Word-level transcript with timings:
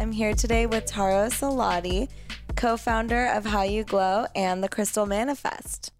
I'm 0.00 0.12
here 0.12 0.32
today 0.32 0.64
with 0.64 0.86
Tara 0.86 1.28
Sowlaty, 1.28 2.08
co 2.56 2.78
founder 2.78 3.26
of 3.26 3.44
How 3.44 3.64
You 3.64 3.84
Glow 3.84 4.24
and 4.34 4.64
the 4.64 4.68
Crystal 4.70 5.04
Manifest. 5.04 5.92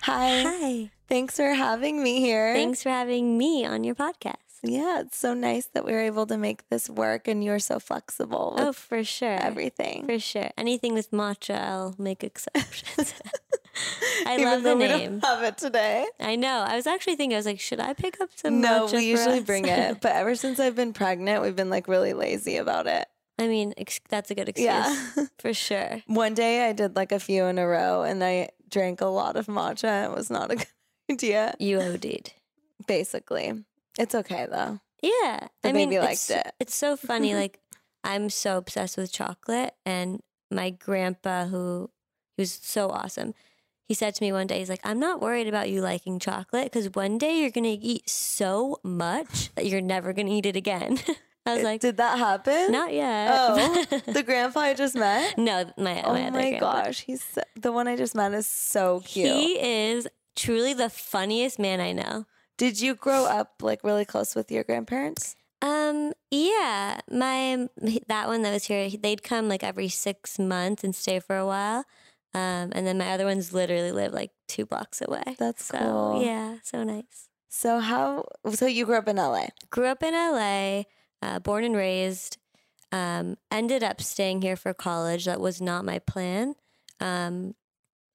Hi. 0.00 0.42
Hi. 0.42 0.90
Thanks 1.06 1.36
for 1.36 1.52
having 1.52 2.02
me 2.02 2.20
here. 2.20 2.54
Thanks 2.54 2.82
for 2.82 2.88
having 2.88 3.36
me 3.36 3.66
on 3.66 3.84
your 3.84 3.94
podcast. 3.94 4.36
Yeah, 4.62 5.00
it's 5.00 5.18
so 5.18 5.34
nice 5.34 5.66
that 5.74 5.84
we 5.84 5.92
were 5.92 6.00
able 6.00 6.24
to 6.28 6.38
make 6.38 6.66
this 6.70 6.88
work 6.88 7.28
and 7.28 7.44
you're 7.44 7.58
so 7.58 7.78
flexible 7.78 8.54
oh, 8.56 8.58
with 8.58 8.68
Oh, 8.68 8.72
for 8.72 9.04
sure. 9.04 9.36
everything. 9.38 10.06
For 10.06 10.18
sure. 10.18 10.48
Anything 10.56 10.94
with 10.94 11.10
matcha, 11.10 11.60
I'll 11.60 11.94
make 11.98 12.24
exceptions. 12.24 13.12
I 14.26 14.34
Even 14.38 14.44
love 14.46 14.62
the 14.62 14.76
we 14.76 14.88
name. 14.88 15.18
don't 15.18 15.24
have 15.24 15.42
it 15.42 15.58
today. 15.58 16.06
I 16.18 16.36
know. 16.36 16.64
I 16.66 16.74
was 16.76 16.86
actually 16.86 17.16
thinking, 17.16 17.34
I 17.34 17.38
was 17.38 17.46
like, 17.46 17.60
should 17.60 17.80
I 17.80 17.92
pick 17.92 18.18
up 18.18 18.30
some 18.34 18.62
No, 18.62 18.88
we 18.90 19.04
usually 19.04 19.40
us? 19.40 19.44
bring 19.44 19.66
it. 19.66 20.00
But 20.00 20.12
ever 20.16 20.36
since 20.36 20.58
I've 20.58 20.74
been 20.76 20.94
pregnant, 20.94 21.42
we've 21.42 21.56
been 21.56 21.68
like 21.70 21.86
really 21.86 22.14
lazy 22.14 22.56
about 22.56 22.86
it. 22.86 23.06
I 23.42 23.48
mean, 23.48 23.74
ex- 23.76 24.00
that's 24.08 24.30
a 24.30 24.34
good 24.34 24.48
excuse. 24.48 24.66
Yeah. 24.66 25.26
For 25.38 25.52
sure. 25.52 26.02
One 26.06 26.34
day 26.34 26.68
I 26.68 26.72
did 26.72 26.96
like 26.96 27.12
a 27.12 27.18
few 27.20 27.44
in 27.44 27.58
a 27.58 27.66
row 27.66 28.02
and 28.02 28.22
I 28.22 28.50
drank 28.70 29.00
a 29.00 29.06
lot 29.06 29.36
of 29.36 29.46
matcha. 29.46 29.84
and 30.04 30.12
It 30.12 30.16
was 30.16 30.30
not 30.30 30.50
a 30.50 30.56
good 30.56 30.66
idea, 31.10 31.54
You 31.58 31.80
OD'd. 31.80 32.32
basically. 32.86 33.64
It's 33.98 34.14
okay 34.14 34.46
though. 34.50 34.80
Yeah. 35.02 35.48
The 35.62 35.68
I 35.68 35.72
mean, 35.72 35.90
baby 35.90 35.96
it's, 36.06 36.30
liked 36.30 36.46
it. 36.46 36.54
It's 36.60 36.74
so 36.74 36.96
funny. 36.96 37.34
like, 37.42 37.58
I'm 38.04 38.30
so 38.30 38.56
obsessed 38.56 38.96
with 38.96 39.12
chocolate. 39.12 39.74
And 39.84 40.20
my 40.50 40.70
grandpa, 40.70 41.46
who 41.46 41.90
he 42.36 42.42
was 42.42 42.52
so 42.62 42.88
awesome, 42.88 43.34
he 43.88 43.94
said 43.94 44.14
to 44.14 44.22
me 44.24 44.32
one 44.32 44.46
day, 44.46 44.60
he's 44.60 44.70
like, 44.70 44.80
I'm 44.84 44.98
not 45.00 45.20
worried 45.20 45.48
about 45.48 45.68
you 45.68 45.82
liking 45.82 46.18
chocolate 46.18 46.64
because 46.72 46.86
one 46.94 47.18
day 47.18 47.40
you're 47.40 47.50
going 47.50 47.64
to 47.64 47.70
eat 47.70 48.08
so 48.08 48.78
much 48.82 49.52
that 49.56 49.66
you're 49.66 49.80
never 49.82 50.12
going 50.12 50.28
to 50.28 50.32
eat 50.32 50.46
it 50.46 50.56
again. 50.56 50.98
I 51.44 51.54
was 51.54 51.62
like, 51.64 51.80
Did 51.80 51.96
that 51.96 52.18
happen? 52.18 52.70
not 52.72 52.92
yet. 52.92 53.30
Oh, 53.32 53.84
the 54.12 54.22
grandpa 54.22 54.60
I 54.60 54.74
just 54.74 54.94
met? 54.94 55.36
no, 55.38 55.64
my, 55.76 56.02
Oh 56.02 56.12
my 56.12 56.28
other 56.28 56.38
my 56.38 56.58
gosh. 56.58 57.00
He's 57.00 57.22
so- 57.22 57.42
the 57.56 57.72
one 57.72 57.88
I 57.88 57.96
just 57.96 58.14
met 58.14 58.32
is 58.32 58.46
so 58.46 59.00
cute. 59.04 59.34
He 59.34 59.58
is 59.60 60.06
truly 60.36 60.72
the 60.74 60.88
funniest 60.90 61.58
man 61.58 61.80
I 61.80 61.92
know. 61.92 62.26
Did 62.58 62.80
you 62.80 62.94
grow 62.94 63.24
up 63.24 63.54
like 63.60 63.82
really 63.82 64.04
close 64.04 64.34
with 64.34 64.50
your 64.52 64.62
grandparents? 64.62 65.34
Um, 65.62 66.12
yeah, 66.30 67.00
my 67.10 67.68
that 68.08 68.26
one 68.28 68.42
that 68.42 68.52
was 68.52 68.64
here, 68.64 68.88
they'd 68.90 69.22
come 69.22 69.48
like 69.48 69.62
every 69.64 69.88
six 69.88 70.38
months 70.38 70.82
and 70.84 70.94
stay 70.94 71.18
for 71.20 71.36
a 71.36 71.46
while. 71.46 71.84
Um, 72.34 72.72
and 72.72 72.86
then 72.86 72.98
my 72.98 73.12
other 73.12 73.26
ones 73.26 73.52
literally 73.52 73.92
live 73.92 74.12
like 74.12 74.30
two 74.48 74.64
blocks 74.64 75.02
away. 75.02 75.22
That's 75.38 75.64
so 75.66 75.78
cool. 75.78 76.22
yeah, 76.24 76.56
so 76.62 76.82
nice. 76.82 77.28
So 77.48 77.78
how 77.80 78.24
so 78.54 78.66
you 78.66 78.86
grew 78.86 78.96
up 78.96 79.08
in 79.08 79.16
LA. 79.16 79.48
Grew 79.70 79.86
up 79.86 80.02
in 80.02 80.14
LA, 80.14 80.84
uh, 81.22 81.38
born 81.38 81.64
and 81.64 81.76
raised. 81.76 82.38
Um, 82.90 83.36
ended 83.50 83.82
up 83.82 84.02
staying 84.02 84.42
here 84.42 84.56
for 84.56 84.74
college. 84.74 85.24
That 85.24 85.40
was 85.40 85.62
not 85.62 85.84
my 85.86 85.98
plan. 85.98 86.54
Um, 87.00 87.54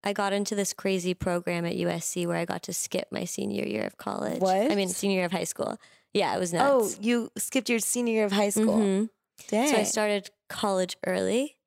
I 0.04 0.14
got 0.14 0.34
into 0.34 0.54
this 0.54 0.72
crazy 0.72 1.14
program 1.16 1.66
at 1.66 1.74
USC 1.76 2.28
where 2.28 2.38
I 2.38 2.46
got 2.46 2.62
to 2.64 2.74
skip 2.74 3.08
my 3.12 3.26
senior 3.26 3.66
year 3.66 3.84
of 3.86 3.98
college. 3.98 4.40
What? 4.40 4.72
I 4.72 4.76
mean, 4.76 4.90
senior 4.90 5.18
year 5.18 5.26
of 5.26 5.32
high 5.32 5.46
school. 5.46 5.78
Yeah, 6.14 6.36
it 6.36 6.40
was 6.40 6.54
Oh, 6.54 6.90
you 7.02 7.32
skipped 7.38 7.70
your 7.70 7.80
senior 7.80 8.14
year 8.14 8.26
of 8.26 8.32
high 8.32 8.50
school. 8.52 8.78
Mhm. 8.78 9.10
Dang. 9.50 9.70
So 9.70 9.78
I 9.78 9.84
started 9.84 10.30
college 10.50 10.96
early 11.06 11.58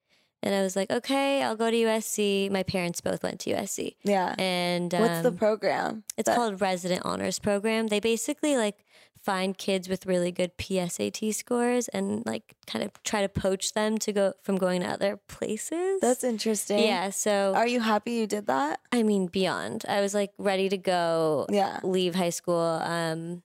and 0.42 0.54
I 0.54 0.62
was 0.62 0.74
like, 0.76 0.90
okay, 0.90 1.42
I'll 1.42 1.56
go 1.56 1.70
to 1.70 1.76
USC. 1.76 2.48
My 2.50 2.62
parents 2.62 3.00
both 3.00 3.22
went 3.22 3.40
to 3.40 3.50
USC. 3.50 3.96
yeah. 4.04 4.34
And 4.38 4.92
What's 4.92 5.22
the 5.22 5.28
um, 5.28 5.36
program? 5.36 6.04
it's 6.16 6.26
that- 6.26 6.36
called 6.36 6.60
Resident 6.60 7.02
Honors 7.04 7.38
Program. 7.40 7.88
They 7.88 8.00
basically 8.00 8.56
like 8.56 8.84
find 9.22 9.56
kids 9.58 9.88
with 9.88 10.06
really 10.06 10.32
good 10.32 10.56
PSAT 10.56 11.34
scores 11.34 11.88
and 11.88 12.24
like 12.24 12.54
kind 12.66 12.82
of 12.84 12.90
try 13.04 13.20
to 13.20 13.28
poach 13.28 13.74
them 13.74 13.98
to 13.98 14.12
go 14.12 14.32
from 14.42 14.56
going 14.56 14.80
to 14.80 14.88
other 14.88 15.18
places. 15.28 16.00
That's 16.00 16.24
interesting. 16.24 16.80
yeah. 16.80 17.10
So 17.10 17.52
Are 17.54 17.66
you 17.66 17.80
happy 17.80 18.12
you 18.12 18.26
did 18.26 18.46
that? 18.46 18.80
I 18.92 19.02
mean, 19.02 19.26
beyond. 19.26 19.84
I 19.88 20.00
was 20.00 20.14
like 20.14 20.32
ready 20.38 20.68
to 20.70 20.78
go 20.78 21.46
Yeah. 21.50 21.80
leave 21.82 22.14
high 22.14 22.30
school. 22.30 22.80
Um, 22.82 23.42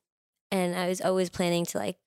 and 0.52 0.76
I 0.76 0.88
was 0.88 1.02
always 1.02 1.30
planning 1.30 1.66
to 1.66 1.78
like 1.78 1.98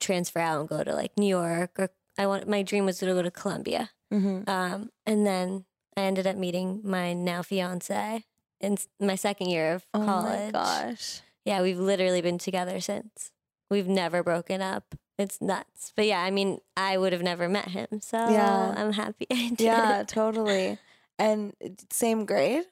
transfer 0.00 0.38
out 0.38 0.60
and 0.60 0.68
go 0.68 0.82
to 0.84 0.94
like 0.94 1.16
New 1.18 1.28
York 1.28 1.72
or 1.78 1.90
I 2.18 2.26
want 2.26 2.48
my 2.48 2.62
dream 2.62 2.84
was 2.84 2.98
to 2.98 3.06
go 3.06 3.22
to 3.22 3.30
Columbia. 3.30 3.90
hmm 4.10 4.42
Um, 4.46 4.90
and 5.06 5.26
then 5.26 5.64
I 5.96 6.02
ended 6.02 6.26
up 6.26 6.36
meeting 6.36 6.80
my 6.84 7.12
now 7.14 7.42
fiance 7.42 8.24
in 8.60 8.76
my 9.00 9.14
second 9.14 9.48
year 9.48 9.72
of 9.74 9.86
college. 9.92 10.08
Oh 10.08 10.22
my 10.22 10.50
gosh. 10.52 11.20
Yeah, 11.44 11.62
we've 11.62 11.78
literally 11.78 12.20
been 12.20 12.38
together 12.38 12.80
since. 12.80 13.30
We've 13.70 13.88
never 13.88 14.22
broken 14.22 14.60
up. 14.60 14.94
It's 15.18 15.40
nuts. 15.40 15.92
But 15.96 16.06
yeah, 16.06 16.20
I 16.22 16.30
mean, 16.30 16.60
I 16.76 16.96
would 16.96 17.12
have 17.12 17.22
never 17.22 17.48
met 17.48 17.68
him. 17.68 17.86
So 18.00 18.16
Yeah. 18.16 18.74
I'm 18.76 18.92
happy 18.92 19.26
I 19.32 19.48
did. 19.50 19.60
Yeah, 19.60 20.02
totally. 20.06 20.78
And 21.18 21.52
same 21.90 22.24
grade? 22.26 22.64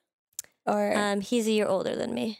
Or 0.66 0.94
Um, 0.94 1.20
he's 1.20 1.46
a 1.46 1.50
year 1.52 1.66
older 1.66 1.94
than 1.96 2.14
me. 2.14 2.38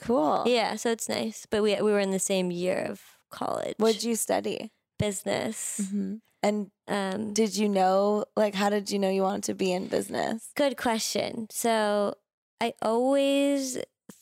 cool. 0.00 0.44
Yeah, 0.46 0.76
so 0.76 0.90
it's 0.90 1.08
nice. 1.08 1.46
But 1.50 1.62
we 1.62 1.74
we 1.76 1.90
were 1.92 2.00
in 2.00 2.10
the 2.10 2.18
same 2.18 2.50
year 2.50 2.86
of 2.90 3.02
college. 3.30 3.74
What'd 3.78 4.04
you 4.04 4.16
study? 4.16 4.70
business. 4.98 5.80
hmm 5.90 6.16
And 6.42 6.70
Um, 6.88 7.32
did 7.34 7.56
you 7.56 7.68
know, 7.68 8.24
like, 8.36 8.54
how 8.54 8.68
did 8.70 8.90
you 8.90 8.98
know 8.98 9.10
you 9.10 9.22
wanted 9.22 9.44
to 9.44 9.54
be 9.54 9.72
in 9.72 9.86
business? 9.88 10.50
good 10.56 10.76
question. 10.76 11.46
So 11.50 12.14
I 12.60 12.74
always, 12.82 13.78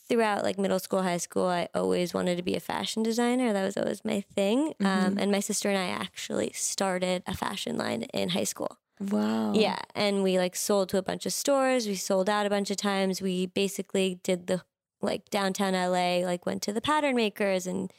throughout 0.09 0.43
like 0.45 0.59
middle 0.59 0.79
school, 0.79 1.03
high 1.03 1.17
school, 1.17 1.47
I 1.47 1.69
always 1.75 2.15
wanted 2.15 2.37
to 2.37 2.43
be 2.43 2.55
a 2.55 2.61
fashion 2.61 3.03
designer. 3.03 3.53
That 3.53 3.65
was 3.65 3.77
always 3.77 4.05
my 4.05 4.21
thing. 4.35 4.75
Um, 4.81 5.17
Mhm. 5.17 5.23
and 5.23 5.33
my 5.33 5.41
sister 5.41 5.69
and 5.69 5.79
I 5.79 5.87
actually 5.89 6.53
started 6.55 7.23
a 7.27 7.35
fashion 7.37 7.77
line 7.77 8.03
in 8.15 8.31
high 8.31 8.45
school. 8.45 8.79
Wow. 9.01 9.53
Yeah, 9.55 9.79
and 9.95 10.23
we 10.23 10.39
like 10.39 10.57
sold 10.57 10.89
to 10.91 10.99
a 10.99 11.03
bunch 11.03 11.27
of 11.27 11.33
stores. 11.33 11.87
We 11.87 11.97
sold 11.97 12.29
out 12.31 12.47
a 12.47 12.51
bunch 12.51 12.71
of 12.71 12.77
times. 12.79 13.21
We 13.21 13.47
basically 13.47 14.19
did 14.23 14.47
the 14.47 14.63
like 15.03 15.29
downtown 15.31 15.75
LA, 15.75 16.25
like 16.25 16.47
went 16.47 16.63
to 16.63 16.73
the 16.73 16.81
pattern 16.81 17.15
makers 17.15 17.67
and 17.67 17.93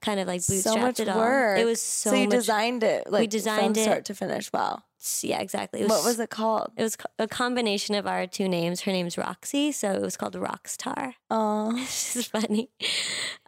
kind 0.00 0.20
of 0.20 0.28
like 0.28 0.40
bootstrapped 0.42 0.62
So 0.62 0.76
much 0.76 1.00
it 1.00 1.08
all. 1.08 1.18
work. 1.18 1.58
It 1.58 1.64
was 1.64 1.80
so, 1.82 2.10
So, 2.10 2.16
you 2.16 2.28
much. 2.28 2.36
designed 2.36 2.84
it, 2.84 3.10
like, 3.10 3.20
we 3.22 3.26
designed 3.26 3.74
from 3.74 3.80
it. 3.82 3.84
start 3.84 4.04
to 4.04 4.14
finish. 4.14 4.52
Wow. 4.52 4.82
Yeah, 5.22 5.40
exactly. 5.40 5.80
It 5.82 5.88
what 5.88 6.04
was 6.04 6.18
it 6.18 6.30
called? 6.30 6.72
It 6.76 6.82
was 6.82 6.96
a 7.18 7.28
combination 7.28 7.94
of 7.94 8.06
our 8.06 8.26
two 8.26 8.48
names. 8.48 8.82
Her 8.82 8.92
name's 8.92 9.18
Roxy, 9.18 9.70
so 9.72 9.92
it 9.92 10.00
was 10.00 10.16
called 10.16 10.34
Rockstar. 10.34 11.14
Oh, 11.30 11.76
It's 11.82 12.14
just 12.14 12.30
funny. 12.30 12.70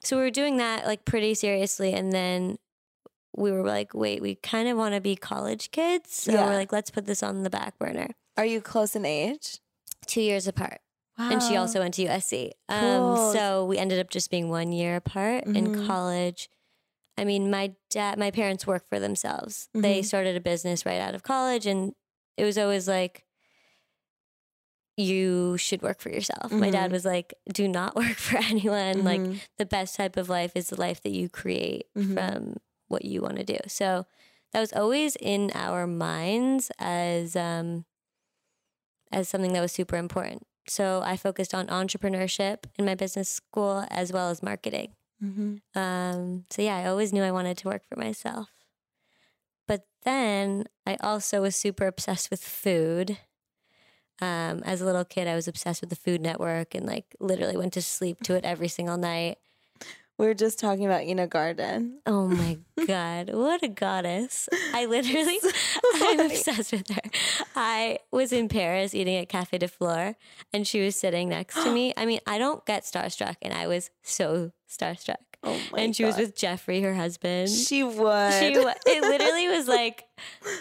So 0.03 0.16
we 0.16 0.22
were 0.22 0.31
doing 0.31 0.59
that 0.59 0.87
like 0.87 1.05
pretty 1.05 1.34
seriously, 1.34 1.93
and 1.93 2.12
then 2.12 2.59
we 3.37 3.50
were 3.53 3.62
like, 3.65 3.95
"Wait, 3.95 4.21
we 4.22 4.34
kind 4.37 4.69
of 4.69 4.77
want 4.77 4.95
to 4.95 5.00
be 5.00 5.16
college 5.16 5.71
kids." 5.71 6.15
So 6.15 6.33
Yeah. 6.33 6.47
we're 6.47 6.55
like, 6.56 6.72
"Let's 6.72 6.91
put 6.91 7.06
this 7.06 7.22
on 7.22 7.43
the 7.43 7.50
back 7.50 7.78
burner." 7.78 8.09
are 8.39 8.45
you 8.45 8.61
close 8.61 8.95
in 8.95 9.06
age? 9.06 9.61
Two 10.06 10.21
years 10.21 10.47
apart, 10.47 10.81
Wow. 11.19 11.31
and 11.33 11.43
she 11.43 11.56
also 11.56 11.81
went 11.81 11.95
to 11.95 12.03
USC. 12.03 12.50
Cool. 12.69 12.78
Um, 12.78 13.33
so 13.33 13.65
we 13.65 13.78
ended 13.78 13.99
up 13.99 14.11
just 14.11 14.31
being 14.31 14.50
one 14.50 14.72
year 14.72 14.97
apart 14.97 15.47
Mhm. 15.47 15.56
in 15.56 15.87
college. 15.87 16.50
I 17.19 17.25
mean, 17.25 17.50
my 17.50 17.75
dad, 17.91 18.19
my 18.19 18.31
parents 18.31 18.66
work 18.66 18.87
for 18.88 18.99
themselves. 19.00 19.69
They 19.75 20.00
Mhm. 20.00 20.04
started 20.04 20.37
a 20.37 20.41
business 20.41 20.84
right 20.84 21.00
out 21.00 21.15
of 21.15 21.22
college, 21.22 21.66
and 21.66 21.94
it 22.37 22.44
was 22.44 22.59
always 22.59 22.87
like, 22.87 23.25
you 24.97 25.56
should 25.59 25.82
work 25.82 26.00
for 26.00 26.09
yourself. 26.10 26.50
My 26.50 26.71
dad 26.71 26.88
Mhm. 26.91 26.93
was 26.93 27.04
like, 27.04 27.34
do 27.53 27.69
not 27.69 27.94
work 27.97 28.16
for 28.16 28.38
anyone. 28.38 29.04
Like, 29.04 29.21
Mhm. 29.21 29.41
the 29.59 29.66
best 29.66 29.94
type 29.97 30.16
of 30.16 30.28
life 30.28 30.53
is 30.54 30.69
the 30.71 30.81
life 30.81 31.03
that 31.03 31.10
you 31.10 31.28
create 31.28 31.87
Mhm. 31.94 32.15
from 32.15 32.56
what 32.88 33.04
you 33.04 33.21
want 33.21 33.37
to 33.37 33.44
do. 33.44 33.59
So 33.69 34.06
that 34.53 34.60
was 34.60 34.72
always 34.72 35.16
in 35.16 35.50
our 35.54 35.87
minds 35.87 36.71
as 36.78 37.37
um, 37.37 37.84
as 39.12 39.28
something 39.28 39.53
that 39.53 39.60
was 39.60 39.72
super 39.72 39.97
important. 39.97 40.47
So 40.69 41.00
I 41.04 41.16
focused 41.16 41.54
on 41.54 41.66
entrepreneurship 41.69 42.65
in 42.78 42.84
my 42.84 42.94
business 42.94 43.28
school 43.28 43.87
as 43.91 44.12
well 44.12 44.31
as 44.31 44.43
marketing. 44.43 44.94
Mhm. 45.22 45.60
Um, 45.74 46.45
so 46.51 46.63
yeah, 46.63 46.77
I 46.77 46.86
always 46.86 47.13
knew 47.13 47.22
I 47.22 47.30
wanted 47.30 47.57
to 47.59 47.68
work 47.68 47.83
for 47.89 47.97
myself. 47.97 48.48
But 49.66 49.86
then 50.04 50.66
I 50.86 50.97
also 51.01 51.42
was 51.42 51.57
super 51.57 51.86
obsessed 51.86 52.30
with 52.30 52.42
food. 52.42 53.18
Um, 54.21 54.63
as 54.65 54.80
a 54.80 54.86
little 54.86 55.04
kid, 55.04 55.28
I 55.28 55.34
was 55.34 55.47
obsessed 55.48 55.80
with 55.83 55.91
the 55.91 55.97
Food 55.97 56.21
Network 56.22 56.74
and 56.74 56.86
like 56.86 57.15
literally 57.21 57.57
went 57.57 57.74
to 57.74 57.83
sleep 57.83 58.21
to 58.22 58.34
it 58.34 58.45
every 58.45 58.68
single 58.68 58.97
night. 58.97 59.39
We 60.18 60.24
were 60.27 60.33
just 60.34 60.59
talking 60.59 60.86
about 60.86 61.03
Ina 61.03 61.27
Garten. 61.27 62.01
Oh 62.07 62.27
my 62.27 62.59
god, 62.86 63.34
what 63.34 63.63
a 63.63 63.68
goddess! 63.68 64.48
I 64.72 64.86
literally, 64.86 65.39
I'm 65.97 66.21
obsessed 66.21 66.72
with 66.72 66.89
her. 66.89 67.10
I 67.54 67.98
was 68.10 68.33
in 68.33 68.48
Paris 68.48 68.95
eating 68.95 69.16
at 69.16 69.28
Cafe 69.28 69.59
de 69.59 69.68
Flore, 69.68 70.16
and 70.54 70.66
she 70.66 70.80
was 70.83 70.97
sitting 70.97 71.28
next 71.28 71.57
to 71.57 71.71
me. 71.74 71.92
I 71.98 72.07
mean, 72.07 72.21
I 72.27 72.39
don't 72.39 72.65
get 72.65 72.84
starstruck, 72.84 73.36
and 73.42 73.53
I 73.53 73.66
was 73.66 73.91
so 74.03 74.53
starstruck. 74.68 75.16
Oh 75.42 75.60
my 75.72 75.80
and 75.80 75.95
she 75.95 76.04
was 76.04 76.16
with 76.16 76.34
Jeffrey, 76.36 76.80
her 76.83 76.95
husband. 76.95 77.51
She 77.51 77.83
was. 77.84 78.39
She 78.39 78.59
wa- 78.59 78.74
it 78.86 79.03
literally 79.03 79.48
was 79.48 79.68
like 79.68 80.04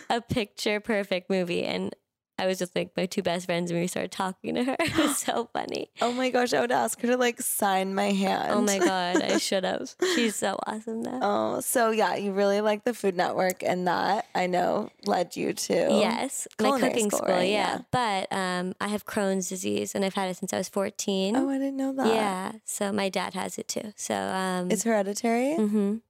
a 0.10 0.22
picture 0.22 0.80
perfect 0.80 1.30
movie, 1.30 1.64
and 1.64 1.96
I 2.38 2.48
was 2.48 2.60
with 2.60 2.76
like 2.76 2.92
my 2.98 3.06
two 3.06 3.22
best 3.24 3.46
friends 3.46 3.72
and 3.72 3.80
we 3.80 3.88
started 3.88 4.12
talking 4.12 4.56
to 4.56 4.64
her. 4.64 4.76
It 4.80 4.98
was 4.98 5.18
so 5.18 5.50
funny. 5.54 5.90
Oh 6.02 6.12
my 6.12 6.30
gosh, 6.30 6.54
I 6.54 6.60
would 6.62 6.72
ask 6.72 7.00
her 7.02 7.08
to 7.08 7.18
like 7.18 7.42
sign 7.42 7.96
my 7.96 8.12
hand. 8.12 8.52
Oh 8.52 8.62
my 8.62 8.78
god, 8.80 9.22
I 9.22 9.38
should 9.48 9.64
have. 9.64 9.96
She's 10.16 10.36
so 10.36 10.60
awesome 10.68 11.04
though. 11.04 11.20
Oh, 11.22 11.60
so 11.62 11.92
yeah, 11.92 12.16
you 12.16 12.32
really 12.34 12.62
like 12.62 12.84
the 12.84 12.94
Food 12.94 13.16
Network, 13.16 13.64
and 13.64 13.88
that 13.88 14.26
I 14.36 14.48
know 14.48 14.90
led 15.06 15.36
you 15.36 15.54
to 15.54 15.74
Yes, 15.74 16.48
my 16.62 16.80
cooking 16.80 17.10
school, 17.10 17.20
school, 17.20 17.36
right? 17.36 17.50
yeah. 17.50 17.80
But 17.92 18.32
um, 18.32 18.74
I 18.82 18.90
have 18.90 19.06
Crohn's 19.06 19.48
disease 19.50 19.96
and 19.96 20.04
I've 20.04 20.14
had 20.16 20.30
it 20.30 20.38
since 20.38 20.52
I 20.54 20.58
was 20.58 20.70
14. 20.70 21.36
Oh, 21.36 21.50
I 21.50 21.58
didn't 21.58 21.78
know 21.78 21.94
that. 21.94 22.08
yeah, 22.08 22.52
so 22.66 22.92
my 22.92 23.10
dad 23.10 23.34
has 23.34 23.58
it 23.58 23.68
too. 23.68 23.94
So 23.96 24.14
um, 24.16 24.70
it's 24.72 24.84
hereditary. 24.84 25.56
mhm. 25.58 26.02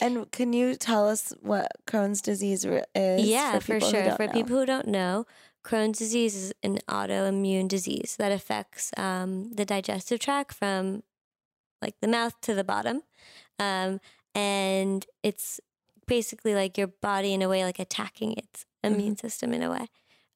And 0.00 0.30
can 0.32 0.54
you 0.54 0.74
tell 0.74 1.06
us 1.06 1.34
what 1.42 1.70
Crohn's 1.86 2.22
disease 2.22 2.64
is? 2.64 3.26
yeah, 3.28 3.58
for, 3.58 3.74
people 3.74 3.88
who 3.88 3.92
sure. 3.94 4.04
don't 4.04 4.16
For 4.16 4.26
know? 4.26 4.32
people 4.32 4.58
who 4.58 4.64
don't 4.66 4.88
know, 4.88 5.26
Crohn's 5.64 5.98
disease 5.98 6.34
is 6.34 6.52
an 6.62 6.78
autoimmune 6.88 7.68
disease 7.68 8.16
that 8.18 8.32
affects 8.32 8.90
um, 8.96 9.52
the 9.54 9.64
digestive 9.64 10.18
tract 10.20 10.54
from 10.54 11.02
like 11.80 11.94
the 12.00 12.08
mouth 12.08 12.40
to 12.42 12.54
the 12.54 12.64
bottom. 12.64 13.02
Um, 13.58 14.00
and 14.34 15.06
it's 15.22 15.60
basically 16.06 16.54
like 16.54 16.76
your 16.76 16.88
body 16.88 17.32
in 17.32 17.42
a 17.42 17.48
way 17.48 17.64
like 17.64 17.78
attacking 17.78 18.32
its 18.32 18.66
Mm-hmm. 18.84 18.94
immune 18.94 19.16
system 19.16 19.52
in 19.52 19.62
a 19.62 19.70
way. 19.70 19.86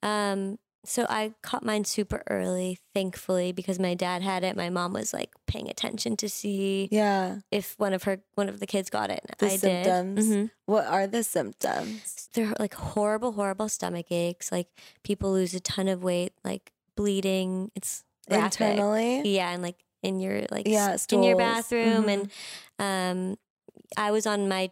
Um, 0.03 0.59
so 0.87 1.07
I 1.09 1.35
caught 1.43 1.65
mine 1.65 1.85
super 1.85 2.23
early, 2.29 2.79
thankfully, 2.95 3.53
because 3.53 3.79
my 3.79 3.95
dad 3.95 4.23
had 4.23 4.45
it. 4.45 4.57
My 4.57 4.71
mom 4.71 4.93
was 4.93 5.13
like 5.13 5.31
paying 5.47 5.69
attention 5.69 6.17
to 6.19 6.29
see 6.29 6.89
yeah, 6.91 7.41
if 7.51 7.75
one 7.79 7.93
of 7.93 8.05
her 8.05 8.23
one 8.35 8.49
of 8.49 8.61
the 8.61 8.67
kids 8.67 8.89
got 8.91 9.11
it. 9.11 9.21
The 9.39 9.47
I 9.47 9.57
symptoms? 9.57 10.29
did. 10.29 10.35
Mhm 10.35 10.51
what 10.67 10.85
are 10.87 11.07
the 11.07 11.23
symptoms? 11.23 12.29
they're 12.35 12.53
like 12.59 12.75
horrible, 12.75 13.33
horrible 13.33 13.69
stomach 13.69 14.11
aches. 14.11 14.51
Like 14.51 14.69
people 15.05 15.33
lose 15.33 15.55
a 15.55 15.61
ton 15.61 15.89
of 15.89 16.03
weight, 16.03 16.33
like 16.45 16.73
bleeding. 16.97 17.71
It's 17.75 18.05
graphic. 18.29 18.61
Internally, 18.61 19.23
Yeah, 19.37 19.51
and 19.53 19.63
like 19.63 19.79
in 20.03 20.21
your 20.21 20.43
like 20.51 20.67
Yeah, 20.67 20.97
in 21.13 21.23
your 21.23 21.37
bathroom. 21.37 22.07
Mhm. 22.07 22.29
And 22.79 23.31
um, 23.31 23.39
I 23.97 24.11
was 24.11 24.27
on 24.27 24.49
my 24.49 24.71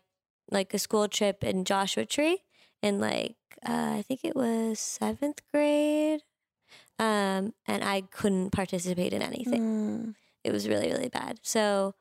like 0.51 0.75
a 0.75 0.79
school 0.79 1.09
trip 1.09 1.43
in 1.45 1.65
Joshua 1.65 2.05
Tree, 2.05 2.43
and 2.83 3.01
like 3.01 3.37
uh, 3.67 3.95
I 3.99 4.03
think 4.07 4.21
it 4.25 4.37
was 4.37 4.79
seventh 4.79 5.41
grade. 5.53 6.21
Um, 6.99 7.55
and 7.67 7.83
I 7.83 8.03
couldn't 8.11 8.51
participate 8.51 9.13
in 9.13 9.23
anything 9.23 9.61
Mm. 9.61 10.15
it 10.45 10.53
was 10.53 10.69
really 10.69 10.89
really 10.89 11.09
bad 11.09 11.41
so 11.43 11.95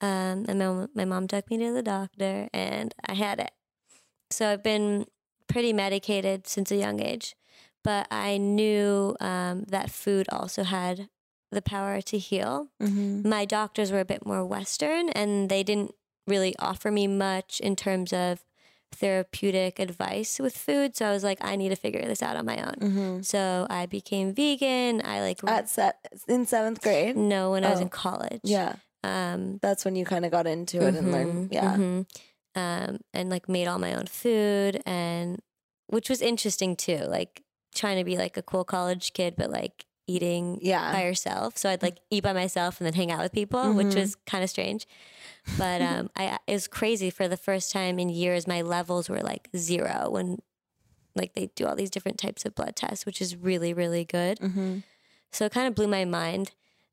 um 0.00 0.46
and 0.48 0.58
my, 0.58 0.86
my 0.94 1.04
mom 1.04 1.26
took 1.28 1.50
me 1.50 1.58
to 1.58 1.72
the 1.72 1.82
doctor 1.82 2.48
and 2.54 2.94
i 3.06 3.12
had 3.14 3.38
it 3.40 3.50
so 4.30 4.50
i've 4.50 4.62
been 4.62 5.06
pretty 5.46 5.72
medicated 5.74 6.46
since 6.46 6.70
a 6.70 6.76
young 6.76 7.00
age 7.02 7.34
but 7.84 8.06
i 8.10 8.38
knew 8.38 9.14
um, 9.20 9.64
that 9.68 9.90
food 9.90 10.26
also 10.30 10.62
had 10.62 11.08
the 11.50 11.60
power 11.62 12.00
to 12.00 12.16
heal 12.16 12.68
Mhm. 12.80 13.24
my 13.26 13.44
doctors 13.44 13.92
were 13.92 14.00
a 14.00 14.04
bit 14.06 14.24
more 14.24 14.44
western 14.46 15.10
and 15.10 15.50
they 15.50 15.62
didn't 15.62 15.94
really 16.26 16.54
offer 16.58 16.90
me 16.90 17.06
much 17.06 17.60
in 17.60 17.76
terms 17.76 18.12
of 18.12 18.44
therapeutic 18.92 19.78
advice 19.78 20.38
with 20.38 20.56
food 20.56 20.96
so 20.96 21.06
i 21.06 21.10
was 21.12 21.24
like 21.24 21.38
i 21.40 21.56
need 21.56 21.68
to 21.70 21.76
figure 21.76 22.02
this 22.04 22.22
out 22.22 22.36
on 22.36 22.44
my 22.44 22.58
own 22.62 22.74
Mhm. 22.80 23.24
so 23.24 23.66
i 23.70 23.86
became 23.86 24.34
vegan 24.34 25.00
i 25.04 25.20
like 25.20 25.40
At 25.46 25.68
set 25.68 25.96
in 26.28 26.46
seventh 26.46 26.82
grade. 26.82 27.16
no 27.16 27.52
when 27.52 27.64
i 27.64 27.70
was 27.70 27.78
Oh. 27.80 27.82
in 27.82 27.88
college 27.88 28.40
Yeah, 28.44 28.76
um 29.04 29.58
that's 29.62 29.84
when 29.84 29.96
you 29.96 30.04
kind 30.04 30.24
of 30.24 30.30
got 30.30 30.46
into 30.46 30.82
it 30.86 30.94
and 30.96 31.10
learned. 31.12 31.50
mhm, 31.50 31.54
Yeah, 31.54 31.76
mhm. 31.76 32.06
Um, 32.56 32.98
and 33.14 33.30
like 33.30 33.48
made 33.48 33.68
all 33.68 33.78
my 33.78 33.94
own 33.94 34.06
food 34.06 34.82
and 34.84 35.40
which 35.86 36.10
was 36.10 36.20
interesting 36.20 36.74
too, 36.74 36.98
like 37.06 37.42
trying 37.74 37.96
to 37.98 38.04
be 38.04 38.16
like 38.18 38.36
a 38.36 38.42
cool 38.42 38.64
college 38.64 39.12
kid, 39.12 39.34
but 39.36 39.50
like 39.50 39.84
eating 40.06 40.58
yeah. 40.62 40.92
by 40.92 41.04
yourself. 41.04 41.56
So 41.56 41.68
I'd 41.70 41.82
like 41.82 41.98
eat 42.10 42.22
by 42.24 42.32
myself 42.32 42.80
and 42.80 42.86
then 42.86 42.94
hang 42.94 43.10
out 43.10 43.20
with 43.20 43.32
people, 43.32 43.74
which 43.74 43.88
Mhm. 43.88 43.96
was 43.96 44.16
kind 44.26 44.42
of 44.42 44.50
strange. 44.50 44.86
But 45.58 45.80
um, 45.82 46.10
I 46.16 46.38
it 46.46 46.52
was 46.52 46.68
crazy 46.68 47.10
for 47.10 47.28
the 47.28 47.36
first 47.36 47.72
time 47.72 47.98
in 47.98 48.08
years. 48.08 48.46
My 48.46 48.62
levels 48.62 49.08
were 49.08 49.20
like 49.20 49.48
zero 49.56 50.10
when 50.10 50.38
like 51.16 51.34
they 51.34 51.50
do 51.56 51.66
all 51.66 51.74
these 51.76 51.90
different 51.90 52.18
types 52.18 52.44
of 52.44 52.54
blood 52.54 52.76
tests, 52.76 53.04
which 53.06 53.20
is 53.20 53.36
really 53.36 53.72
really 53.72 54.04
good. 54.04 54.38
hmm 54.38 54.78
So 55.32 55.44
it 55.46 55.52
kind 55.52 55.66
of 55.68 55.74
blew 55.74 55.88
my 55.88 56.04
mind. 56.04 56.52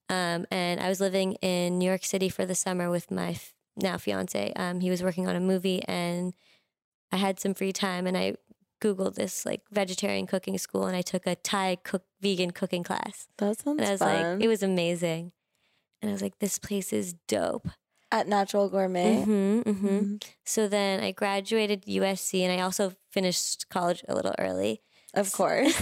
Um, 0.09 0.45
and 0.51 0.79
I 0.79 0.87
was 0.89 0.99
living 1.01 1.33
in 1.41 1.77
New 1.79 1.85
York 1.85 2.05
City 2.05 2.29
for 2.29 2.45
the 2.45 2.55
summer 2.55 2.89
with 2.89 3.11
my 3.11 3.31
f- 3.31 3.53
now 3.75 3.97
fiance. 3.97 4.53
Um, 4.55 4.79
he 4.79 4.89
was 4.89 5.03
working 5.03 5.27
on 5.27 5.35
a 5.35 5.39
movie, 5.41 5.83
and 5.85 6.33
I 7.11 7.17
had 7.17 7.39
some 7.41 7.53
free 7.53 7.73
time, 7.73 8.07
and 8.07 8.17
I 8.17 8.35
googled 8.81 9.15
this 9.15 9.45
like 9.45 9.61
vegetarian 9.71 10.27
cooking 10.27 10.57
school, 10.57 10.85
and 10.85 10.95
I 10.95 11.01
took 11.01 11.25
a 11.27 11.35
Thai 11.35 11.77
cook 11.83 12.03
vegan 12.21 12.51
cooking 12.51 12.83
class. 12.83 13.27
That 13.37 13.59
sounds 13.59 13.79
And 13.79 13.87
I 13.87 13.91
was 13.91 13.99
fun. 14.01 14.33
like, 14.35 14.43
it 14.43 14.47
was 14.47 14.63
amazing, 14.63 15.31
and 16.01 16.09
I 16.09 16.11
was 16.13 16.21
like, 16.21 16.39
this 16.39 16.59
place 16.59 16.91
is 16.93 17.13
dope. 17.27 17.67
At 18.11 18.27
Natural 18.27 18.69
Gourmet. 18.69 19.23
hmm 19.23 19.59
hmm 19.61 19.71
Mhm. 19.87 20.23
So 20.45 20.67
then 20.67 21.01
I 21.03 21.11
graduated 21.11 21.85
USC, 21.85 22.41
and 22.43 22.57
I 22.57 22.63
also 22.63 22.93
finished 23.11 23.67
college 23.69 24.03
a 24.07 24.15
little 24.15 24.33
early. 24.39 24.81
Of 25.13 25.31
course. 25.33 25.73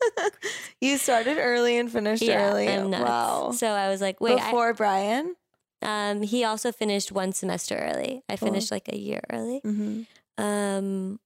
you 0.80 0.98
started 0.98 1.38
early 1.38 1.78
and 1.78 1.90
finished 1.90 2.28
early. 2.28 2.68
I'm 2.68 2.90
nuts. 2.90 3.02
Wow. 3.04 3.50
So 3.52 3.66
I 3.68 3.88
was 3.88 4.00
like, 4.00 4.20
wait, 4.20 4.38
I, 4.40 4.50
Before 4.50 4.74
Brian. 4.74 5.34
Um, 5.82 6.22
he 6.22 6.44
also 6.44 6.72
finished 6.72 7.12
one 7.12 7.32
semester 7.32 7.74
early. 7.76 8.22
I 8.28 8.36
Cool. 8.36 8.48
finished 8.48 8.70
like 8.70 8.88
a 8.88 8.96
year 8.96 9.20
early. 9.30 9.60
hmm 9.64 10.02
Um, 10.38 11.18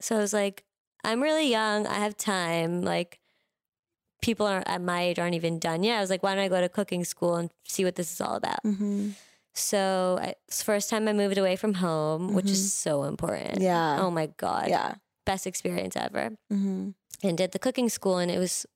so 0.00 0.16
I 0.16 0.18
was 0.20 0.32
like, 0.32 0.64
I'm 1.04 1.22
really 1.22 1.48
young. 1.50 1.86
I 1.86 1.94
have 1.94 2.16
time. 2.16 2.82
Like, 2.82 3.20
people 4.22 4.46
aren't, 4.46 4.68
at 4.68 4.80
my 4.80 5.02
age 5.02 5.18
aren't 5.18 5.34
even 5.34 5.58
done 5.58 5.82
yet. 5.82 5.98
I 5.98 6.00
was 6.00 6.10
like, 6.10 6.22
why 6.22 6.34
don't 6.34 6.44
I 6.44 6.48
go 6.48 6.60
to 6.60 6.68
cooking 6.68 7.04
school 7.04 7.36
and 7.36 7.50
see 7.64 7.84
what 7.84 7.94
this 7.96 8.12
is 8.12 8.20
all 8.20 8.34
about? 8.34 8.60
hmm 8.62 9.10
So 9.54 10.18
I, 10.20 10.34
first 10.50 10.90
time 10.90 11.08
I 11.08 11.12
moved 11.12 11.38
away 11.38 11.56
from 11.56 11.74
home, 11.74 12.34
which 12.34 12.50
is 12.50 12.72
so 12.72 13.04
important. 13.04 13.60
Yeah. 13.60 14.00
Oh 14.00 14.10
my 14.10 14.26
god. 14.36 14.68
Yeah. 14.68 14.94
Best 15.24 15.46
experience 15.46 15.96
ever. 15.96 16.30
hmm 16.50 16.90
And 17.22 17.38
did 17.38 17.52
the 17.52 17.58
cooking 17.58 17.88
school, 17.88 18.18
and 18.18 18.30
it 18.30 18.38
was 18.38 18.66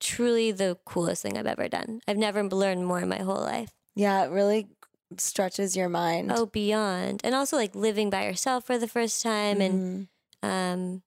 truly 0.00 0.52
the 0.52 0.76
coolest 0.84 1.22
thing 1.22 1.36
I've 1.38 1.46
ever 1.46 1.68
done. 1.68 2.00
I've 2.08 2.16
never 2.18 2.42
learned 2.44 2.86
more 2.86 3.00
in 3.00 3.08
my 3.08 3.18
whole 3.22 3.40
life. 3.40 3.70
Yeah. 3.94 4.24
It 4.24 4.30
really 4.30 4.66
stretches 5.18 5.76
your 5.76 5.88
mind. 5.88 6.32
Oh, 6.34 6.46
beyond. 6.46 7.20
And 7.24 7.34
also 7.34 7.56
like 7.56 7.74
living 7.74 8.10
by 8.10 8.24
yourself 8.24 8.64
for 8.66 8.78
the 8.78 8.88
first 8.88 9.22
time 9.22 9.60
and 9.60 9.74
Mhm. 9.74 10.08
Um 10.46 11.02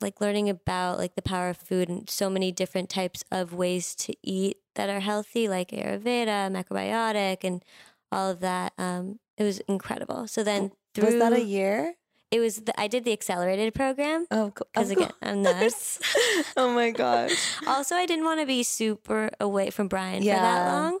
like 0.00 0.20
learning 0.20 0.48
about 0.48 0.96
like 0.98 1.14
the 1.16 1.22
power 1.22 1.48
of 1.50 1.56
food 1.56 1.88
and 1.88 2.08
so 2.08 2.30
many 2.30 2.52
different 2.52 2.88
types 2.88 3.24
of 3.32 3.52
ways 3.52 3.94
to 3.96 4.14
eat 4.22 4.58
that 4.76 4.88
are 4.88 5.00
healthy, 5.00 5.48
like 5.48 5.70
Ayurveda, 5.70 6.50
macrobiotic 6.54 7.38
and 7.42 7.64
all 8.12 8.30
of 8.30 8.40
that. 8.40 8.72
Um 8.78 9.18
it 9.36 9.44
was 9.44 9.58
incredible. 9.60 10.26
So 10.28 10.42
then 10.44 10.72
through 10.94 11.06
was 11.06 11.18
that 11.18 11.32
a 11.32 11.40
year? 11.40 11.94
it 12.30 12.40
was 12.40 12.56
the, 12.66 12.78
I 12.78 12.88
did 12.88 13.04
the 13.04 13.12
accelerated 13.12 13.72
program 13.74 14.26
Oh, 14.30 14.50
because 14.50 14.90
Of 14.90 14.98
again, 14.98 15.12
I'm 15.22 15.42
nuts. 15.42 15.98
oh 16.56 16.74
my 16.74 16.90
gosh. 16.90 17.38
also, 17.66 17.94
I 17.96 18.04
didn't 18.06 18.24
want 18.26 18.40
to 18.40 18.46
be 18.46 18.62
super 18.62 19.30
away 19.40 19.70
from 19.70 19.88
Brian 19.88 20.22
for 20.22 20.28
that 20.28 20.66
long. 20.66 20.98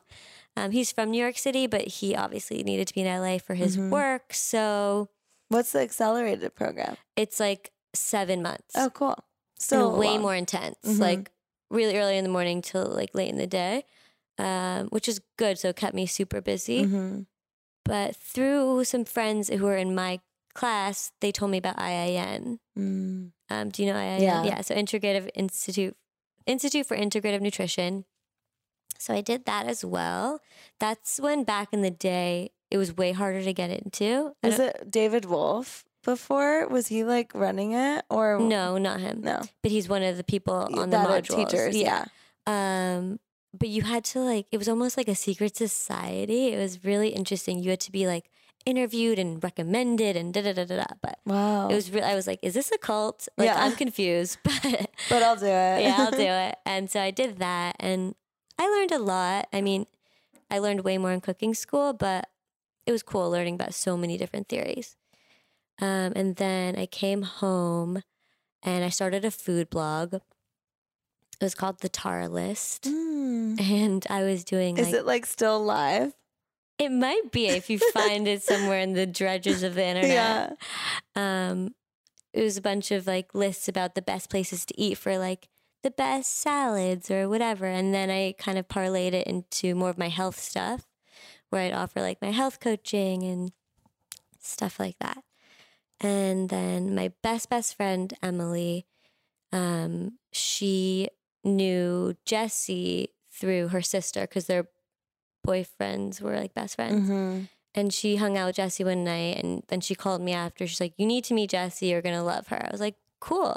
Um, 0.56 0.70
he's 0.72 0.90
from 0.90 1.10
New 1.10 1.20
York 1.22 1.36
City, 1.38 1.66
but 1.66 1.82
he 1.86 2.16
obviously 2.16 2.62
needed 2.64 2.88
to 2.88 2.94
be 2.94 3.02
in 3.02 3.06
LA 3.06 3.38
for 3.38 3.54
his 3.54 3.76
Mhm. 3.76 3.90
work. 3.90 4.32
So 4.32 5.08
What's 5.48 5.72
the 5.72 5.80
accelerated 5.80 6.54
program? 6.54 6.96
it's 7.16 7.40
like 7.40 7.72
seven 7.94 8.42
months. 8.42 8.74
Oh, 8.76 8.90
cool. 8.90 9.16
Still 9.58 9.96
way 9.96 10.08
long. 10.10 10.22
more 10.22 10.34
intense. 10.34 10.76
Mhm. 10.84 10.98
Like 11.00 11.30
really 11.70 11.96
early 11.98 12.16
in 12.16 12.24
the 12.24 12.30
morning 12.30 12.62
till 12.62 12.84
like 12.86 13.14
late 13.14 13.28
in 13.30 13.38
the 13.38 13.46
day, 13.46 13.84
um, 14.38 14.88
which 14.88 15.08
is 15.08 15.20
good. 15.36 15.58
So 15.58 15.68
it 15.70 15.76
kept 15.76 15.94
me 15.94 16.06
super 16.06 16.40
busy. 16.40 16.84
Mhm. 16.84 17.26
But 17.84 18.14
through 18.14 18.84
some 18.84 19.04
friends 19.04 19.48
who 19.48 19.64
were 19.64 19.76
in 19.76 19.94
my 19.94 20.20
class, 20.54 21.12
they 21.20 21.32
told 21.32 21.50
me 21.50 21.58
about 21.58 21.76
IIN. 21.78 22.58
Mm. 22.78 23.32
Um, 23.48 23.68
do 23.70 23.82
you 23.82 23.90
know 23.92 23.98
IIN? 23.98 24.20
Yeah. 24.20 24.44
Yeah. 24.44 24.60
So 24.60 24.74
Integrative 24.74 25.30
Institute, 25.34 25.96
Institute 26.46 26.86
for 26.86 26.96
Integrative 26.96 27.40
Nutrition. 27.40 28.04
So 28.98 29.14
I 29.14 29.20
did 29.22 29.44
that 29.46 29.66
as 29.66 29.84
well. 29.84 30.40
That's 30.78 31.18
when 31.20 31.44
back 31.44 31.68
in 31.72 31.82
the 31.82 31.90
day 31.90 32.50
it 32.70 32.76
was 32.78 32.96
way 32.96 33.12
harder 33.12 33.42
to 33.42 33.52
get 33.52 33.70
into. 33.70 34.32
I 34.42 34.48
Was 34.48 34.58
it 34.58 34.90
David 34.90 35.24
Wolfe 35.24 35.84
before? 36.04 36.66
Was 36.68 36.88
he 36.88 37.04
like 37.04 37.32
running 37.34 37.72
it 37.72 38.04
or 38.10 38.38
no, 38.40 38.78
not 38.78 39.00
him. 39.00 39.20
No. 39.22 39.40
But 39.62 39.70
he's 39.72 39.88
one 39.88 40.02
of 40.02 40.16
the 40.16 40.24
people 40.24 40.54
on 40.54 40.90
the 40.90 40.96
that 40.96 41.08
are 41.10 41.20
modules. 41.22 41.36
teachers. 41.50 41.76
Yeah. 41.76 42.04
Um, 42.46 43.18
but 43.58 43.68
you 43.68 43.82
had 43.82 44.04
to 44.04 44.20
like 44.20 44.46
it 44.52 44.58
was 44.58 44.68
almost 44.68 44.96
like 44.96 45.08
a 45.08 45.14
secret 45.14 45.56
society. 45.56 46.48
It 46.52 46.58
was 46.58 46.84
really 46.84 47.08
interesting. 47.10 47.58
You 47.62 47.70
had 47.70 47.80
to 47.80 47.92
be 47.92 48.06
like 48.06 48.30
interviewed 48.66 49.18
and 49.18 49.42
recommended 49.42 50.16
and 50.16 50.34
da 50.34 50.42
da 50.42 50.52
da 50.52 50.64
da 50.64 50.76
da. 50.76 50.84
But 51.00 51.18
Wow. 51.24 51.68
it 51.68 51.74
was 51.74 51.90
real. 51.90 52.04
I 52.04 52.14
was 52.14 52.26
like, 52.26 52.38
is 52.42 52.54
this 52.54 52.70
a 52.72 52.78
cult? 52.78 53.28
Like 53.38 53.46
Yeah. 53.46 53.62
I'm 53.64 53.74
confused, 53.76 54.38
but 54.44 54.90
but 55.08 55.22
I'll 55.22 55.36
do 55.36 55.46
it. 55.46 55.82
yeah, 55.82 55.96
I'll 55.98 56.10
do 56.10 56.18
it. 56.46 56.56
And 56.66 56.90
so 56.90 57.00
I 57.00 57.10
did 57.10 57.38
that, 57.38 57.76
and 57.80 58.14
I 58.58 58.68
learned 58.68 58.92
a 58.92 58.98
lot. 58.98 59.48
I 59.52 59.60
mean, 59.62 59.86
I 60.50 60.58
learned 60.58 60.82
way 60.84 60.98
more 60.98 61.12
in 61.12 61.20
cooking 61.20 61.54
school, 61.54 61.92
but 61.92 62.28
it 62.88 62.92
was 62.92 63.02
cool 63.02 63.28
learning 63.30 63.54
about 63.60 63.74
so 63.74 63.96
many 63.96 64.16
different 64.16 64.48
theories. 64.48 64.96
Um, 65.80 66.12
and 66.16 66.36
then 66.36 66.74
I 66.76 66.86
came 66.86 67.22
home 67.22 68.02
and 68.64 68.84
I 68.84 68.88
started 68.88 69.24
a 69.24 69.30
food 69.30 69.68
blog. 69.70 70.14
it 70.14 71.44
was 71.44 71.54
called 71.54 71.80
the 71.80 71.88
Tar 71.88 72.28
List, 72.28 72.84
Mm. 72.84 73.60
and 73.80 74.06
I 74.10 74.24
was 74.24 74.42
doing 74.44 74.76
Is 74.78 74.86
like 74.86 74.94
it 74.94 75.06
like 75.06 75.26
still 75.26 75.62
live? 75.62 76.12
it 76.78 76.90
might 76.90 77.30
be 77.30 77.46
if 77.48 77.68
you 77.70 77.78
find 77.92 78.26
it 78.26 78.42
somewhere 78.42 78.80
in 78.80 78.94
the 78.94 79.06
dredges 79.06 79.62
of 79.62 79.74
the 79.74 79.84
internet. 79.84 80.10
Yeah. 80.10 81.50
Um, 81.50 81.74
it 82.32 82.42
was 82.42 82.56
a 82.56 82.62
bunch 82.62 82.90
of 82.90 83.06
like 83.06 83.34
lists 83.34 83.68
about 83.68 83.94
the 83.94 84.02
best 84.02 84.30
places 84.30 84.64
to 84.66 84.74
eat 84.80 84.96
for 84.98 85.18
like 85.18 85.48
the 85.84 85.90
best 85.92 86.40
salads 86.40 87.10
or 87.10 87.28
whatever, 87.28 87.66
and 87.66 87.94
then 87.94 88.10
I 88.10 88.34
kind 88.38 88.58
of 88.58 88.66
parlayed 88.66 89.12
it 89.12 89.26
into 89.28 89.74
more 89.76 89.90
of 89.90 89.98
my 89.98 90.08
health 90.08 90.38
stuff, 90.40 90.87
where 91.50 91.62
I'd 91.62 91.72
offer 91.72 92.00
like 92.00 92.20
my 92.22 92.30
health 92.30 92.60
coaching 92.60 93.22
and 93.22 93.52
stuff 94.40 94.78
like 94.78 94.98
that. 95.00 95.22
And 96.00 96.48
then 96.48 96.94
my 96.94 97.12
best 97.22 97.50
best 97.50 97.76
friend 97.76 98.12
Emily, 98.22 98.86
um, 99.52 100.18
she 100.32 101.08
knew 101.44 102.14
Jesse 102.24 103.08
through 103.32 103.68
her 103.68 103.82
sister 103.82 104.22
because 104.22 104.46
their 104.46 104.68
boyfriends 105.46 106.20
were 106.20 106.36
like 106.36 106.54
best 106.54 106.76
friends. 106.76 107.08
hmm 107.08 107.40
And 107.74 107.92
she 107.92 108.16
hung 108.16 108.36
out 108.36 108.46
with 108.48 108.56
Jesse 108.56 108.84
one 108.84 109.04
night 109.04 109.42
and 109.42 109.62
then 109.68 109.80
she 109.80 109.94
called 109.94 110.20
me 110.20 110.32
after. 110.32 110.66
She's 110.66 110.80
like, 110.80 110.94
You 110.96 111.06
need 111.06 111.24
to 111.24 111.34
meet 111.34 111.50
Jesse. 111.50 111.86
You're 111.86 112.02
going 112.02 112.16
to 112.16 112.22
love 112.22 112.48
her. 112.48 112.64
I 112.66 112.70
was 112.70 112.80
like, 112.80 112.96
Cool. 113.20 113.56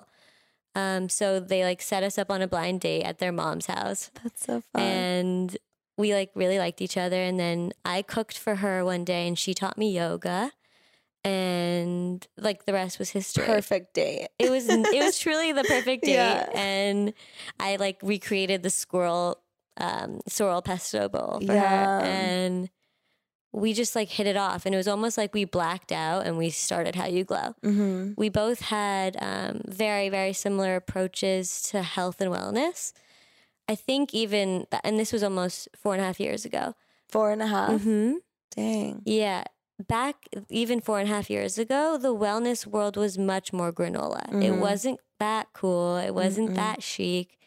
Um, 0.74 1.10
so 1.10 1.40
they 1.40 1.64
like 1.64 1.82
set 1.82 2.02
us 2.04 2.18
up 2.18 2.32
on 2.32 2.42
a 2.42 2.48
blind 2.48 2.80
date 2.82 3.04
at 3.04 3.18
their 3.20 3.32
mom's 3.32 3.66
house. 3.66 4.10
That's 4.24 4.46
so 4.46 4.62
fun. 4.74 4.82
And 4.82 5.58
we 6.02 6.14
like 6.14 6.32
really 6.36 6.60
liked 6.60 6.82
each 6.82 6.98
other. 6.98 7.22
And 7.22 7.40
then 7.40 7.72
I 7.86 8.02
cooked 8.02 8.38
for 8.38 8.56
her 8.56 8.84
one 8.84 9.06
day 9.06 9.28
and 9.28 9.40
she 9.40 9.54
taught 9.54 9.78
me 9.78 9.92
yoga. 9.96 10.52
And 11.24 12.26
like 12.38 12.66
the 12.66 12.74
rest 12.74 12.98
was 13.00 13.12
history. 13.12 13.46
Perfect 13.46 13.94
date. 13.94 14.30
It 14.40 14.50
was 14.50 14.68
it 14.68 15.04
was 15.04 15.20
truly 15.26 15.52
the 15.52 15.64
perfect 15.64 16.04
date, 16.04 16.14
Yeah. 16.16 16.50
and 16.56 17.14
I 17.60 17.76
like 17.76 18.00
recreated 18.02 18.64
the 18.64 18.72
squirrel 18.72 19.40
um, 19.78 20.22
sorrel 20.28 20.62
pesto 20.64 21.08
bowl 21.10 21.40
for 21.46 21.54
Yum. 21.54 21.58
her, 21.64 22.02
and 22.04 22.70
we 23.54 23.74
just 23.74 23.96
like 23.96 24.10
hit 24.10 24.26
it 24.26 24.36
off, 24.36 24.66
and 24.66 24.74
it 24.74 24.78
was 24.80 24.88
almost 24.88 25.16
like 25.16 25.34
we 25.36 25.46
blacked 25.46 25.92
out 25.92 26.26
and 26.26 26.38
we 26.40 26.50
started 26.50 26.96
How 26.96 27.06
You 27.06 27.24
Glow. 27.24 27.54
hmm 27.62 28.14
We 28.18 28.30
both 28.30 28.62
had 28.62 29.16
um, 29.22 29.62
very 29.68 30.10
very 30.10 30.34
similar 30.34 30.76
approaches 30.76 31.62
to 31.70 31.84
health 31.84 32.20
and 32.20 32.32
wellness. 32.32 32.94
I 33.70 33.76
think 33.76 34.14
even 34.14 34.66
and 34.84 35.00
this 35.00 35.14
was 35.14 35.24
almost 35.24 35.70
four 35.76 35.94
and 35.94 36.02
a 36.02 36.06
half 36.06 36.20
years 36.20 36.46
ago. 36.46 36.76
Four 37.10 37.32
and 37.32 37.42
a 37.42 37.48
half. 37.48 37.82
hmm 37.82 38.14
Dang. 38.56 39.02
Yeah. 39.06 39.44
Back 39.88 40.28
even 40.50 40.80
four 40.82 41.00
and 41.00 41.10
a 41.10 41.14
half 41.14 41.30
years 41.30 41.58
ago, 41.58 41.98
the 41.98 42.14
wellness 42.14 42.68
world 42.68 42.98
was 42.98 43.18
much 43.18 43.52
more 43.54 43.72
granola. 43.72 44.28
It 44.44 44.52
Mhm. 44.52 44.60
wasn't 44.60 45.00
that 45.20 45.48
cool. 45.54 45.96
It 45.98 46.12
wasn't 46.14 46.52
Mm-mm. 46.52 46.56
that 46.56 46.84
chic. 46.84 47.38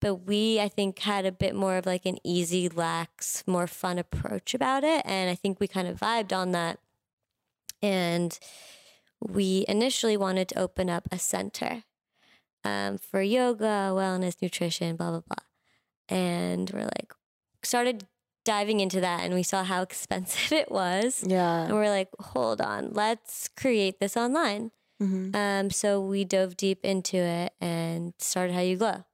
But 0.00 0.16
we, 0.26 0.60
I 0.60 0.68
think, 0.68 0.98
had 0.98 1.24
a 1.24 1.32
bit 1.32 1.54
more 1.54 1.76
of 1.78 1.86
like 1.86 2.04
an 2.04 2.18
easy, 2.22 2.68
lax, 2.68 3.42
more 3.46 3.66
fun 3.66 3.98
approach 3.98 4.52
about 4.54 4.84
it. 4.84 5.02
And 5.06 5.30
I 5.30 5.34
think 5.34 5.58
we 5.60 5.66
kind 5.66 5.88
of 5.88 5.98
vibed 5.98 6.32
on 6.36 6.52
that. 6.52 6.78
And 7.82 8.38
we 9.20 9.64
initially 9.68 10.16
wanted 10.16 10.48
to 10.48 10.58
open 10.58 10.90
up 10.90 11.08
a 11.10 11.18
center 11.18 11.84
um, 12.64 12.98
for 12.98 13.20
yoga, 13.22 13.92
wellness, 13.94 14.36
nutrition, 14.42 14.96
blah, 14.96 15.10
blah, 15.10 15.20
blah. 15.20 15.44
And 16.08 16.70
we're 16.70 16.84
like, 16.84 17.12
started 17.62 18.04
diving 18.44 18.80
into 18.80 19.00
that 19.00 19.20
and 19.24 19.34
we 19.34 19.42
saw 19.42 19.64
how 19.64 19.82
expensive 19.88 20.52
it 20.52 20.70
was. 20.70 21.24
Yeah. 21.26 21.64
And 21.64 21.74
we're 21.74 21.88
like, 21.90 22.08
hold 22.20 22.60
on, 22.60 22.90
let's 22.92 23.48
create 23.56 24.00
this 24.00 24.16
online. 24.16 24.70
hmm 25.00 25.34
Um, 25.34 25.70
so 25.70 26.00
we 26.00 26.24
dove 26.24 26.56
deep 26.56 26.84
into 26.84 27.16
it 27.16 27.52
and 27.60 28.12
started 28.18 28.54
How 28.54 28.60
You 28.60 28.76
Glow. 28.76 29.04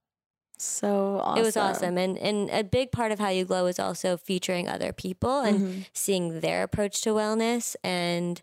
So 0.58 1.20
awesome. 1.22 1.40
It 1.40 1.44
was 1.44 1.56
awesome. 1.56 1.96
And 1.96 2.18
and 2.18 2.50
a 2.50 2.62
big 2.62 2.92
part 2.92 3.12
of 3.12 3.18
How 3.18 3.30
You 3.30 3.44
Glow 3.46 3.66
is 3.66 3.78
also 3.78 4.16
featuring 4.18 4.68
other 4.68 4.92
people 4.92 5.40
and 5.40 5.60
Mhm. 5.60 5.86
seeing 5.94 6.40
their 6.40 6.62
approach 6.62 7.00
to 7.02 7.10
wellness 7.10 7.76
and 7.82 8.42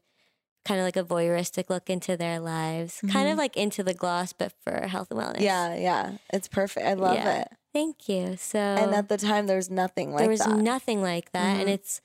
kind 0.68 0.80
of 0.82 0.86
like 0.86 0.98
a 0.98 1.04
voyeuristic 1.04 1.70
look 1.70 1.90
into 1.90 2.18
their 2.18 2.40
lives. 2.40 3.00
Kind 3.10 3.30
of 3.30 3.38
like 3.38 3.56
into 3.56 3.84
the 3.84 3.94
gloss, 3.94 4.34
but 4.34 4.52
for 4.64 4.86
health 4.88 5.10
and 5.12 5.20
wellness. 5.20 5.40
Yeah, 5.42 5.76
yeah. 5.76 6.18
It's 6.34 6.48
perfect. 6.48 6.86
I 6.86 6.94
love 6.94 7.16
Yeah. 7.16 7.42
it. 7.42 7.48
Thank 7.74 8.10
you. 8.10 8.36
So 8.38 8.60
And 8.60 8.94
at 8.94 9.08
the 9.08 9.18
time, 9.18 9.48
there 9.48 9.56
was 9.58 9.70
nothing 9.70 10.12
like 10.12 10.20
there 10.22 10.30
was 10.30 10.40
that. 10.42 10.58
nothing 10.58 11.02
like 11.02 11.32
that 11.32 11.58
and 11.60 11.70
Mhm. 11.70 11.74
it's 11.74 12.02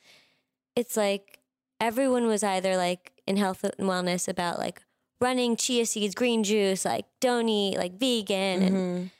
it's 0.76 0.96
like 0.96 1.40
everyone 1.80 2.26
was 2.26 2.42
either 2.44 2.76
like 2.76 3.12
in 3.26 3.36
health 3.36 3.64
and 3.64 3.88
wellness 3.88 4.28
about 4.28 4.58
like 4.58 4.82
running 5.20 5.56
chia 5.56 5.84
seeds 5.86 6.14
green 6.14 6.42
juice 6.44 6.84
like 6.84 7.06
don't 7.20 7.48
eat 7.48 7.76
like 7.78 7.98
vegan 7.98 8.62
and 8.62 8.74
Mhm. 8.76 9.10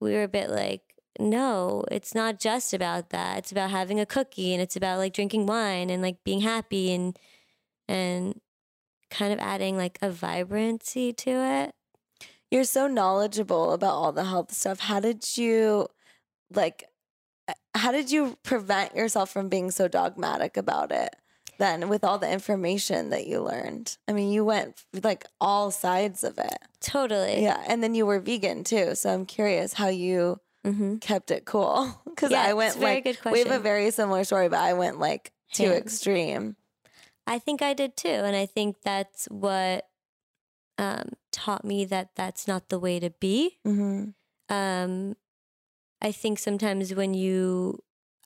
we 0.00 0.12
were 0.14 0.22
a 0.24 0.28
bit 0.28 0.48
like 0.50 0.82
no 1.18 1.84
it's 1.90 2.14
not 2.14 2.38
just 2.38 2.72
about 2.72 3.10
that 3.10 3.38
it's 3.38 3.52
about 3.52 3.70
having 3.70 3.98
a 4.00 4.06
cookie 4.06 4.52
and 4.54 4.62
it's 4.62 4.76
about 4.76 4.98
like 4.98 5.12
drinking 5.12 5.46
wine 5.46 5.90
and 5.90 6.00
like 6.02 6.22
being 6.24 6.40
happy 6.42 6.92
and 6.92 7.18
and 7.88 8.40
kind 9.10 9.32
of 9.32 9.38
adding 9.40 9.76
like 9.76 9.98
a 10.00 10.10
vibrancy 10.10 11.12
to 11.12 11.30
it 11.30 11.74
You're 12.50 12.64
so 12.64 12.86
knowledgeable 12.86 13.72
about 13.72 13.92
all 13.94 14.12
the 14.12 14.24
health 14.24 14.52
stuff. 14.52 14.80
How 14.80 15.00
did 15.00 15.36
you, 15.36 15.88
like, 16.52 16.84
uh, 17.48 17.54
how 17.74 17.92
did 17.92 18.10
you 18.10 18.36
prevent 18.42 18.96
yourself 18.96 19.30
from 19.30 19.48
being 19.48 19.70
so 19.70 19.88
dogmatic 19.88 20.56
about 20.56 20.90
it 20.92 21.14
then 21.58 21.88
with 21.88 22.02
all 22.02 22.18
the 22.18 22.30
information 22.30 23.10
that 23.10 23.26
you 23.26 23.40
learned? 23.42 23.96
I 24.08 24.12
mean, 24.12 24.32
you 24.32 24.44
went 24.44 24.82
like 25.02 25.26
all 25.40 25.70
sides 25.70 26.24
of 26.24 26.38
it. 26.38 26.58
totally 26.80 27.42
Yeah. 27.42 27.62
And 27.68 27.82
then 27.82 27.94
you 27.94 28.06
were 28.06 28.18
vegan 28.18 28.64
too. 28.64 28.94
So 28.94 29.12
I'm 29.12 29.26
curious 29.26 29.74
how 29.74 29.88
you 29.88 30.40
mm-hmm. 30.66 30.96
kept 30.96 31.30
it 31.30 31.44
cool. 31.44 32.00
Because 32.10 32.32
Yeah, 32.32 32.42
I 32.42 32.52
went 32.52 32.76
very 32.76 33.02
like, 33.02 33.24
we 33.32 33.38
have 33.38 33.50
a 33.50 33.58
very 33.58 33.90
similar 33.90 34.24
story, 34.24 34.50
but 34.50 34.58
I 34.58 34.74
went 34.74 34.98
like 34.98 35.32
too 35.54 35.70
extreme. 35.70 36.56
I 37.30 37.38
think 37.38 37.62
I 37.62 37.72
did 37.74 37.96
too. 37.96 38.08
And 38.26 38.34
I 38.34 38.44
think 38.44 38.82
that's 38.82 39.26
what 39.26 39.86
um, 40.78 41.10
taught 41.30 41.64
me 41.64 41.84
that 41.86 42.10
that's 42.16 42.48
not 42.48 42.68
the 42.68 42.78
way 42.78 42.98
to 43.00 43.10
be. 43.10 43.58
hmm 43.64 44.10
Um, 44.48 45.14
I 46.02 46.10
think 46.12 46.38
sometimes 46.38 46.92
when 46.94 47.14
you, 47.14 47.78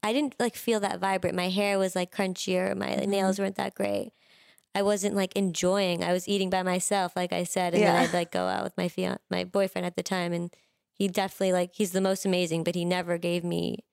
I 0.02 0.12
didn't 0.12 0.36
like 0.40 0.56
feel 0.56 0.80
that 0.80 1.00
vibrant. 1.00 1.36
My 1.36 1.50
hair 1.50 1.78
was 1.78 1.94
like 1.94 2.10
crunchier. 2.14 2.74
My 2.76 2.88
Mhm. 2.96 3.08
nails 3.08 3.38
weren't 3.38 3.56
that 3.56 3.74
great. 3.74 4.12
I 4.74 4.82
wasn't 4.82 5.14
like 5.14 5.36
enjoying. 5.36 6.02
I 6.02 6.12
was 6.12 6.26
eating 6.28 6.50
by 6.50 6.62
myself, 6.62 7.14
like 7.14 7.32
I 7.32 7.44
said, 7.44 7.74
and 7.74 7.82
Yeah. 7.82 7.92
then 7.92 8.02
I'd 8.02 8.14
like 8.14 8.30
go 8.32 8.46
out 8.48 8.64
with 8.64 8.76
my 8.76 8.88
fian- 8.88 9.18
my 9.30 9.44
boyfriend 9.44 9.86
at 9.86 9.96
the 9.96 10.02
time, 10.02 10.32
and 10.32 10.54
he 10.94 11.08
definitely 11.08 11.52
like 11.52 11.74
he's 11.74 11.92
the 11.92 12.00
most 12.00 12.24
amazing, 12.24 12.64
but 12.64 12.74
he 12.74 12.84
never 12.84 13.18
gave 13.18 13.44
me 13.44 13.84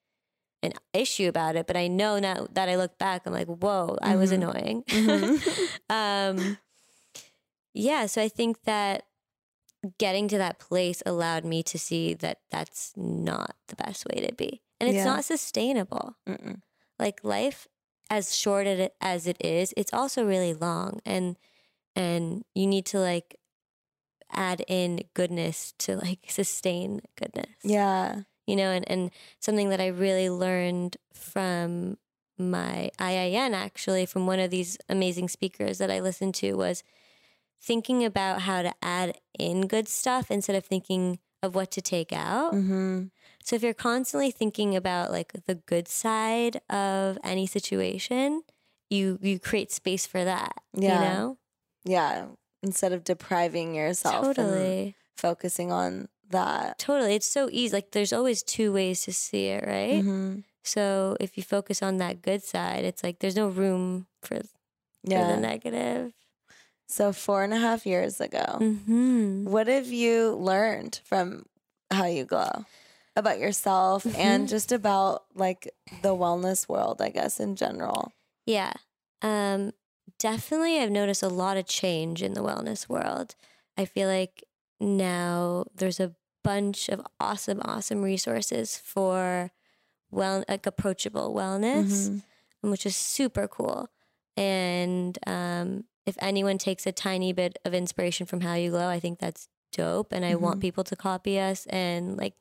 an 0.63 0.73
issue 0.93 1.27
about 1.27 1.55
it. 1.55 1.67
But 1.67 1.75
I 1.77 1.87
know 1.87 2.19
now 2.19 2.47
that 2.53 2.69
I 2.69 2.75
look 2.75 2.97
back, 2.97 3.23
I'm 3.25 3.33
like, 3.33 3.47
whoa, 3.47 3.97
I 4.01 4.15
was 4.15 4.31
annoying. 4.31 4.83
Mhm. 4.87 5.41
um, 5.89 6.57
yeah, 7.73 8.05
so 8.05 8.21
I 8.21 8.27
think 8.29 8.63
that 8.63 9.03
getting 9.97 10.27
to 10.27 10.37
that 10.37 10.59
place 10.59 11.01
allowed 11.05 11.45
me 11.45 11.63
to 11.63 11.79
see 11.79 12.13
that 12.15 12.39
that's 12.51 12.93
not 12.95 13.55
the 13.67 13.75
best 13.75 14.05
way 14.05 14.21
to 14.27 14.33
be, 14.35 14.61
and 14.79 14.89
it's 14.89 14.97
Yeah. 14.97 15.05
not 15.05 15.25
sustainable. 15.25 16.15
Mm-mm. 16.27 16.61
Like 16.99 17.23
life, 17.23 17.67
as 18.09 18.35
short 18.35 18.67
as 19.01 19.25
it 19.25 19.37
is, 19.43 19.73
it's 19.77 19.93
also 19.93 20.25
really 20.25 20.53
long, 20.53 20.99
and 21.05 21.37
and 21.95 22.43
you 22.53 22.67
need 22.67 22.85
to 22.87 22.99
like 22.99 23.37
add 24.31 24.63
in 24.67 25.01
goodness 25.13 25.73
to 25.79 25.97
like 25.97 26.19
sustain 26.29 27.01
goodness 27.17 27.49
Yeah. 27.63 28.21
You 28.51 28.57
know, 28.57 28.71
and, 28.71 28.83
and 28.91 29.11
something 29.39 29.69
that 29.69 29.79
I 29.79 29.87
really 29.87 30.29
learned 30.29 30.97
from 31.13 31.97
my 32.37 32.91
IIN 32.99 33.53
actually 33.53 34.05
from 34.05 34.27
one 34.27 34.39
of 34.41 34.51
these 34.51 34.77
amazing 34.89 35.29
speakers 35.29 35.77
that 35.77 35.89
I 35.89 36.01
listened 36.01 36.35
to 36.35 36.55
was 36.55 36.83
thinking 37.61 38.03
about 38.03 38.41
how 38.41 38.61
to 38.61 38.73
add 38.81 39.17
in 39.39 39.67
good 39.67 39.87
stuff 39.87 40.29
instead 40.29 40.57
of 40.57 40.65
thinking 40.65 41.19
of 41.41 41.55
what 41.55 41.71
to 41.71 41.81
take 41.81 42.11
out. 42.11 42.51
hmm 42.51 43.03
So 43.41 43.55
if 43.55 43.63
you're 43.63 43.73
constantly 43.73 44.31
thinking 44.31 44.75
about 44.75 45.11
like 45.11 45.31
the 45.45 45.55
good 45.55 45.87
side 45.87 46.59
of 46.69 47.17
any 47.23 47.47
situation, 47.47 48.41
you 48.89 49.17
you 49.21 49.39
create 49.39 49.71
space 49.71 50.05
for 50.05 50.25
that. 50.25 50.53
Yeah. 50.73 50.95
You 50.95 50.99
know? 50.99 51.37
Yeah. 51.85 52.25
Instead 52.61 52.91
of 52.91 53.05
depriving 53.05 53.75
yourself 53.75 54.25
Totally. 54.35 54.95
focusing 55.15 55.71
on 55.71 56.09
that. 56.31 56.79
Totally. 56.79 57.15
It's 57.15 57.27
so 57.27 57.49
easy. 57.51 57.73
Like 57.75 57.91
there's 57.91 58.13
always 58.13 58.43
two 58.43 58.73
ways 58.73 59.01
to 59.05 59.13
see 59.13 59.47
it, 59.47 59.65
right? 59.67 60.03
hmm 60.03 60.39
So 60.63 61.17
if 61.19 61.37
you 61.37 61.43
focus 61.43 61.81
on 61.81 61.97
that 61.97 62.21
good 62.21 62.43
side, 62.43 62.85
it's 62.85 63.03
like 63.03 63.19
there's 63.19 63.35
no 63.35 63.47
room 63.49 64.07
for, 64.21 64.37
for 64.37 65.23
the 65.25 65.37
negative. 65.37 66.13
So 66.87 67.13
four 67.13 67.43
and 67.43 67.53
a 67.53 67.57
half 67.57 67.85
years 67.85 68.19
ago, 68.21 68.59
Mm-hmm. 68.59 69.45
what 69.45 69.67
have 69.67 69.87
you 69.87 70.31
learned 70.35 70.99
from 71.03 71.45
how 71.89 72.05
you 72.05 72.25
glow 72.25 72.65
about 73.15 73.39
yourself 73.39 74.05
and 74.15 74.45
Mhm. 74.45 74.49
just 74.49 74.71
about 74.71 75.23
like 75.35 75.69
the 76.01 76.13
wellness 76.15 76.67
world, 76.69 77.01
I 77.01 77.09
guess, 77.09 77.39
in 77.39 77.55
general? 77.55 78.11
Yeah. 78.45 78.73
Um, 79.21 79.71
definitely, 80.19 80.79
I've 80.79 80.91
noticed 80.91 81.23
a 81.23 81.27
lot 81.29 81.57
of 81.57 81.65
change 81.65 82.21
in 82.21 82.33
the 82.33 82.41
wellness 82.43 82.87
world. 82.89 83.35
I 83.77 83.85
feel 83.85 84.07
like 84.09 84.43
now 84.79 85.65
there's 85.75 85.99
a 85.99 86.13
bunch 86.43 86.89
of 86.89 87.01
awesome, 87.19 87.61
awesome 87.63 88.01
resources 88.01 88.77
for 88.77 89.51
well, 90.13 90.43
like 90.49 90.65
approachable 90.65 91.33
wellness, 91.33 92.09
Mhm. 92.09 92.21
which 92.61 92.85
is 92.85 92.97
super 92.97 93.47
cool. 93.47 93.87
And 94.35 95.17
um, 95.27 95.85
if 96.05 96.15
anyone 96.19 96.57
takes 96.57 96.85
a 96.85 96.91
tiny 96.91 97.31
bit 97.31 97.57
of 97.63 97.73
inspiration 97.73 98.25
from 98.25 98.41
How 98.41 98.55
You 98.55 98.71
Glow, 98.71 98.89
I 98.89 98.99
think 98.99 99.19
that's 99.19 99.47
dope. 99.71 100.11
And 100.11 100.25
I 100.25 100.35
want 100.35 100.57
Mhm. 100.57 100.61
people 100.61 100.83
to 100.85 100.95
copy 100.97 101.39
us 101.39 101.65
and 101.67 102.17
like 102.17 102.33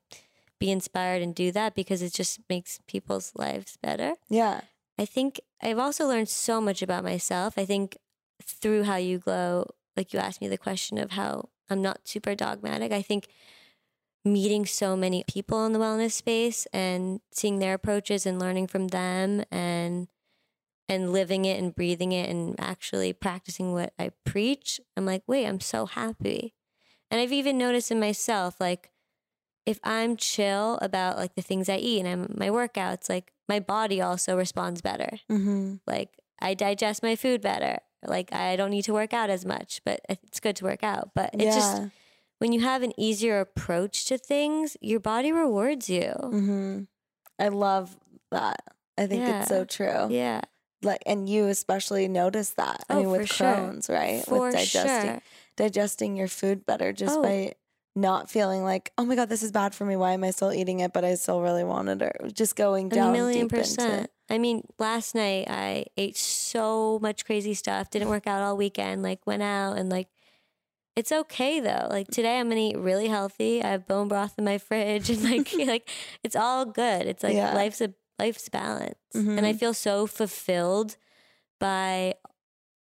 be 0.59 0.71
inspired 0.71 1.23
and 1.23 1.33
do 1.35 1.53
that 1.53 1.75
because 1.77 2.03
it 2.03 2.13
just 2.13 2.41
makes 2.49 2.81
people's 2.87 3.33
lives 3.37 3.77
better. 3.81 4.17
Yeah. 4.29 4.63
I 4.99 5.05
think 5.07 5.41
I've 5.63 5.79
also 5.79 6.07
learned 6.09 6.29
so 6.29 6.61
much 6.61 6.83
about 6.83 7.05
myself. 7.05 7.57
I 7.57 7.65
think 7.65 7.97
through 8.43 8.83
How 8.85 8.97
You 8.97 9.19
Glow, 9.19 9.71
like 9.97 10.13
you 10.13 10.19
asked 10.19 10.41
me 10.41 10.49
the 10.49 10.59
question 10.59 10.99
of 10.99 11.13
how 11.13 11.51
I'm 11.71 11.81
not 11.83 12.09
super 12.09 12.35
dogmatic. 12.35 12.91
I 12.93 13.01
think 13.01 13.29
meeting 14.25 14.67
so 14.67 14.97
many 14.97 15.25
people 15.27 15.65
in 15.65 15.73
the 15.73 15.79
wellness 15.79 16.13
space 16.13 16.67
and 16.73 17.21
seeing 17.33 17.59
their 17.59 17.75
approaches 17.75 18.27
and 18.27 18.39
learning 18.39 18.67
from 18.67 18.89
them 18.89 19.45
and 19.51 20.09
and 20.89 21.13
living 21.13 21.45
it 21.45 21.63
and 21.63 21.75
breathing 21.75 22.11
it 22.11 22.29
and 22.29 22.59
actually 22.59 23.13
practicing 23.13 23.73
what 23.73 23.93
I 23.97 24.11
preach, 24.27 24.81
I'm 24.97 25.07
like, 25.07 25.23
wait, 25.29 25.47
I'm 25.47 25.61
so 25.61 25.87
happy. 25.87 26.53
And 27.13 27.21
I've 27.21 27.33
even 27.33 27.57
noticed 27.57 27.93
in 27.93 28.01
myself, 28.01 28.57
like, 28.59 28.91
if 29.67 29.79
I'm 29.85 30.17
chill 30.17 30.79
about 30.83 31.17
like 31.17 31.37
the 31.37 31.43
things 31.43 31.69
I 31.69 31.77
eat 31.77 32.01
and 32.01 32.09
I'm, 32.09 32.35
my 32.37 32.49
workouts, 32.49 33.09
like 33.09 33.33
my 33.49 33.61
body 33.61 34.01
also 34.01 34.37
responds 34.37 34.81
better. 34.81 35.21
Mm-hmm. 35.31 35.77
Like 35.87 36.19
I 36.41 36.55
digest 36.55 37.03
my 37.03 37.15
food 37.15 37.41
better. 37.41 37.79
Like 38.05 38.33
I 38.33 38.57
don't 38.57 38.71
need 38.71 38.85
to 38.85 38.93
work 38.93 39.13
out 39.13 39.31
as 39.31 39.45
much, 39.45 39.81
but 39.85 40.01
it's 40.09 40.41
good 40.41 40.57
to 40.57 40.65
work 40.65 40.83
out. 40.83 41.11
But 41.15 41.31
it's 41.35 41.45
yeah. 41.45 41.55
just 41.55 41.83
when 42.41 42.53
you 42.53 42.61
have 42.61 42.83
an 42.83 42.93
easier 42.99 43.39
approach 43.39 44.05
to 44.07 44.19
things, 44.19 44.77
your 44.81 44.99
body 45.01 45.31
rewards 45.31 45.89
you. 45.89 46.11
hmm 46.13 46.81
I 47.39 47.49
love 47.49 47.97
that. 48.31 48.61
I 48.99 49.07
think 49.07 49.27
it's 49.29 49.49
so 49.49 49.65
true. 49.65 50.09
Yeah, 50.11 50.41
Like, 50.83 51.03
and 51.07 51.29
you 51.29 51.47
especially 51.47 52.09
notice 52.09 52.51
that. 52.51 52.85
I 52.89 52.95
Oh, 52.95 52.97
mean, 52.99 53.11
with 53.11 53.21
for 53.29 53.35
sure. 53.35 53.47
Crohn's, 53.47 53.89
right? 53.89 54.25
for 54.25 54.41
with 54.49 54.55
digesting, 54.57 55.11
sure. 55.13 55.23
digesting 55.57 56.17
your 56.17 56.29
food 56.29 56.67
better 56.67 56.93
just 56.93 57.19
Oh. 57.19 57.23
by 57.23 57.55
not 57.97 58.31
feeling 58.31 58.63
like, 58.63 58.93
oh 58.99 59.05
my 59.05 59.17
god, 59.17 59.29
this 59.29 59.43
is 59.43 59.53
bad 59.53 59.75
for 59.75 59.85
me. 59.85 59.97
Why 59.97 60.13
am 60.13 60.23
I 60.25 60.31
still 60.31 60.53
eating 60.53 60.81
it? 60.81 60.93
But 60.93 61.05
I 61.05 61.15
still 61.17 61.41
really 61.43 61.65
wanted 61.65 62.03
it, 62.03 62.17
just 62.35 62.57
going 62.57 62.89
down 62.89 63.11
a 63.11 63.13
million 63.13 63.49
percent. 63.49 64.11
I 64.29 64.39
mean, 64.39 64.63
last 64.79 65.15
night 65.15 65.47
I 65.51 65.87
ate 65.97 66.17
so 66.17 66.99
much 67.03 67.25
crazy 67.25 67.53
stuff. 67.55 67.91
Didn't 67.91 68.09
work 68.09 68.27
out 68.27 68.43
all 68.43 68.57
weekend. 68.57 69.03
Like 69.03 69.27
went 69.27 69.43
out 69.43 69.77
and 69.77 69.91
like. 69.91 70.09
It's 71.01 71.13
okay 71.13 71.61
though. 71.61 71.87
Like 71.89 72.09
today, 72.09 72.39
I'm 72.39 72.49
gonna 72.51 72.61
eat 72.61 72.77
really 72.79 73.09
healthy. 73.09 73.63
I 73.63 73.69
have 73.71 73.87
bone 73.87 74.07
broth 74.09 74.35
in 74.39 74.45
my 74.45 74.59
fridge, 74.59 75.09
and 75.09 75.23
like 75.25 75.49
like 75.75 75.89
it's 76.23 76.37
all 76.37 76.67
good. 76.67 77.07
It's 77.07 77.23
like 77.23 77.35
Yeah. 77.37 77.55
life's 77.55 77.81
a 77.81 77.95
life's 78.19 78.49
balance, 78.51 78.99
and 79.15 79.47
I 79.47 79.53
Mhm. 79.55 79.59
feel 79.61 79.73
so 79.75 80.07
fulfilled 80.07 80.99
by 81.59 82.15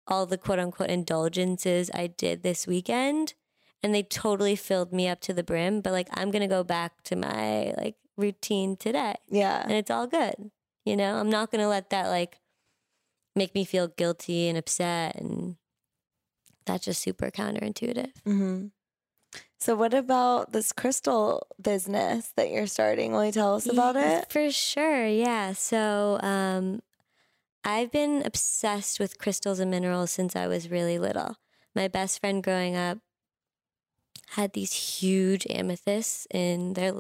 all 0.06 0.25
the 0.25 0.38
quote 0.38 0.60
unquote 0.60 0.88
indulgences 0.88 1.90
I 1.92 2.06
did 2.06 2.44
this 2.44 2.64
weekend, 2.66 3.34
and 3.82 3.92
they 3.92 4.04
totally 4.04 4.54
filled 4.54 4.92
me 4.92 5.08
up 5.08 5.20
to 5.22 5.34
the 5.34 5.42
brim. 5.42 5.80
But 5.80 5.92
like 5.92 6.08
I'm 6.12 6.30
gonna 6.30 6.46
go 6.58 6.62
back 6.62 7.02
to 7.08 7.16
my 7.16 7.75
like 7.76 7.96
routine 8.16 8.76
today 8.76 9.16
Yeah. 9.28 9.62
and 9.64 9.72
it's 9.72 9.90
all 9.90 10.06
good. 10.06 10.52
You 10.84 10.96
know, 10.96 11.16
I'm 11.16 11.28
not 11.28 11.50
gonna 11.50 11.68
let 11.68 11.90
that 11.90 12.06
like 12.06 12.38
make 13.34 13.52
me 13.54 13.64
feel 13.64 13.88
guilty 13.88 14.48
and 14.48 14.56
upset, 14.56 15.16
and 15.16 15.56
that's 16.66 16.85
just 16.85 17.02
super 17.02 17.30
counterintuitive. 17.30 18.12
hmm 18.25 18.66
So, 19.58 19.75
what 19.75 19.94
about 19.94 20.52
this 20.52 20.73
crystal 20.73 21.46
business 21.61 22.32
that 22.37 22.50
you're 22.50 22.66
starting? 22.66 23.12
Will 23.12 23.25
you 23.26 23.32
tell 23.32 23.54
us 23.56 23.66
about 23.68 23.96
Yeah, 23.96 24.20
it? 24.20 24.30
For 24.30 24.50
sure, 24.50 25.06
yeah. 25.06 25.52
So, 25.52 26.18
um, 26.23 26.82
I've 27.64 27.90
been 27.90 28.23
obsessed 28.25 29.00
with 29.00 29.18
crystals 29.18 29.58
and 29.58 29.70
minerals 29.70 30.11
since 30.11 30.37
I 30.37 30.46
was 30.46 30.70
really 30.70 30.99
little. 30.99 31.37
My 31.75 31.88
best 31.88 32.20
friend 32.20 32.42
growing 32.42 32.76
up 32.76 32.99
had 34.30 34.52
these 34.52 34.73
huge 35.00 35.47
amethysts 35.50 36.26
in 36.30 36.75
their 36.75 36.95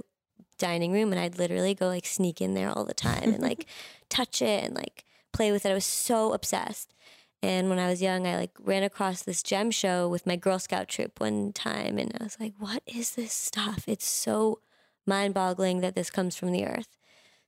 dining 0.58 0.92
room, 0.92 1.12
and 1.12 1.20
I'd 1.20 1.38
literally 1.38 1.74
go 1.74 1.86
like 1.86 2.06
sneak 2.06 2.40
in 2.40 2.54
there 2.54 2.70
all 2.70 2.84
the 2.84 2.94
time 2.94 3.32
and 3.32 3.42
like 3.42 3.66
touch 4.08 4.42
it 4.42 4.64
and 4.64 4.74
like 4.74 5.04
play 5.32 5.52
with 5.52 5.66
it. 5.66 5.70
I 5.70 5.74
was 5.74 5.84
so 5.86 6.32
obsessed. 6.32 6.94
And 7.42 7.68
when 7.68 7.78
I 7.78 7.88
was 7.88 8.02
young, 8.02 8.26
I 8.26 8.36
like 8.36 8.52
ran 8.58 8.82
across 8.82 9.22
this 9.22 9.42
gem 9.42 9.70
show 9.70 10.08
with 10.08 10.26
my 10.26 10.36
Girl 10.36 10.58
Scout 10.58 10.88
troop 10.88 11.20
one 11.20 11.52
time, 11.52 11.98
and 11.98 12.12
I 12.18 12.24
was 12.24 12.38
like, 12.40 12.54
"What 12.58 12.82
is 12.86 13.14
this 13.14 13.32
stuff? 13.32 13.84
It's 13.86 14.06
so 14.06 14.60
mind-boggling 15.06 15.80
that 15.80 15.94
this 15.94 16.10
comes 16.10 16.36
from 16.36 16.52
the 16.52 16.64
earth." 16.66 16.96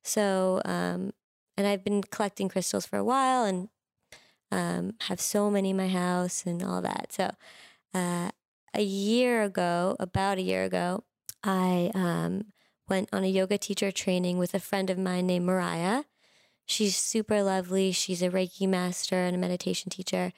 So, 0.03 0.61
um, 0.65 1.13
and 1.57 1.67
I've 1.67 1.85
been 1.85 2.03
collecting 2.03 2.49
crystals 2.49 2.87
for 2.87 2.99
a 2.99 3.05
while, 3.05 3.45
and 3.45 3.69
um, 4.51 4.95
have 5.03 5.21
so 5.21 5.51
many 5.51 5.71
in 5.71 5.77
my 5.77 5.89
house 5.89 6.45
and 6.47 6.63
all 6.63 6.83
that. 6.83 7.13
So, 7.13 7.31
uh, 7.95 8.31
a 8.75 8.83
year 8.83 9.43
ago, 9.43 9.97
about 9.99 10.39
a 10.39 10.43
year 10.43 10.65
ago, 10.65 11.05
I 11.43 11.91
um, 11.95 12.53
went 12.89 13.09
on 13.13 13.25
a 13.25 13.29
yoga 13.29 13.59
teacher 13.59 13.91
training 13.91 14.39
with 14.39 14.55
a 14.55 14.61
friend 14.61 14.91
of 14.91 14.99
mine 14.99 15.27
named 15.27 15.47
Mariah. 15.47 16.05
She's 16.69 16.97
super 16.97 17.43
lovely. 17.43 17.93
She's 17.93 18.23
a 18.23 18.29
Reiki 18.29 18.69
master 18.69 19.17
and 19.17 19.35
a 19.35 19.39
meditation 19.39 19.91
teacher. 19.91 20.33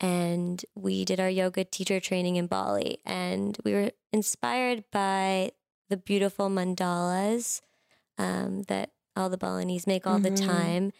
And 0.00 0.64
we 0.74 1.04
did 1.04 1.18
our 1.20 1.28
yoga 1.28 1.64
teacher 1.64 1.98
training 2.00 2.36
in 2.36 2.46
Bali. 2.46 2.98
And 3.04 3.58
we 3.64 3.72
were 3.72 3.90
inspired 4.12 4.84
by 4.92 5.50
the 5.90 5.96
beautiful 5.96 6.48
mandalas 6.48 7.60
um, 8.18 8.62
that 8.64 8.92
all 9.16 9.28
the 9.28 9.36
Balinese 9.36 9.86
make 9.86 10.06
all 10.06 10.18
Mhm. 10.18 10.22
the 10.22 10.30
time. 10.30 10.92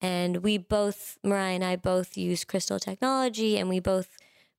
And 0.00 0.38
we 0.38 0.58
both, 0.58 1.18
Mariah 1.24 1.54
and 1.54 1.64
I 1.64 1.76
both 1.76 2.16
use 2.16 2.44
crystal 2.44 2.78
technology 2.78 3.56
and 3.58 3.68
we 3.68 3.80
both 3.80 4.16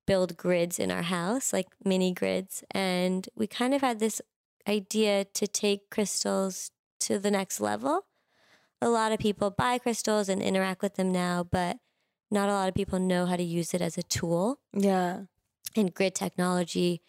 build 0.07 0.37
grids 0.37 0.79
in 0.79 0.89
our 0.91 1.03
house, 1.03 1.53
like 1.53 1.67
mini 1.85 2.11
grids. 2.13 2.63
And 2.71 3.29
we 3.35 3.45
kind 3.47 3.73
of 3.73 3.81
had 3.81 3.99
this 3.99 4.21
idea 4.67 5.25
to 5.25 5.47
take 5.47 5.89
crystals 5.89 6.71
to 7.01 7.19
the 7.19 7.31
next 7.31 7.59
level. 7.59 8.05
A 8.81 8.89
lot 8.89 9.11
of 9.11 9.19
people 9.19 9.49
buy 9.51 9.77
crystals 9.77 10.29
and 10.29 10.41
interact 10.41 10.81
with 10.81 10.95
them 10.95 11.11
now, 11.11 11.43
but 11.43 11.77
not 12.31 12.49
a 12.49 12.53
lot 12.53 12.69
of 12.69 12.75
people 12.75 12.99
know 12.99 13.25
how 13.25 13.35
to 13.35 13.43
use 13.43 13.73
it 13.73 13.81
as 13.81 13.97
a 13.97 14.03
tool. 14.03 14.59
Yeah. 14.73 15.23
And 15.75 15.93
grid 15.93 16.15
technology 16.15 17.01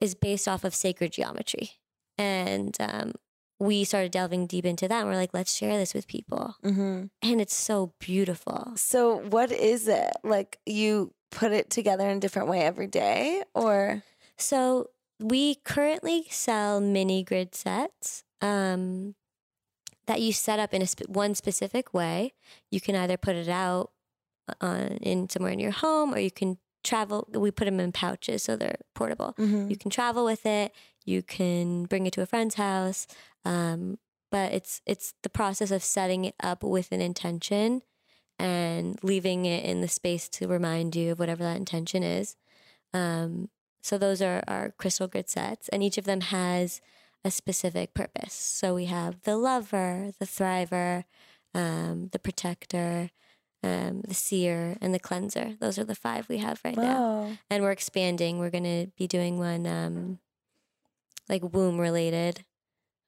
is 0.00 0.14
based 0.14 0.48
off 0.48 0.64
of 0.64 0.74
sacred 0.74 1.12
geometry. 1.12 1.72
And 2.18 2.76
um, 2.80 3.12
we 3.58 3.84
started 3.84 4.12
delving 4.12 4.46
deep 4.46 4.64
into 4.64 4.88
that. 4.88 5.00
And 5.00 5.08
we're 5.08 5.16
like, 5.16 5.34
let's 5.34 5.54
share 5.56 5.76
this 5.76 5.94
with 5.94 6.06
people. 6.06 6.56
hmm 6.62 7.04
And 7.22 7.40
it's 7.40 7.54
so 7.54 7.94
beautiful. 7.98 8.72
So, 8.76 9.16
what 9.16 9.52
is 9.52 9.88
it? 9.88 10.12
Like, 10.22 10.58
you 10.66 11.14
put 11.30 11.52
it 11.52 11.70
together 11.70 12.08
in 12.08 12.16
a 12.18 12.20
different 12.20 12.48
way 12.48 12.60
every 12.60 12.86
day, 12.86 13.42
or? 13.54 14.02
So 14.36 14.90
we 15.18 15.56
currently 15.56 16.26
sell 16.30 16.80
mini 16.80 17.22
grid 17.22 17.54
sets 17.54 18.24
um, 18.40 19.14
that 20.06 20.20
you 20.20 20.32
set 20.32 20.58
up 20.58 20.72
in 20.74 20.82
a 20.82 20.86
sp- 20.88 21.08
one 21.08 21.34
specific 21.34 21.92
way. 21.94 22.32
You 22.70 22.80
can 22.80 22.94
either 22.96 23.16
put 23.16 23.36
it 23.36 23.48
out 23.48 23.90
on 24.60 24.98
in 25.02 25.28
somewhere 25.28 25.52
in 25.52 25.58
your 25.60 25.70
home, 25.70 26.12
or 26.14 26.18
you 26.18 26.30
can 26.30 26.58
travel. 26.82 27.28
We 27.32 27.50
put 27.50 27.66
them 27.66 27.78
in 27.80 27.92
pouches 27.92 28.42
so 28.42 28.56
they're 28.56 28.78
portable. 28.94 29.34
Mhm. 29.38 29.70
You 29.70 29.76
can 29.76 29.90
travel 29.90 30.24
with 30.24 30.46
it. 30.46 30.72
You 31.04 31.22
can 31.22 31.84
bring 31.84 32.06
it 32.06 32.12
to 32.14 32.22
a 32.22 32.26
friend's 32.26 32.54
house. 32.56 33.06
Um, 33.44 33.98
but 34.30 34.52
it's 34.52 34.80
it's 34.86 35.14
the 35.22 35.28
process 35.30 35.70
of 35.70 35.82
setting 35.82 36.24
it 36.24 36.34
up 36.42 36.62
with 36.62 36.90
an 36.92 37.00
intention 37.00 37.82
and 38.38 38.98
leaving 39.02 39.44
it 39.44 39.64
in 39.64 39.80
the 39.82 39.88
space 39.88 40.28
to 40.30 40.48
remind 40.48 40.96
you 40.96 41.12
of 41.12 41.18
whatever 41.18 41.42
that 41.42 41.56
intention 41.56 42.02
is. 42.02 42.36
Um, 42.94 43.50
so 43.82 43.98
those 43.98 44.22
are 44.22 44.42
our 44.48 44.70
crystal 44.78 45.08
grid 45.08 45.28
sets, 45.28 45.68
and 45.68 45.82
each 45.82 45.98
of 45.98 46.04
them 46.04 46.20
has 46.22 46.80
a 47.24 47.30
specific 47.30 47.94
purpose. 47.94 48.32
So 48.32 48.74
we 48.74 48.86
have 48.86 49.22
the 49.22 49.36
lover, 49.36 50.12
the 50.18 50.26
thriver, 50.26 51.04
um, 51.54 52.08
the 52.12 52.18
protector, 52.18 53.10
um, 53.62 54.02
the 54.06 54.14
seer, 54.14 54.76
and 54.80 54.94
the 54.94 54.98
cleanser. 54.98 55.54
Those 55.60 55.78
are 55.78 55.84
the 55.84 55.94
five 55.94 56.28
we 56.28 56.38
have 56.38 56.60
right 56.64 56.76
now 56.76 57.36
and 57.50 57.62
we're 57.62 57.72
expanding. 57.72 58.38
We're 58.38 58.50
gonna 58.50 58.86
be 58.96 59.06
doing 59.06 59.38
one 59.38 59.66
um, 59.66 60.18
like 61.28 61.42
womb 61.52 61.78
related 61.78 62.44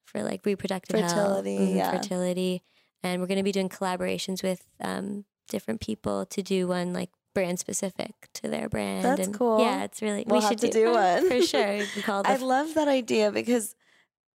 for 0.05 0.23
like 0.23 0.45
reproductive 0.45 0.99
Fertility, 0.99 1.57
mhm, 1.57 1.75
yeah. 1.75 1.91
fertility, 1.91 2.61
and 3.01 3.19
we're 3.19 3.27
gonna 3.27 3.43
be 3.43 3.51
doing 3.51 3.69
collaborations 3.69 4.43
with 4.43 4.63
um, 4.81 5.25
different 5.49 5.81
people 5.81 6.25
to 6.27 6.41
do 6.41 6.67
one 6.67 6.93
like 6.93 7.09
brand 7.33 7.59
specific 7.59 8.13
to 8.35 8.47
their 8.47 8.69
brand. 8.69 9.05
That's 9.05 9.27
and 9.27 9.33
cool. 9.33 9.59
Yeah, 9.59 9.83
it's 9.83 10.01
really 10.01 10.23
We'll 10.27 10.39
we 10.39 10.43
have 10.43 10.51
should 10.51 10.59
to 10.59 10.69
do 10.71 10.91
one. 10.93 11.27
for 11.27 11.41
sure. 11.41 11.81
I 12.07 12.35
love 12.37 12.75
that 12.75 12.87
idea 12.87 13.31
because 13.31 13.75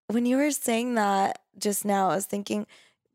when 0.08 0.26
you 0.26 0.38
were 0.38 0.52
saying 0.52 0.96
that 0.96 1.42
just 1.58 1.86
now, 1.86 2.10
I 2.10 2.16
was 2.16 2.26
thinking 2.26 2.66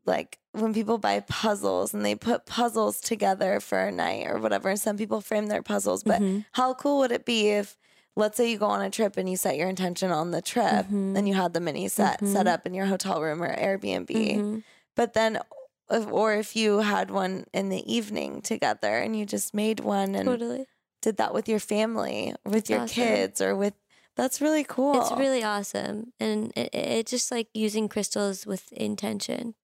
like 0.05 0.39
when 0.51 0.73
people 0.73 0.97
buy 0.97 1.21
puzzles 1.21 1.93
and 1.93 2.05
they 2.05 2.15
put 2.15 2.45
puzzles 2.45 2.99
together 2.99 3.59
for 3.59 3.79
a 3.79 3.91
night 3.91 4.27
or 4.27 4.37
whatever, 4.39 4.69
and 4.69 4.79
some 4.79 4.97
people 4.97 5.21
frame 5.21 5.47
their 5.47 5.63
puzzles, 5.63 6.03
but 6.03 6.21
Mhm. 6.21 6.45
how 6.51 6.73
cool 6.73 6.99
would 6.99 7.11
it 7.11 7.25
be 7.25 7.49
if 7.49 7.77
let's 8.15 8.37
say 8.37 8.51
you 8.51 8.57
go 8.59 8.67
on 8.67 8.81
a 8.81 8.91
trip 8.91 9.17
and 9.17 9.27
you 9.27 9.35
set 9.35 9.57
your 9.57 9.67
intention 9.67 10.11
on 10.11 10.29
the 10.31 10.41
trip 10.41 10.85
Mhm. 10.85 11.17
and 11.17 11.27
you 11.27 11.33
had 11.33 11.53
the 11.53 11.59
mini 11.59 11.87
set 11.87 12.19
set 12.19 12.45
Mhm. 12.45 12.53
up 12.53 12.67
in 12.67 12.73
your 12.75 12.85
hotel 12.85 13.21
room 13.21 13.41
or 13.41 13.55
Airbnb. 13.55 14.07
Mhm. 14.07 14.63
But 14.95 15.13
then, 15.13 15.39
or 15.89 16.33
if 16.35 16.55
you 16.55 16.79
had 16.79 17.09
one 17.09 17.45
in 17.53 17.69
the 17.69 17.91
evening 17.91 18.41
together 18.43 18.97
and 18.99 19.17
you 19.17 19.25
just 19.25 19.53
made 19.55 19.79
one 19.79 20.13
and 20.13 20.27
Totally. 20.27 20.67
did 21.01 21.17
that 21.17 21.33
with 21.33 21.49
your 21.49 21.59
family, 21.59 22.35
with 22.45 22.53
That's 22.53 22.69
your 22.69 22.79
awesome. 22.81 22.93
kids, 22.93 23.41
or 23.41 23.55
with 23.55 23.73
that's 24.15 24.41
really 24.41 24.63
cool. 24.63 24.99
It's 25.01 25.11
really 25.11 25.43
awesome. 25.43 26.13
And 26.19 26.51
it, 26.55 26.69
it 26.73 27.07
just 27.07 27.31
like 27.31 27.47
using 27.53 27.87
crystals 27.89 28.45
with 28.45 28.71
intention 28.73 29.55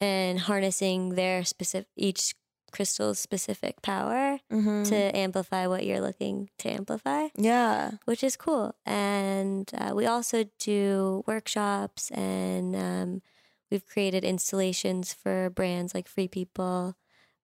and 0.00 0.40
harnessing 0.40 1.14
their 1.14 1.44
specific, 1.44 1.88
each 1.96 2.34
crystal's 2.72 3.18
specific 3.20 3.80
power 3.82 4.40
Mhm. 4.50 4.88
to 4.88 5.16
amplify 5.16 5.66
what 5.68 5.86
you're 5.86 6.00
looking 6.00 6.50
to 6.58 6.68
amplify, 6.68 7.28
yeah. 7.36 7.92
which 8.04 8.24
is 8.24 8.36
cool. 8.36 8.74
And 8.84 9.70
uh, 9.78 9.92
we 9.94 10.06
also 10.06 10.44
do 10.58 11.22
workshops 11.26 12.10
and 12.10 12.74
um, 12.74 13.22
we've 13.70 13.86
created 13.86 14.24
installations 14.24 15.12
for 15.14 15.50
brands 15.50 15.94
like 15.94 16.08
Free 16.08 16.28
People. 16.28 16.96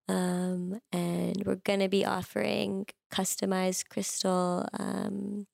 Um, 0.09 0.81
and 0.93 1.45
we're 1.47 1.63
going 1.63 1.79
to 1.79 1.89
be 1.89 2.05
offering 2.05 2.87
customized 3.13 3.89
crystal, 3.89 4.67
um, 4.73 5.47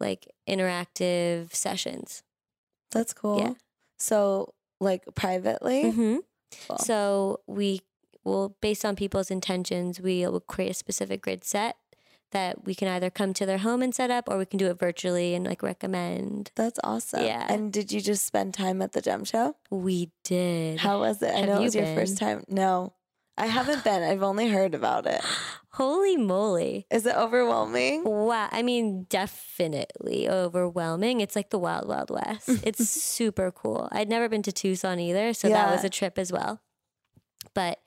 like 0.00 0.26
interactive 0.48 1.54
sessions. 1.54 2.22
That's 2.90 3.12
cool. 3.12 3.38
Yeah. 3.38 3.52
So, 3.98 4.54
like 4.80 5.04
privately, 5.14 5.90
hmm 5.90 6.16
Cool. 6.66 6.78
So 6.78 7.40
we 7.46 7.82
will, 8.24 8.56
based 8.60 8.84
on 8.84 8.96
people's 8.96 9.30
intentions, 9.30 10.00
we 10.00 10.26
will 10.26 10.40
create 10.40 10.70
a 10.72 10.74
specific 10.74 11.22
grid 11.22 11.44
set 11.44 11.76
that 12.32 12.64
we 12.64 12.74
can 12.74 12.88
either 12.88 13.10
come 13.10 13.32
to 13.34 13.46
their 13.46 13.58
home 13.58 13.82
and 13.82 13.94
set 13.94 14.10
up, 14.10 14.28
or 14.28 14.36
we 14.38 14.46
can 14.46 14.58
do 14.58 14.66
it 14.68 14.78
virtually 14.78 15.34
and 15.34 15.46
like 15.46 15.62
recommend. 15.62 16.50
that's 16.56 16.78
awesome. 16.82 17.24
Yeah. 17.24 17.46
And 17.48 17.72
did 17.72 17.92
you 17.92 18.00
just 18.00 18.26
spend 18.26 18.54
time 18.54 18.82
at 18.82 18.92
the 18.92 19.00
gem 19.00 19.24
show? 19.24 19.56
We 19.70 20.10
did. 20.24 20.78
How 20.80 20.98
was 21.00 21.22
it? 21.22 21.34
I 21.34 21.38
Have 21.38 21.48
know 21.48 21.56
it 21.60 21.64
was 21.64 21.74
your 21.74 21.86
first 21.86 22.18
time. 22.18 22.44
No, 22.48 22.92
I 23.40 23.46
haven't 23.46 23.84
been. 23.84 24.02
I've 24.02 24.22
only 24.22 24.48
heard 24.48 24.74
about 24.74 25.06
it. 25.06 25.22
Holy 25.72 26.16
moly! 26.16 26.86
Is 26.90 27.06
it 27.06 27.16
overwhelming? 27.16 28.04
Wow. 28.04 28.48
I 28.52 28.62
mean, 28.62 29.06
definitely 29.08 30.28
overwhelming. 30.28 31.20
It's 31.20 31.34
like 31.34 31.50
the 31.50 31.58
wild, 31.58 31.88
wild 31.88 32.10
west. 32.10 32.48
It's 32.66 32.88
super 32.88 33.50
cool. 33.50 33.88
I'd 33.92 34.08
never 34.08 34.28
been 34.28 34.42
to 34.42 34.52
Tucson 34.52 35.00
either, 35.00 35.32
so 35.32 35.48
that 35.48 35.72
was 35.72 35.84
a 35.84 35.88
trip 35.88 36.18
as 36.18 36.30
well. 36.30 36.60
But 37.54 37.78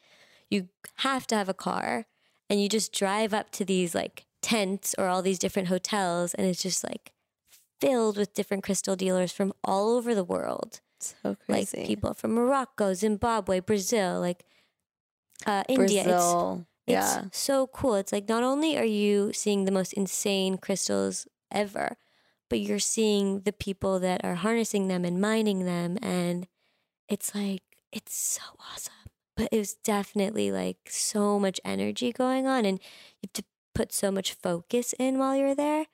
you 0.49 0.69
have 0.97 1.27
to 1.27 1.35
have 1.35 1.49
a 1.49 1.53
car 1.53 2.07
and 2.49 2.61
you 2.61 2.67
just 2.67 2.93
drive 2.93 3.33
up 3.33 3.51
to 3.51 3.65
these 3.65 3.93
like 3.93 4.25
tents 4.41 4.95
or 4.97 5.07
all 5.07 5.21
these 5.21 5.39
different 5.39 5.67
hotels, 5.67 6.33
and 6.33 6.47
it's 6.47 6.63
just 6.63 6.83
like 6.83 7.11
filled 7.79 8.17
with 8.17 8.33
different 8.33 8.63
crystal 8.63 8.95
dealers 8.95 9.31
from 9.31 9.53
all 9.63 9.95
over 9.97 10.15
the 10.15 10.23
world. 10.23 10.81
So 10.99 11.35
crazy. 11.45 11.77
Like 11.77 11.87
people 11.87 12.13
from 12.13 12.33
Morocco, 12.33 12.93
Zimbabwe, 12.93 13.59
Brazil, 13.59 14.19
like 14.19 14.45
uh, 15.45 15.63
India. 15.69 16.01
It's 16.01 16.07
Brazil. 16.09 16.65
it's 16.87 16.93
yeah. 16.93 17.23
so 17.31 17.67
cool. 17.67 17.95
It's 17.95 18.11
like 18.11 18.27
not 18.29 18.43
only 18.43 18.77
are 18.77 18.85
you 18.85 19.31
seeing 19.33 19.65
the 19.65 19.71
most 19.71 19.93
insane 19.93 20.57
crystals 20.57 21.27
ever, 21.51 21.97
but 22.49 22.59
you're 22.59 22.79
seeing 22.79 23.41
the 23.41 23.53
people 23.53 23.99
that 23.99 24.23
are 24.23 24.35
harnessing 24.35 24.87
them 24.87 25.05
and 25.05 25.19
mining 25.21 25.65
them. 25.65 25.97
And 26.01 26.47
it's 27.09 27.33
like, 27.33 27.63
it's 27.91 28.15
so 28.15 28.41
awesome. 28.71 28.93
But 29.35 29.49
it 29.51 29.57
was 29.57 29.73
definitely 29.75 30.51
like 30.51 30.77
so 30.89 31.39
much 31.39 31.59
energy 31.65 32.11
going 32.11 32.45
on. 32.47 32.65
And 32.65 32.79
you 33.21 33.27
have 33.27 33.33
to 33.33 33.43
put 33.73 33.91
so 33.91 34.11
much 34.11 34.33
focus 34.33 34.93
in 34.99 35.17
while 35.17 35.35
you're 35.35 35.55
there 35.55 35.85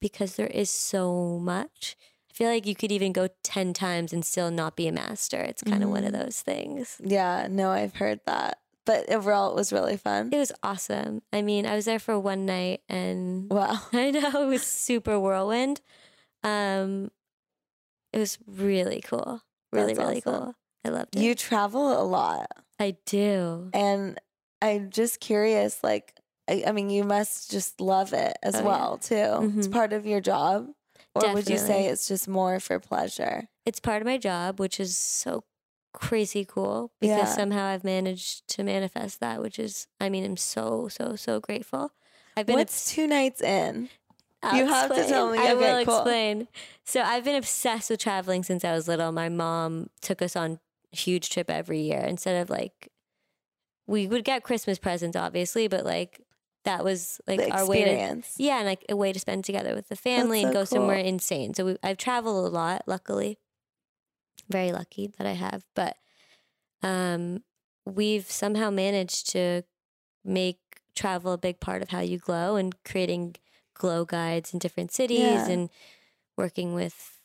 because 0.00 0.34
there 0.36 0.48
is 0.48 0.70
so 0.70 1.38
much. 1.38 1.96
I 2.30 2.34
feel 2.34 2.48
like 2.50 2.66
you 2.66 2.74
could 2.74 2.90
even 2.92 3.12
go 3.12 3.28
10 3.44 3.72
times 3.72 4.12
and 4.12 4.24
still 4.24 4.50
not 4.50 4.76
be 4.76 4.88
a 4.88 4.92
master. 4.92 5.38
It's 5.40 5.62
kind 5.62 5.82
of 5.84 5.90
one 5.90 6.04
of 6.04 6.12
Mhm. 6.12 6.24
those 6.24 6.40
things. 6.40 7.00
Yeah. 7.04 7.46
No, 7.50 7.70
I've 7.70 7.96
heard 7.96 8.20
that. 8.26 8.58
But 8.88 9.10
overall, 9.12 9.50
it 9.50 9.54
was 9.54 9.70
really 9.70 9.98
fun. 9.98 10.30
It 10.32 10.38
was 10.38 10.50
awesome. 10.62 11.20
I 11.30 11.42
mean, 11.42 11.66
I 11.66 11.74
was 11.76 11.84
there 11.84 11.98
for 11.98 12.18
one 12.18 12.46
night 12.46 12.80
and 12.88 13.50
Wow. 13.52 13.78
I 13.92 14.10
know 14.10 14.44
it 14.44 14.46
was 14.46 14.62
super 14.62 15.20
whirlwind. 15.20 15.82
Um, 16.42 17.10
it 18.14 18.18
was 18.18 18.38
really 18.46 19.02
cool. 19.04 19.42
Really, 19.72 19.88
That's 19.92 19.98
really 19.98 20.22
awesome. 20.22 20.32
cool. 20.44 20.54
I 20.86 20.88
loved 20.88 21.16
it. 21.16 21.22
You 21.22 21.34
travel 21.34 22.00
a 22.00 22.02
lot. 22.02 22.46
I 22.80 22.96
do. 23.04 23.68
And 23.74 24.18
I'm 24.62 24.88
just 24.88 25.20
curious, 25.20 25.84
like, 25.84 26.14
I, 26.48 26.64
I 26.68 26.72
mean, 26.72 26.88
you 26.88 27.04
must 27.04 27.50
just 27.50 27.82
love 27.82 28.14
it 28.14 28.38
as 28.42 28.54
Oh, 28.54 28.60
yeah. 28.60 28.64
well, 28.66 28.96
too. 28.98 29.14
It's 29.58 29.68
Mhm. 29.68 29.72
part 29.72 29.92
of 29.92 30.06
your 30.06 30.20
job. 30.22 30.70
Or 31.14 31.34
would 31.34 31.48
you 31.48 31.58
say 31.58 31.86
it's 31.88 32.08
just 32.08 32.26
more 32.26 32.58
for 32.58 32.78
pleasure? 32.80 33.48
It's 33.66 33.80
part 33.80 34.00
of 34.00 34.06
my 34.06 34.16
job, 34.16 34.58
which 34.58 34.80
is 34.80 34.96
so 34.96 35.44
crazy 35.92 36.44
cool 36.44 36.92
because 37.00 37.16
Yeah. 37.16 37.34
somehow 37.34 37.66
I've 37.66 37.84
managed 37.84 38.46
to 38.48 38.64
manifest 38.64 39.20
that, 39.20 39.40
which 39.40 39.58
is, 39.58 39.86
I 40.00 40.08
mean, 40.08 40.24
I'm 40.24 40.36
so, 40.36 40.88
so, 40.88 41.16
so 41.16 41.40
grateful. 41.40 41.92
I've 42.36 42.46
been 42.46 42.56
What's 42.56 42.92
two 42.94 43.06
nights 43.06 43.40
in? 43.42 43.88
I'll 44.42 44.56
You 44.58 44.66
have 44.66 44.94
to 44.94 45.04
tell 45.04 45.30
me. 45.32 45.38
I 45.38 45.54
Okay, 45.54 45.56
will 45.56 45.84
cool. 45.84 45.96
explain. 45.96 46.48
So 46.84 47.02
I've 47.02 47.24
been 47.24 47.34
obsessed 47.36 47.90
with 47.90 48.00
traveling 48.00 48.42
since 48.44 48.64
I 48.64 48.72
was 48.72 48.86
little. 48.86 49.10
My 49.12 49.28
mom 49.28 49.90
took 50.00 50.22
us 50.22 50.36
on 50.36 50.60
huge 50.92 51.28
trip 51.30 51.50
every 51.50 51.80
year 51.80 52.00
instead 52.00 52.40
of 52.40 52.48
like 52.48 52.90
we 53.86 54.06
would 54.06 54.24
get 54.24 54.42
Christmas 54.42 54.78
presents, 54.78 55.16
obviously, 55.16 55.68
but 55.68 55.84
like 55.84 56.20
that 56.64 56.84
was 56.84 57.20
like 57.26 57.40
The 57.40 57.52
our 57.52 57.66
way 57.66 57.84
to 57.84 58.22
yeah, 58.38 58.58
and 58.58 58.66
like 58.66 58.84
a 58.88 58.96
way 58.96 59.12
to 59.12 59.18
spend 59.18 59.44
together 59.44 59.74
with 59.74 59.88
the 59.88 59.96
family 59.96 60.42
and 60.42 60.52
so 60.52 60.60
go 60.60 60.64
somewhere 60.64 60.96
insane. 60.96 61.54
So 61.54 61.64
we, 61.64 61.76
I've 61.82 61.96
traveled 61.96 62.46
a 62.46 62.48
lot, 62.48 62.82
luckily. 62.86 63.38
Very 64.48 64.72
lucky 64.72 65.10
that 65.18 65.26
I 65.26 65.32
have, 65.32 65.64
but 65.74 65.96
um, 66.82 67.42
we've 67.84 68.30
somehow 68.30 68.70
managed 68.70 69.30
to 69.32 69.62
make 70.24 70.58
travel 70.94 71.32
a 71.32 71.38
big 71.38 71.60
part 71.60 71.82
of 71.82 71.90
how 71.90 72.00
you 72.00 72.18
glow 72.18 72.56
and 72.56 72.74
creating 72.84 73.36
glow 73.74 74.04
guides 74.04 74.52
in 74.52 74.58
different 74.58 74.90
cities 74.92 75.46
Yeah. 75.48 75.52
and 75.54 75.70
working 76.36 76.74
with 76.74 77.20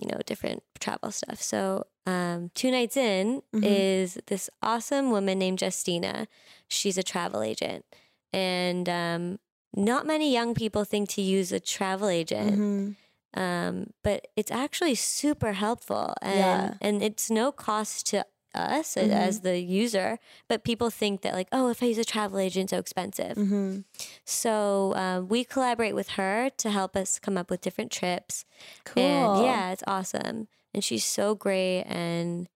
you 0.00 0.08
know 0.08 0.18
different 0.26 0.62
travel 0.80 1.10
stuff. 1.10 1.40
So 1.42 1.84
um, 2.06 2.50
two 2.54 2.70
nights 2.70 2.96
in 2.96 3.42
Mhm. 3.52 3.64
is 3.64 4.18
this 4.26 4.50
awesome 4.62 5.10
woman 5.10 5.38
named 5.38 5.60
Justina. 5.60 6.26
She's 6.68 6.98
a 6.98 7.02
travel 7.02 7.42
agent, 7.42 7.84
and 8.32 8.88
um, 8.88 9.38
not 9.74 10.06
many 10.06 10.32
young 10.32 10.54
people 10.54 10.84
think 10.84 11.08
to 11.10 11.22
use 11.22 11.52
a 11.52 11.60
travel 11.60 12.08
agent 12.08 12.58
Mhm. 12.58 12.96
Um, 13.36 13.90
but 14.02 14.26
it's 14.36 14.50
actually 14.50 14.94
super 14.94 15.52
helpful 15.54 16.14
and 16.22 16.38
Yeah. 16.38 16.74
and 16.80 17.02
it's 17.02 17.30
no 17.30 17.50
cost 17.52 18.06
to 18.08 18.24
us 18.54 18.94
Mhm. 18.94 19.10
as 19.10 19.40
the 19.40 19.58
user 19.58 20.18
but 20.48 20.62
people 20.62 20.88
think 20.88 21.22
that 21.22 21.34
like 21.34 21.48
oh 21.50 21.70
if 21.70 21.82
i 21.82 21.86
use 21.86 21.98
a 21.98 22.04
travel 22.04 22.38
agent 22.38 22.70
so 22.70 22.78
expensive 22.78 23.36
Mhm. 23.36 23.84
so 24.24 24.94
um, 24.94 25.26
we 25.28 25.42
collaborate 25.44 25.94
with 25.94 26.10
her 26.10 26.50
to 26.58 26.70
help 26.70 26.96
us 26.96 27.18
come 27.18 27.36
up 27.36 27.50
with 27.50 27.60
different 27.60 27.90
trips 27.90 28.44
Cool. 28.84 29.02
and 29.02 29.36
yeah 29.44 29.72
it's 29.72 29.82
awesome 29.88 30.46
and 30.72 30.84
she's 30.84 31.04
so 31.04 31.34
great 31.34 31.82
and 31.82 32.48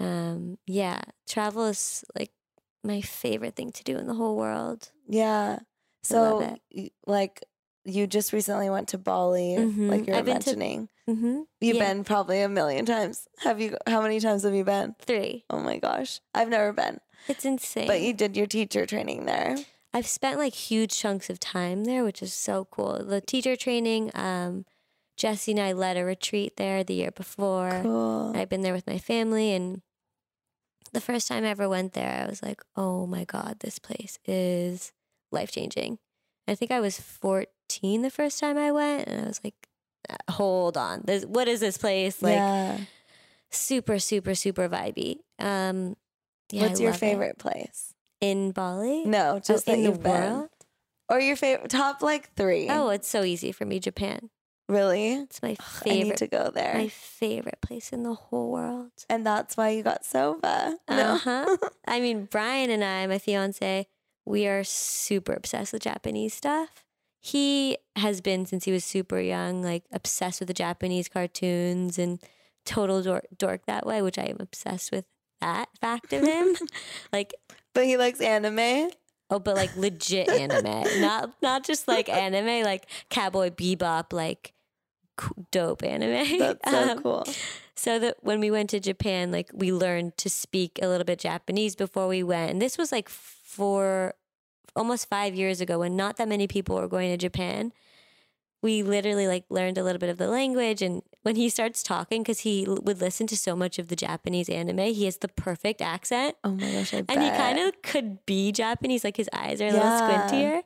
um, 0.00 0.56
yeah 0.66 1.02
travel 1.28 1.66
is 1.66 2.02
like 2.18 2.32
my 2.82 3.00
favorite 3.02 3.54
thing 3.54 3.70
to 3.72 3.84
do 3.84 3.98
in 3.98 4.06
the 4.06 4.14
whole 4.14 4.36
world 4.36 4.90
Yeah. 5.06 5.58
So, 6.04 6.16
like, 7.06 7.44
you 7.84 8.06
just 8.06 8.32
recently 8.32 8.70
went 8.70 8.88
to 8.88 8.98
Bali, 8.98 9.56
Mhm. 9.58 9.90
like 9.90 10.06
you 10.06 10.12
were 10.12 10.18
I've 10.18 10.24
been 10.24 10.38
to- 10.40 10.50
mentioning. 10.50 10.88
mm-hmm. 11.08 11.40
You've 11.60 11.76
yeah. 11.76 11.92
been 11.92 12.04
probably 12.04 12.40
a 12.40 12.48
million 12.48 12.84
times. 12.86 13.26
Have 13.40 13.60
you? 13.60 13.76
How 13.86 14.00
many 14.02 14.20
times 14.20 14.44
have 14.44 14.54
you 14.54 14.64
been? 14.64 14.94
three 15.00 15.44
Oh 15.50 15.60
my 15.60 15.78
gosh, 15.78 16.20
I've 16.34 16.48
never 16.48 16.72
been. 16.72 17.00
it's 17.28 17.44
insane 17.44 17.86
But 17.88 18.00
you 18.00 18.12
did 18.12 18.36
your 18.36 18.46
teacher 18.46 18.86
training 18.86 19.24
there. 19.26 19.56
I've 19.94 20.06
spent 20.06 20.38
like 20.38 20.54
huge 20.54 20.96
chunks 20.96 21.28
of 21.28 21.38
time 21.38 21.84
there, 21.84 22.02
which 22.04 22.22
is 22.22 22.32
so 22.32 22.64
cool. 22.70 23.04
The 23.04 23.20
teacher 23.20 23.56
training, 23.56 24.10
um, 24.14 24.64
Jesse 25.16 25.52
and 25.52 25.60
I 25.60 25.72
led 25.72 25.96
a 25.98 26.04
retreat 26.04 26.56
there 26.56 26.82
the 26.82 26.94
year 26.94 27.10
before. 27.10 27.80
Cool. 27.82 28.32
I've 28.34 28.48
been 28.48 28.62
there 28.62 28.72
with 28.72 28.86
my 28.86 28.98
family, 28.98 29.52
and 29.52 29.82
the 30.92 31.00
first 31.00 31.28
time 31.28 31.44
I 31.44 31.48
ever 31.48 31.68
went 31.68 31.92
there, 31.92 32.22
I 32.24 32.26
was 32.28 32.42
like, 32.42 32.62
"Oh 32.76 33.06
my 33.06 33.24
god, 33.24 33.58
this 33.60 33.78
place 33.78 34.18
is 34.24 34.92
life 35.30 35.50
changing." 35.52 35.98
I 36.48 36.54
think 36.54 36.70
I 36.70 36.80
was 36.80 37.00
14 37.00 38.02
the 38.02 38.10
first 38.10 38.38
time 38.40 38.58
I 38.58 38.72
went, 38.72 39.08
and 39.08 39.24
I 39.24 39.28
was 39.28 39.40
like, 39.44 39.68
"Uh, 40.10 40.16
"Hold 40.32 40.76
on, 40.76 41.02
this, 41.04 41.24
what 41.24 41.48
is 41.48 41.60
this 41.60 41.78
place?" 41.78 42.20
Like 42.22 42.34
yeah. 42.36 42.78
super, 43.50 43.98
super, 43.98 44.34
super 44.34 44.68
vibey. 44.68 45.18
Um, 45.38 45.96
yeah, 46.50 46.64
I 46.64 46.66
What's 46.68 46.80
your 46.80 46.90
love 46.90 46.96
it. 47.02 47.06
favorite 47.06 47.38
place? 47.38 47.94
in 48.20 48.52
Bali? 48.52 49.04
No, 49.04 49.40
just 49.40 49.68
oh, 49.68 49.72
that 49.72 49.78
in 49.78 49.84
you've 49.84 49.94
the 49.98 50.08
been. 50.08 50.12
world. 50.32 50.48
Or 51.08 51.18
your 51.18 51.34
favorite 51.34 51.70
top 51.70 52.02
like 52.02 52.32
three. 52.36 52.68
Oh, 52.70 52.88
it's 52.90 53.08
so 53.08 53.24
easy 53.24 53.50
for 53.50 53.64
me. 53.64 53.80
Japan. 53.80 54.30
really? 54.68 55.14
It's 55.14 55.42
my 55.42 55.48
I 55.48 55.50
need 55.50 55.58
favorite. 56.04 56.16
to 56.18 56.26
go 56.28 56.50
there. 56.54 56.74
My 56.74 56.86
favorite 56.88 57.58
place 57.60 57.92
in 57.92 58.04
the 58.04 58.14
whole 58.14 58.52
world. 58.52 58.92
and 59.10 59.26
that's 59.26 59.56
why 59.56 59.70
you 59.70 59.82
got 59.82 60.04
Sova. 60.04 60.74
No. 60.88 61.14
Uh 61.14 61.18
huh. 61.18 61.56
I 61.86 61.98
mean, 62.00 62.26
Brian 62.30 62.70
and 62.70 62.84
I, 62.84 63.06
my 63.08 63.18
fiance, 63.18 63.88
we 64.24 64.46
are 64.46 64.64
super 64.64 65.32
obsessed 65.32 65.72
with 65.72 65.82
Japanese 65.82 66.34
stuff. 66.34 66.84
he 67.20 67.76
has 67.96 68.20
been 68.20 68.46
since 68.46 68.64
he 68.64 68.72
was 68.72 68.84
super 68.84 69.20
young, 69.20 69.62
like 69.62 69.84
obsessed 69.92 70.40
with 70.40 70.48
the 70.48 70.54
Japanese 70.54 71.08
cartoons 71.08 71.98
and 71.98 72.20
total 72.64 73.02
dork, 73.02 73.26
dork 73.36 73.66
that 73.66 73.86
way, 73.86 74.02
which 74.02 74.18
I 74.18 74.24
am 74.24 74.38
obsessed 74.40 74.90
with 74.90 75.04
that 75.40 75.68
fact 75.80 76.12
of 76.12 76.22
him. 76.24 76.54
like, 77.12 77.34
But 77.74 77.84
he 77.84 77.96
likes 77.96 78.20
anime. 78.20 78.90
oh, 79.30 79.38
but 79.38 79.54
like 79.56 79.74
legit 79.76 80.28
anime, 80.28 81.00
not 81.00 81.30
not 81.42 81.64
just 81.64 81.86
like 81.88 82.08
anime, 82.24 82.64
like 82.64 82.86
Cowboy 83.10 83.50
Bebop, 83.50 84.12
like 84.12 84.52
dope 85.50 85.82
anime. 85.84 86.38
That's 86.38 86.70
so 86.70 86.90
Um, 86.92 87.02
cool. 87.02 87.24
so 87.76 87.98
that 87.98 88.16
when 88.22 88.40
we 88.40 88.50
went 88.50 88.70
to 88.70 88.80
Japan, 88.80 89.30
like 89.30 89.50
we 89.52 89.72
learned 89.72 90.16
to 90.18 90.30
speak 90.30 90.78
a 90.82 90.88
little 90.88 91.04
bit 91.04 91.18
Japanese 91.18 91.76
before 91.76 92.08
we 92.08 92.22
went. 92.22 92.50
And 92.50 92.60
this 92.62 92.76
was 92.78 92.90
like 92.92 93.08
four, 93.52 94.14
almost 94.74 95.08
five 95.08 95.34
years 95.34 95.60
ago 95.60 95.78
when 95.80 95.96
not 95.96 96.16
that 96.16 96.28
many 96.28 96.46
people 96.46 96.76
were 96.76 96.88
going 96.88 97.10
to 97.10 97.16
Japan. 97.16 97.72
We 98.62 98.84
literally 98.84 99.26
like 99.26 99.44
learned 99.50 99.76
a 99.76 99.82
little 99.82 99.98
bit 99.98 100.08
of 100.08 100.18
the 100.18 100.28
language. 100.28 100.82
And 100.82 101.02
when 101.22 101.34
he 101.34 101.48
starts 101.48 101.82
talking, 101.82 102.22
because 102.22 102.40
he 102.40 102.64
l- 102.64 102.78
would 102.82 103.00
listen 103.00 103.26
to 103.26 103.36
so 103.36 103.56
much 103.56 103.80
of 103.80 103.88
the 103.88 103.96
Japanese 103.96 104.48
anime, 104.48 104.78
he 104.94 105.04
has 105.06 105.16
the 105.18 105.26
perfect 105.28 105.82
accent. 105.82 106.36
Oh 106.44 106.52
my 106.52 106.70
gosh, 106.70 106.94
I 106.94 107.02
bet. 107.02 107.16
And 107.16 107.24
he 107.24 107.30
kind 107.32 107.58
of 107.58 107.82
could 107.82 108.24
be 108.24 108.52
Japanese, 108.52 109.02
like 109.02 109.16
his 109.16 109.28
eyes 109.32 109.60
are 109.60 109.66
a 109.66 109.72
little 109.72 109.88
Yeah. 109.88 110.00
squintier. 110.00 110.62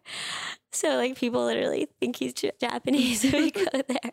So 0.72 0.96
like 0.96 1.16
people 1.16 1.42
literally 1.46 1.88
think 1.99 2.16
he's 2.16 2.35
J- 2.35 2.53
Japanese 2.61 3.22
when 3.33 3.42
we 3.44 3.51
go 3.51 3.64
there. 3.72 4.12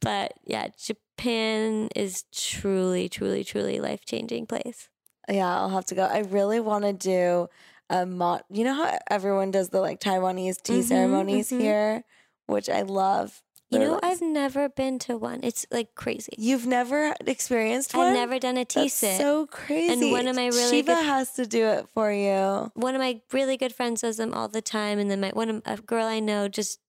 But 0.00 0.32
yeah, 0.44 0.68
Japan 0.82 1.90
is 1.94 2.24
truly, 2.32 3.10
truly, 3.10 3.44
truly 3.44 3.78
life 3.78 4.06
changing 4.06 4.46
place. 4.46 4.88
Yeah, 5.28 5.54
I'll 5.54 5.68
have 5.68 5.84
to 5.86 5.94
go. 5.94 6.04
I 6.04 6.20
really 6.20 6.60
want 6.60 6.84
to 6.84 6.94
do 6.94 7.48
a 7.90 8.06
mo- 8.06 8.40
You 8.50 8.64
know 8.64 8.74
how 8.74 8.98
everyone 9.10 9.50
does 9.50 9.68
the 9.70 9.80
like 9.80 10.00
Taiwanese 10.00 10.62
tea 10.62 10.80
Mhm, 10.80 10.84
ceremonies 10.84 11.50
mhm. 11.50 11.60
here, 11.60 12.04
which 12.46 12.68
I 12.68 12.82
love. 12.82 13.42
You 13.70 13.78
know, 13.78 13.98
I've 14.02 14.20
never 14.20 14.68
been 14.68 14.98
to 15.00 15.16
one. 15.16 15.40
It's 15.42 15.64
like 15.70 15.94
crazy. 15.94 16.34
You've 16.36 16.66
never 16.66 17.14
experienced 17.26 17.94
one. 17.94 18.08
I've 18.08 18.12
never 18.12 18.38
done 18.38 18.58
a 18.58 18.66
tea 18.66 18.82
That's 18.82 18.92
sit. 18.94 19.16
so 19.16 19.46
crazy. 19.46 19.90
And 19.94 20.12
one 20.12 20.28
of 20.28 20.36
my 20.36 20.48
really 20.48 20.70
Shiva 20.70 20.94
good- 20.94 21.06
has 21.06 21.32
to 21.36 21.46
do 21.46 21.64
it 21.64 21.86
for 21.94 22.12
you. 22.12 22.70
one 22.74 22.94
of 22.94 23.00
my 23.00 23.22
really 23.32 23.56
good 23.56 23.74
friends 23.74 24.02
does 24.02 24.18
them 24.18 24.34
all 24.34 24.48
the 24.48 24.60
time, 24.60 24.98
and 24.98 25.10
then 25.10 25.20
my 25.22 25.30
one 25.30 25.48
of, 25.48 25.62
a 25.64 25.78
girl 25.80 26.06
I 26.06 26.20
know 26.20 26.48
just 26.48 26.80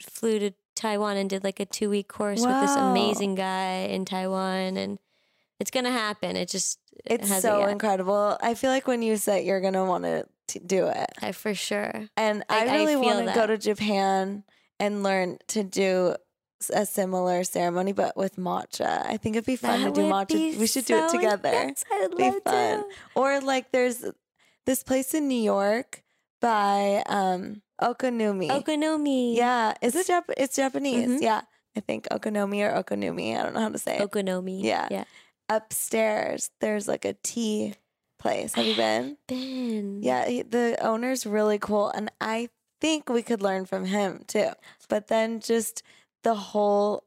flew 0.00 0.40
to 0.40 0.50
Taiwan 0.74 1.16
and 1.16 1.30
did 1.30 1.44
like 1.44 1.60
a 1.60 1.64
two 1.64 1.88
week 1.88 2.08
course 2.08 2.40
with 2.40 2.60
this 2.60 2.74
amazing 2.74 3.36
guy 3.36 3.86
in 3.88 4.04
Taiwan, 4.04 4.76
and 4.76 4.98
it's 5.60 5.70
gonna 5.70 5.92
happen. 5.92 6.34
It 6.34 6.48
just 6.48 6.80
it 7.04 7.20
It's 7.20 7.40
so 7.40 7.60
yet. 7.60 7.68
incredible. 7.70 8.36
I 8.42 8.54
feel 8.54 8.70
like 8.70 8.88
when 8.88 9.00
you 9.02 9.16
sit, 9.16 9.44
you're 9.44 9.60
gonna 9.60 9.84
want 9.84 10.02
to 10.04 10.26
do 10.60 10.86
it. 10.88 11.10
I 11.20 11.32
for 11.32 11.54
sure. 11.54 12.08
And 12.16 12.44
I- 12.48 12.66
I 12.66 12.74
really 12.76 12.96
want 12.96 13.26
to 13.26 13.34
go 13.34 13.46
to 13.46 13.56
Japan 13.58 14.44
and 14.80 15.02
learn 15.02 15.38
to 15.48 15.62
do 15.62 16.14
a 16.72 16.86
similar 16.86 17.42
ceremony, 17.44 17.92
but 17.92 18.16
with 18.16 18.36
matcha. 18.36 19.04
I 19.06 19.16
think 19.16 19.36
it'd 19.36 19.46
be 19.46 19.56
fun 19.56 19.82
That 19.82 19.94
to 19.94 20.00
do 20.02 20.08
matcha. 20.08 20.58
We 20.58 20.66
should 20.66 20.84
do 20.84 20.96
it 21.04 21.10
together. 21.10 21.48
I'd 21.90 22.16
Be 22.16 22.22
love 22.24 22.34
fun. 22.44 22.78
to. 22.82 22.84
Or 23.16 23.40
like 23.40 23.72
there's 23.72 24.04
this 24.66 24.82
place 24.84 25.12
in 25.14 25.26
New 25.28 25.42
York 25.42 26.02
by 26.40 27.02
um 27.06 27.62
Okonomi. 27.80 28.48
Okonomi. 28.48 29.34
yeah, 29.36 29.74
is 29.82 29.96
it 29.96 30.06
Jap- 30.06 30.32
it's 30.36 30.54
Japanese. 30.56 31.08
Mhm. 31.08 31.22
Yeah. 31.22 31.40
I 31.76 31.80
think 31.80 32.06
Okonomi 32.12 32.60
or 32.62 32.80
Okonomi. 32.82 33.36
I 33.36 33.42
don't 33.42 33.54
know 33.54 33.60
how 33.60 33.70
to 33.70 33.78
say 33.78 33.96
it. 33.98 34.08
Okonomi. 34.08 34.62
Yeah. 34.62 34.86
Yeah. 34.90 35.04
Upstairs, 35.48 36.50
there's 36.60 36.86
like 36.86 37.04
a 37.04 37.14
tea 37.22 37.74
place. 38.22 38.54
Have 38.54 38.64
you 38.64 38.76
been? 38.76 39.16
Ben. 39.26 39.98
Yeah, 40.02 40.26
he, 40.26 40.42
the 40.42 40.78
owner's 40.80 41.26
really 41.26 41.58
cool, 41.58 41.88
and 41.88 42.10
I 42.20 42.48
think 42.80 43.08
we 43.08 43.22
could 43.22 43.42
learn 43.42 43.66
from 43.66 43.84
him 43.84 44.24
too. 44.26 44.50
But 44.88 45.08
then 45.08 45.40
just 45.40 45.82
the 46.22 46.34
whole 46.34 47.04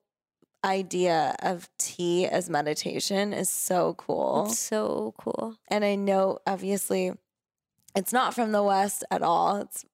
idea 0.63 1.35
of 1.41 1.69
tea 1.77 2.25
as 2.25 2.49
meditation 2.49 3.33
is 3.33 3.49
so 3.49 3.93
cool. 3.97 4.47
It's 4.47 4.59
so 4.59 5.13
cool. 5.17 5.55
and 5.69 5.85
I 5.85 5.95
know 5.95 6.39
obviously 6.45 7.11
it's 7.95 8.11
not 8.11 8.33
from 8.33 8.51
the 8.51 8.63
West 8.63 9.03
at 9.11 9.21
all. 9.21 9.57
It's 9.57 9.85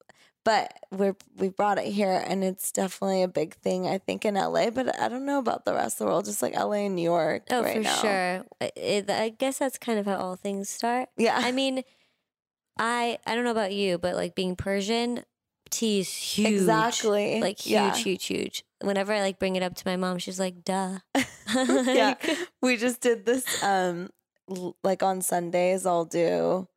but 0.43 0.73
we're 0.91 1.15
we 1.37 1.49
brought 1.49 1.77
it 1.77 1.85
here 1.85 2.23
and 2.27 2.43
it's 2.43 2.71
definitely 2.71 3.21
a 3.23 3.27
big 3.27 3.53
thing 3.55 3.87
I 3.87 3.97
think 3.99 4.25
in 4.25 4.35
LA, 4.35 4.69
but 4.71 4.99
I 4.99 5.07
don't 5.09 5.25
know 5.25 5.39
about 5.39 5.65
the 5.65 5.73
rest 5.73 5.95
of 5.95 5.99
the 5.99 6.05
world, 6.07 6.25
just 6.25 6.41
like 6.41 6.55
LA 6.55 6.85
and 6.85 6.95
New 6.95 7.03
York. 7.03 7.43
Oh, 7.51 7.61
right 7.63 7.75
for 7.77 7.81
now. 7.81 7.95
sure. 8.01 8.45
I- 8.61 9.05
I 9.07 9.29
guess 9.37 9.59
that's 9.59 9.77
kind 9.77 9.99
of 9.99 10.05
how 10.05 10.17
all 10.17 10.35
things 10.35 10.69
start. 10.69 11.09
Yeah. 11.17 11.37
I 11.37 11.51
mean, 11.51 11.83
I 12.79 13.17
I 13.25 13.35
don't 13.35 13.43
know 13.43 13.51
about 13.51 13.73
you, 13.73 13.97
but 13.97 14.15
like 14.15 14.35
being 14.35 14.55
Persian, 14.55 15.23
tea 15.69 15.99
is 15.99 16.09
huge. 16.11 16.47
Exactly. 16.49 17.39
Like 17.41 17.59
huge, 17.59 17.71
Yeah. 17.71 17.95
huge, 17.95 18.25
huge. 18.25 18.63
Whenever 18.81 19.13
I 19.13 19.21
like 19.21 19.37
bring 19.39 19.55
it 19.55 19.63
up 19.63 19.75
to 19.75 19.83
my 19.85 19.95
mom, 19.95 20.17
she's 20.17 20.39
like, 20.39 20.63
"Duh." 20.63 20.99
yeah. 21.55 22.15
We 22.61 22.77
just 22.77 23.01
did 23.01 23.25
this 23.25 23.61
um 23.63 24.09
like 24.83 25.03
on 25.03 25.21
Sundays 25.21 25.85
I'll 25.85 26.05
do 26.05 26.67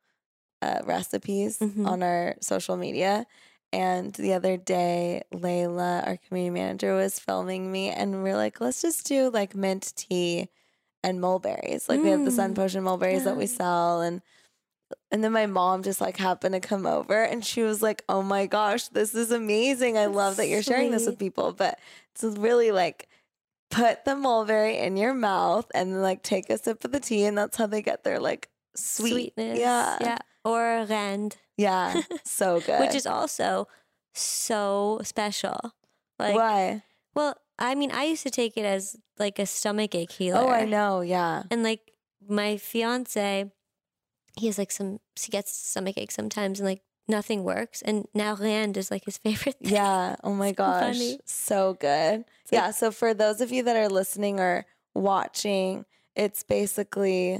uh 0.61 0.79
recipes 0.85 1.59
Mhm. 1.59 1.87
on 1.87 2.03
our 2.03 2.35
social 2.41 2.77
media. 2.77 3.25
And 3.75 4.13
the 4.13 4.31
other 4.31 4.55
day, 4.55 5.23
Layla, 5.33 6.07
our 6.07 6.15
community 6.15 6.49
manager, 6.61 6.95
was 6.95 7.19
filming 7.19 7.69
me, 7.69 7.89
and 7.89 8.23
we're 8.23 8.37
like, 8.37 8.61
let's 8.61 8.81
just 8.81 9.05
do 9.05 9.29
like 9.29 9.53
mint 9.53 9.91
tea 9.97 10.47
and 11.03 11.19
mulberries. 11.19 11.89
Like 11.89 12.01
we 12.01 12.07
have 12.09 12.23
the 12.23 12.31
sun 12.31 12.53
Mm, 12.53 12.55
potion 12.55 12.83
mulberries 12.85 13.25
that 13.25 13.35
we 13.35 13.47
sell, 13.47 13.99
and 13.99 14.21
and 15.11 15.21
then 15.21 15.33
my 15.33 15.45
mom 15.45 15.83
just 15.83 15.99
like 15.99 16.15
happened 16.15 16.53
to 16.53 16.61
come 16.61 16.85
over, 16.85 17.21
and 17.21 17.43
she 17.45 17.63
was 17.63 17.81
like, 17.81 18.05
"Oh 18.07 18.21
my 18.21 18.45
gosh, 18.45 18.87
this 18.87 19.13
is 19.13 19.29
amazing! 19.31 19.97
I 19.97 20.05
love 20.05 20.37
that 20.37 20.47
you're 20.47 20.63
sharing 20.63 20.91
this 20.91 21.05
with 21.05 21.19
people." 21.19 21.51
But 21.51 21.77
it's 22.13 22.23
really 22.23 22.71
like 22.71 23.09
put 23.71 24.05
the 24.05 24.15
mulberry 24.15 24.77
in 24.77 24.95
your 24.95 25.13
mouth 25.13 25.69
and 25.75 25.91
then 25.91 26.01
like 26.01 26.23
take 26.23 26.49
a 26.49 26.57
sip 26.57 26.85
of 26.85 26.93
the 26.93 27.01
tea, 27.01 27.25
and 27.25 27.37
that's 27.37 27.57
how 27.57 27.65
they 27.67 27.81
get 27.81 28.05
their 28.05 28.21
like 28.21 28.47
sweet. 28.73 29.33
sweetness. 29.35 29.59
Yeah, 29.59 29.97
Yeah. 29.99 30.17
Or 30.45 30.85
rand, 30.87 31.37
yeah, 31.57 32.01
so 32.23 32.61
good. 32.61 32.79
which 32.79 32.93
is 32.95 33.05
also 33.07 33.67
so 34.13 34.99
special. 35.03 35.73
Like, 36.19 36.35
why? 36.35 36.83
well, 37.15 37.35
I 37.59 37.75
mean, 37.75 37.91
I 37.91 38.03
used 38.05 38.23
to 38.23 38.29
take 38.29 38.55
it 38.55 38.63
as 38.65 38.95
like 39.17 39.39
a 39.39 39.45
stomach 39.45 39.95
ache 39.95 40.11
healer. 40.11 40.39
Oh, 40.41 40.47
I 40.49 40.65
know. 40.65 41.01
Yeah. 41.01 41.43
And 41.51 41.63
like 41.63 41.91
my 42.27 42.57
fiance, 42.57 43.51
he 44.37 44.45
has 44.47 44.57
like 44.57 44.71
some, 44.71 44.99
he 45.19 45.31
gets 45.31 45.51
stomach 45.55 45.97
ache 45.97 46.11
sometimes 46.11 46.59
and 46.59 46.67
like 46.69 46.81
nothing 47.07 47.43
works. 47.43 47.81
And 47.81 48.05
now 48.13 48.35
rand 48.35 48.77
is 48.77 48.91
like 48.91 49.05
his 49.05 49.17
favorite 49.25 49.55
thing. 49.63 49.73
Yeah. 49.73 50.15
Oh 50.23 50.33
my 50.33 50.49
So 50.49 50.53
gosh. 50.55 50.83
funny. 50.97 51.19
So 51.25 51.73
good. 51.79 52.25
It's 52.43 52.51
like- 52.51 52.61
yeah. 52.61 52.71
So 52.71 52.91
for 52.91 53.13
those 53.13 53.41
of 53.41 53.51
you 53.51 53.63
that 53.63 53.75
are 53.75 53.89
listening 53.89 54.39
or 54.39 54.65
watching, 54.93 55.85
it's 56.15 56.43
basically 56.43 57.39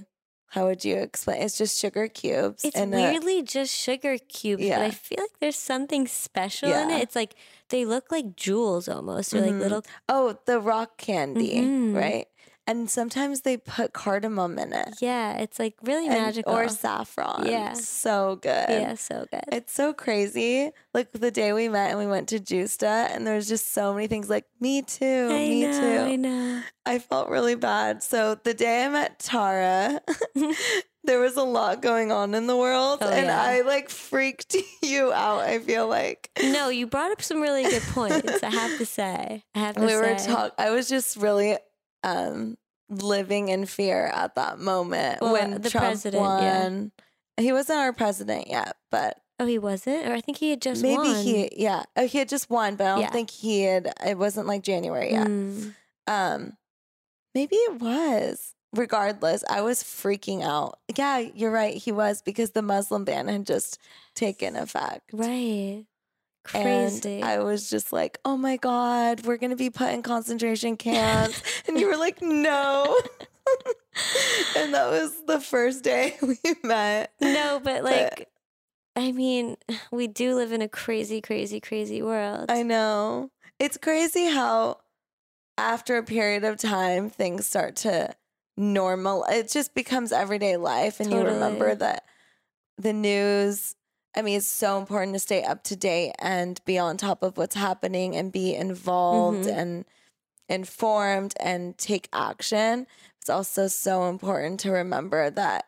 how 0.55 0.67
would 0.67 0.85
you 0.85 0.95
explain? 0.95 1.41
It's 1.41 1.57
just 1.57 1.77
sugar 1.77 2.07
cubes. 2.07 2.63
It's 2.63 2.77
and 2.77 2.93
a- 2.93 2.97
weirdly 2.97 3.43
just 3.43 3.75
sugar 3.75 4.17
cubes, 4.17 4.63
but 4.67 4.81
I 4.81 4.91
feel 4.91 5.17
like 5.19 5.37
there's 5.41 5.57
something 5.57 6.07
special 6.07 6.71
in 6.71 6.89
it. 6.91 7.01
It's 7.03 7.15
like 7.15 7.35
they 7.69 7.83
look 7.83 8.09
like 8.09 8.37
jewels 8.37 8.87
almost, 8.87 9.33
or 9.33 9.39
Mhm. 9.41 9.47
like 9.51 9.59
little. 9.61 9.83
oh, 10.07 10.37
the 10.45 10.61
rock 10.61 10.95
candy, 10.97 11.55
Mhm. 11.59 11.93
right? 11.93 12.27
And 12.67 12.89
sometimes 12.89 13.41
they 13.41 13.57
put 13.57 13.93
cardamom 13.93 14.57
in 14.57 14.73
it. 14.73 14.95
Yeah, 14.99 15.37
it's 15.37 15.59
like 15.59 15.75
really 15.83 16.07
and- 16.07 16.15
magical. 16.15 16.53
Or 16.53 16.67
saffron. 16.67 17.45
Yeah. 17.45 17.73
So 17.73 18.37
good. 18.41 18.69
yeah, 18.69 18.95
so 18.95 19.25
good. 19.31 19.43
It's 19.51 19.71
so 19.73 19.93
crazy. 19.93 20.71
Like 20.93 21.11
the 21.11 21.29
day 21.29 21.53
we 21.53 21.69
met 21.69 21.91
and 21.91 21.99
we 21.99 22.07
went 22.07 22.29
to 22.29 22.39
Gjusta, 22.39 23.09
and 23.13 23.25
there 23.27 23.35
was 23.35 23.47
just 23.47 23.73
so 23.73 23.93
many 23.93 24.07
things 24.07 24.29
like, 24.29 24.45
me 24.59 24.81
too, 24.81 25.27
I 25.31 25.37
me 25.37 25.61
know, 25.67 25.79
too. 25.79 26.11
I 26.11 26.15
know. 26.15 26.61
I 26.87 26.99
felt 26.99 27.29
really 27.29 27.55
bad. 27.55 28.01
So 28.01 28.35
the 28.43 28.53
day 28.53 28.85
I 28.85 28.89
met 28.89 29.19
Tara, 29.19 30.01
there 31.03 31.19
was 31.19 31.35
a 31.37 31.43
lot 31.43 31.81
going 31.81 32.11
on 32.11 32.33
in 32.33 32.47
the 32.47 32.57
world, 32.57 32.99
Oh, 33.01 33.09
and 33.09 33.27
yeah. 33.27 33.41
I 33.41 33.61
like 33.61 33.89
freaked 33.89 34.55
you 34.81 35.11
out. 35.13 35.41
I 35.41 35.59
feel 35.59 35.87
like 35.87 36.29
No, 36.41 36.69
you 36.69 36.87
brought 36.87 37.11
up 37.11 37.21
some 37.21 37.41
really 37.41 37.63
good 37.63 37.83
points. 37.91 38.43
I 38.43 38.49
have 38.49 38.77
to 38.79 38.85
say. 38.85 39.43
I 39.53 39.59
have 39.59 39.75
to 39.75 39.81
we 39.81 39.89
say. 39.89 39.95
were 39.97 40.15
talk. 40.17 40.53
I 40.57 40.71
was 40.71 40.89
just 40.89 41.17
really 41.17 41.57
um 42.05 42.57
living 42.89 43.49
in 43.49 43.65
fear 43.65 44.05
at 44.13 44.35
that 44.35 44.59
moment 44.59 45.19
Well, 45.21 45.33
when 45.33 45.59
the 45.61 45.69
Trump 45.69 45.87
president, 45.87 46.21
won. 46.21 46.43
yeah. 46.43 47.43
He 47.43 47.51
wasn't 47.51 47.79
our 47.79 47.91
president 47.93 48.47
yet, 48.47 48.77
but 48.91 49.17
Oh, 49.39 49.45
he 49.45 49.57
wasn't, 49.59 50.07
or 50.07 50.13
I 50.13 50.21
think 50.21 50.37
he 50.37 50.51
had 50.51 50.61
just 50.61 50.81
won. 50.81 50.91
maybe 50.91 51.13
won. 51.13 51.23
he, 51.23 51.49
yeah, 51.57 51.83
oh, 51.97 52.07
he 52.07 52.19
had 52.19 52.29
just 52.29 52.49
won, 52.49 52.75
but 52.77 52.85
I 52.85 52.89
don't 52.91 53.01
Yeah. 53.01 53.11
think 53.11 53.29
he 53.31 53.63
had. 53.63 53.91
It 54.05 54.17
wasn't 54.17 54.47
like 54.47 54.61
January 54.61 55.11
yet. 55.11 55.27
Mm. 55.27 55.73
Um, 56.07 56.53
maybe 57.33 57.55
it 57.57 57.81
was. 57.81 58.53
Regardless, 58.73 59.43
I 59.49 59.61
was 59.61 59.83
freaking 59.83 60.41
out. 60.43 60.79
Yeah, 60.95 61.17
you're 61.19 61.51
right. 61.51 61.75
He 61.75 61.91
was 61.91 62.21
because 62.21 62.51
the 62.51 62.61
Muslim 62.61 63.03
ban 63.03 63.27
had 63.27 63.45
just 63.45 63.77
taken 64.15 64.55
effect. 64.55 65.09
Right. 65.11 65.85
Crazy. 66.45 67.15
And 67.15 67.25
I 67.25 67.39
was 67.39 67.69
just 67.69 67.91
like, 67.91 68.19
oh 68.25 68.37
my 68.37 68.57
God, 68.57 69.25
we're 69.25 69.37
going 69.37 69.49
to 69.51 69.55
be 69.55 69.69
put 69.69 69.91
in 69.91 70.01
concentration 70.03 70.77
camps. 70.77 71.41
and 71.67 71.79
you 71.79 71.87
were 71.87 71.97
like, 71.97 72.21
no. 72.21 72.99
and 74.57 74.73
that 74.73 74.89
was 74.89 75.13
the 75.27 75.39
first 75.39 75.83
day 75.83 76.15
we 76.21 76.37
met. 76.63 77.13
no, 77.21 77.59
but 77.63 77.83
like 77.83 78.29
I 78.95 79.11
mean, 79.11 79.57
we 79.91 80.07
do 80.07 80.35
live 80.35 80.51
in 80.53 80.61
a 80.61 80.69
crazy, 80.69 81.19
crazy, 81.19 81.59
crazy 81.59 82.01
world. 82.01 82.49
I 82.49 82.63
know. 82.63 83.29
It's 83.59 83.77
crazy 83.77 84.25
how 84.25 84.77
after 85.57 85.97
a 85.97 86.03
period 86.03 86.43
of 86.43 86.57
time 86.57 87.09
things 87.09 87.45
start 87.45 87.75
to 87.77 88.15
normal. 88.57 89.25
It 89.29 89.49
just 89.51 89.73
becomes 89.73 90.11
everyday 90.11 90.57
life 90.57 90.99
and 90.99 91.11
you 91.11 91.21
remember 91.21 91.75
that 91.75 92.03
the 92.77 92.93
news 92.93 93.75
I 94.17 94.21
mean, 94.21 94.37
it's 94.37 94.47
so 94.47 94.77
important 94.79 95.13
to 95.13 95.19
stay 95.19 95.43
up 95.43 95.63
to 95.65 95.75
date 95.75 96.13
and 96.19 96.63
be 96.65 96.77
on 96.77 96.97
top 96.97 97.21
of 97.23 97.37
what's 97.37 97.55
happening 97.55 98.15
and 98.15 98.31
be 98.31 98.55
involved 98.55 99.45
Mhm. 99.45 99.57
and 99.57 99.85
informed 100.49 101.33
and 101.39 101.77
take 101.77 102.07
action. 102.13 102.87
It's 103.19 103.29
also 103.29 103.67
so 103.67 104.05
important 104.05 104.59
to 104.61 104.71
remember 104.71 105.29
that 105.31 105.65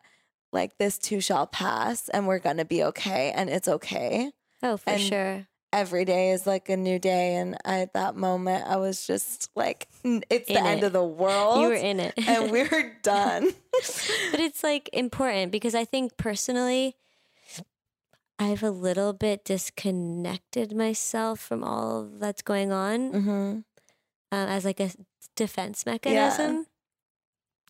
like 0.54 0.78
this 0.78 0.98
too 0.98 1.20
shall 1.20 1.46
pass 1.48 2.08
and 2.10 2.28
we're 2.28 2.40
going 2.40 2.58
to 2.58 2.66
be 2.66 2.84
okay 2.84 3.32
and 3.36 3.50
it's 3.50 3.68
okay 3.68 4.32
oh, 4.64 4.78
for 4.78 4.90
and 4.92 5.02
sure. 5.02 5.48
every 5.74 6.06
day 6.06 6.32
is 6.32 6.48
like 6.48 6.70
a 6.70 6.78
new 6.78 7.00
day. 7.00 7.36
And 7.36 7.58
I, 7.66 7.80
at 7.82 7.94
that 7.94 8.16
moment, 8.16 8.66
I 8.66 8.78
was 8.78 9.06
just 9.06 9.50
like, 9.56 9.88
"N- 10.06 10.24
it's 10.30 10.48
the 10.48 10.60
In 10.60 10.66
end 10.66 10.84
of 10.84 10.94
the 10.94 11.04
world. 11.04 11.60
You 11.62 11.68
were 11.68 11.74
in 11.74 12.00
it. 12.00 12.14
and 12.28 12.50
we're 12.52 12.96
done. 13.04 13.54
but 14.32 14.40
it's 14.40 14.64
like 14.64 14.90
important 14.94 15.52
because 15.52 15.76
I 15.76 15.84
think 15.84 16.16
personally, 16.18 16.96
I've 18.40 18.64
a 18.64 18.70
little 18.72 19.14
bit 19.14 19.44
disconnected 19.46 20.76
myself 20.76 21.40
from 21.40 21.64
all 21.64 22.04
that's 22.04 22.42
going 22.42 22.72
on 22.72 23.12
hmm 23.12 23.60
um, 24.32 24.50
as 24.50 24.66
like 24.66 24.80
a 24.80 24.92
defense 25.36 25.86
mechanism. 25.86 26.66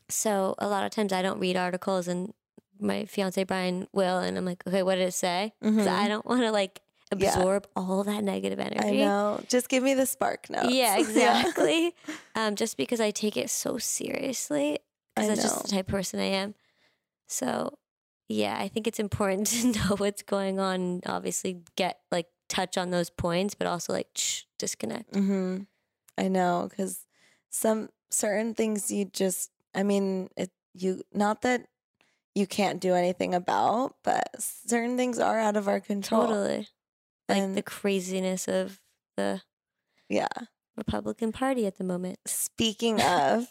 So 0.09 0.55
a 0.57 0.67
lot 0.67 0.85
of 0.85 0.91
times 0.91 1.11
I 1.13 1.21
don't 1.21 1.39
read 1.39 1.57
articles, 1.57 2.07
and 2.07 2.33
my 2.79 3.05
fiance 3.05 3.43
Brian 3.43 3.87
will, 3.93 4.19
and 4.19 4.37
I'm 4.37 4.45
like, 4.45 4.65
okay, 4.65 4.83
what 4.83 4.95
did 4.95 5.07
it 5.07 5.13
say? 5.13 5.53
'Cause 5.61 5.87
I 5.87 6.07
don't 6.07 6.25
want 6.25 6.41
to 6.43 6.51
like 6.51 6.81
Yeah. 7.15 7.29
absorb 7.29 7.67
all 7.75 8.03
that 8.03 8.23
negative 8.23 8.59
energy. 8.59 9.03
I 9.03 9.07
know. 9.07 9.41
Just 9.47 9.69
give 9.69 9.83
me 9.83 9.93
the 9.93 10.05
spark 10.05 10.49
notes. 10.49 10.67
Yeah, 10.71 10.97
exactly. 10.97 11.93
um, 12.35 12.55
just 12.55 12.77
because 12.77 12.99
I 13.01 13.11
take 13.11 13.37
it 13.37 13.49
so 13.49 13.77
seriously, 13.77 14.79
because 15.15 15.29
that's 15.29 15.41
just 15.43 15.63
the 15.63 15.69
type 15.71 15.87
of 15.87 15.91
person 15.91 16.19
I 16.19 16.25
am. 16.25 16.55
So, 17.27 17.77
yeah, 18.29 18.57
I 18.59 18.67
think 18.67 18.87
it's 18.87 18.99
important 18.99 19.47
to 19.51 19.71
know 19.71 19.95
what's 19.97 20.21
going 20.21 20.59
on. 20.59 21.01
Obviously, 21.05 21.61
get 21.75 21.99
like 22.11 22.27
touch 22.49 22.77
on 22.77 22.91
those 22.91 23.09
points, 23.09 23.55
but 23.55 23.67
also 23.67 23.93
like 23.93 24.07
shh, 24.15 24.43
disconnect. 24.57 25.13
hmm 25.15 25.59
I 26.17 26.27
know 26.29 26.67
because 26.69 27.05
some 27.49 27.89
certain 28.09 28.53
things 28.55 28.89
you 28.91 29.05
just, 29.05 29.51
I 29.75 29.83
mean, 29.83 30.29
it 30.37 30.51
you 30.73 31.03
not 31.13 31.41
that 31.43 31.67
you 32.35 32.45
can't 32.47 32.79
do 32.79 32.93
anything 32.93 33.33
about, 33.33 33.95
but 34.03 34.27
certain 34.39 34.95
things 34.97 35.19
are 35.19 35.39
out 35.39 35.55
of 35.57 35.67
our 35.67 35.79
control. 35.79 36.27
Totally, 36.27 36.67
like 37.27 37.37
And- 37.39 37.55
the 37.57 37.63
craziness 37.63 38.47
of 38.47 38.79
the 39.15 39.41
Yeah. 40.09 40.27
Republican 40.75 41.31
Party 41.31 41.65
at 41.65 41.77
the 41.77 41.83
moment. 41.83 42.19
Speaking 42.27 43.01
of, 43.01 43.47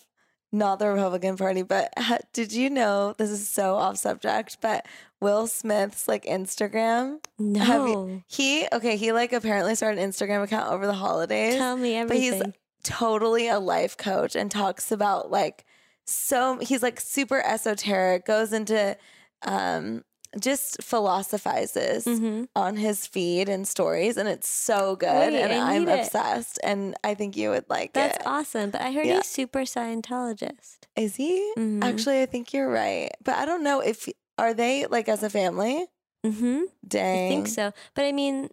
not 0.56 0.78
the 0.78 0.88
Republican 0.88 1.36
Party, 1.36 1.62
but 1.62 1.92
ha- 1.98 2.18
did 2.32 2.52
you 2.52 2.70
know 2.70 3.14
this 3.18 3.30
is 3.30 3.48
so 3.48 3.74
off 3.76 3.96
subject? 3.98 4.58
But 4.60 4.86
Will 5.20 5.46
Smith's 5.46 6.08
like 6.08 6.24
Instagram, 6.24 7.18
No, 7.38 7.86
you- 7.86 8.22
he 8.26 8.66
okay, 8.72 8.96
he 8.96 9.12
like 9.12 9.32
apparently 9.32 9.74
started 9.74 10.00
an 10.00 10.10
Instagram 10.10 10.42
account 10.42 10.72
over 10.72 10.86
the 10.86 10.94
holidays. 10.94 11.56
tell 11.56 11.76
me 11.76 12.02
but 12.04 12.16
he's 12.16 12.42
totally 12.82 13.48
a 13.48 13.58
life 13.58 13.96
coach 13.96 14.36
and 14.36 14.50
talks 14.50 14.92
about 14.92 15.30
like 15.30 15.64
so 16.04 16.58
he's 16.60 16.82
like 16.84 17.00
super 17.00 17.40
esoteric 17.44 18.24
goes 18.24 18.52
into 18.52 18.96
um 19.42 20.04
just 20.40 20.82
philosophizes 20.82 22.04
hmm 22.04 22.44
on 22.54 22.76
his 22.76 23.06
feed 23.06 23.48
and 23.48 23.66
stories 23.68 24.16
and 24.16 24.28
it's 24.28 24.48
so 24.48 24.96
good 24.96 25.32
Wait, 25.32 25.40
and 25.42 25.52
I 25.52 25.76
it. 25.78 25.88
obsessed 26.00 26.58
and 26.64 26.94
i 27.04 27.14
think 27.14 27.36
you 27.36 27.50
would 27.50 27.64
like 27.68 27.92
That's 27.92 28.16
it 28.16 28.18
That's 28.20 28.26
awesome. 28.28 28.70
But 28.70 28.80
I 28.80 28.92
heard 28.92 29.06
Yeah. 29.06 29.16
he's 29.16 29.26
super 29.26 29.60
Scientologist. 29.60 30.78
is 30.96 31.16
he 31.16 31.52
Mhm. 31.56 31.82
actually 31.82 32.22
i 32.22 32.26
think 32.26 32.52
you're 32.52 32.68
right 32.70 33.10
but 33.24 33.34
i 33.36 33.44
don't 33.44 33.62
know 33.62 33.80
if 33.80 34.08
are 34.38 34.54
they 34.54 34.86
like 34.86 35.08
as 35.08 35.22
a 35.22 35.30
family 35.30 35.86
Mm-hmm. 36.24 36.62
dang 36.86 37.24
I 37.24 37.28
think 37.28 37.46
so. 37.48 37.72
But 37.94 38.04
I 38.04 38.12
mean, 38.12 38.48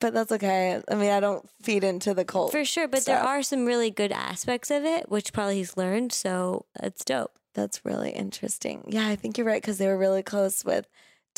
but 0.00 0.14
that's 0.14 0.32
okay 0.32 0.80
i 0.88 0.94
mean 0.94 1.10
i 1.10 1.20
don't 1.20 1.46
feed 1.62 1.84
into 1.84 2.14
the 2.14 2.24
cult 2.24 2.52
For 2.52 2.64
sure, 2.64 2.88
but 2.88 3.04
there 3.04 3.18
are 3.20 3.42
some 3.42 3.66
really 3.66 3.90
good 3.90 4.12
aspects 4.12 4.70
of 4.70 4.84
it, 4.84 5.10
which 5.10 5.32
probably 5.32 5.56
he's 5.56 5.76
learned. 5.76 6.12
So 6.12 6.64
it's 6.82 7.04
dope. 7.04 7.32
That's 7.52 7.84
really 7.84 8.10
interesting. 8.12 8.84
Yeah, 8.88 9.06
I 9.08 9.16
think 9.16 9.36
you're 9.36 9.46
right 9.46 9.60
because 9.60 9.76
they 9.78 9.88
were 9.88 9.98
really 9.98 10.22
close 10.22 10.64
with 10.64 10.86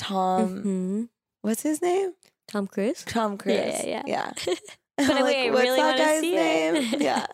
Tom. 0.03 0.63
hmm 0.63 1.03
What's 1.43 1.63
his 1.63 1.83
name? 1.83 2.13
Tom 2.49 2.67
Cruise. 2.67 3.05
Tom 3.05 3.37
Cruise. 3.39 3.57
Yeah, 3.57 4.03
yeah, 4.07 4.33
yeah. 4.47 4.55
But 4.99 5.11
I'm 5.11 5.25
wait, 5.25 5.49
I 5.49 5.51
what's 5.51 5.63
really 5.65 5.81
that 5.81 5.97
guy's 5.99 6.23
name? 6.23 6.77
it. 6.77 7.01
yeah, 7.01 7.27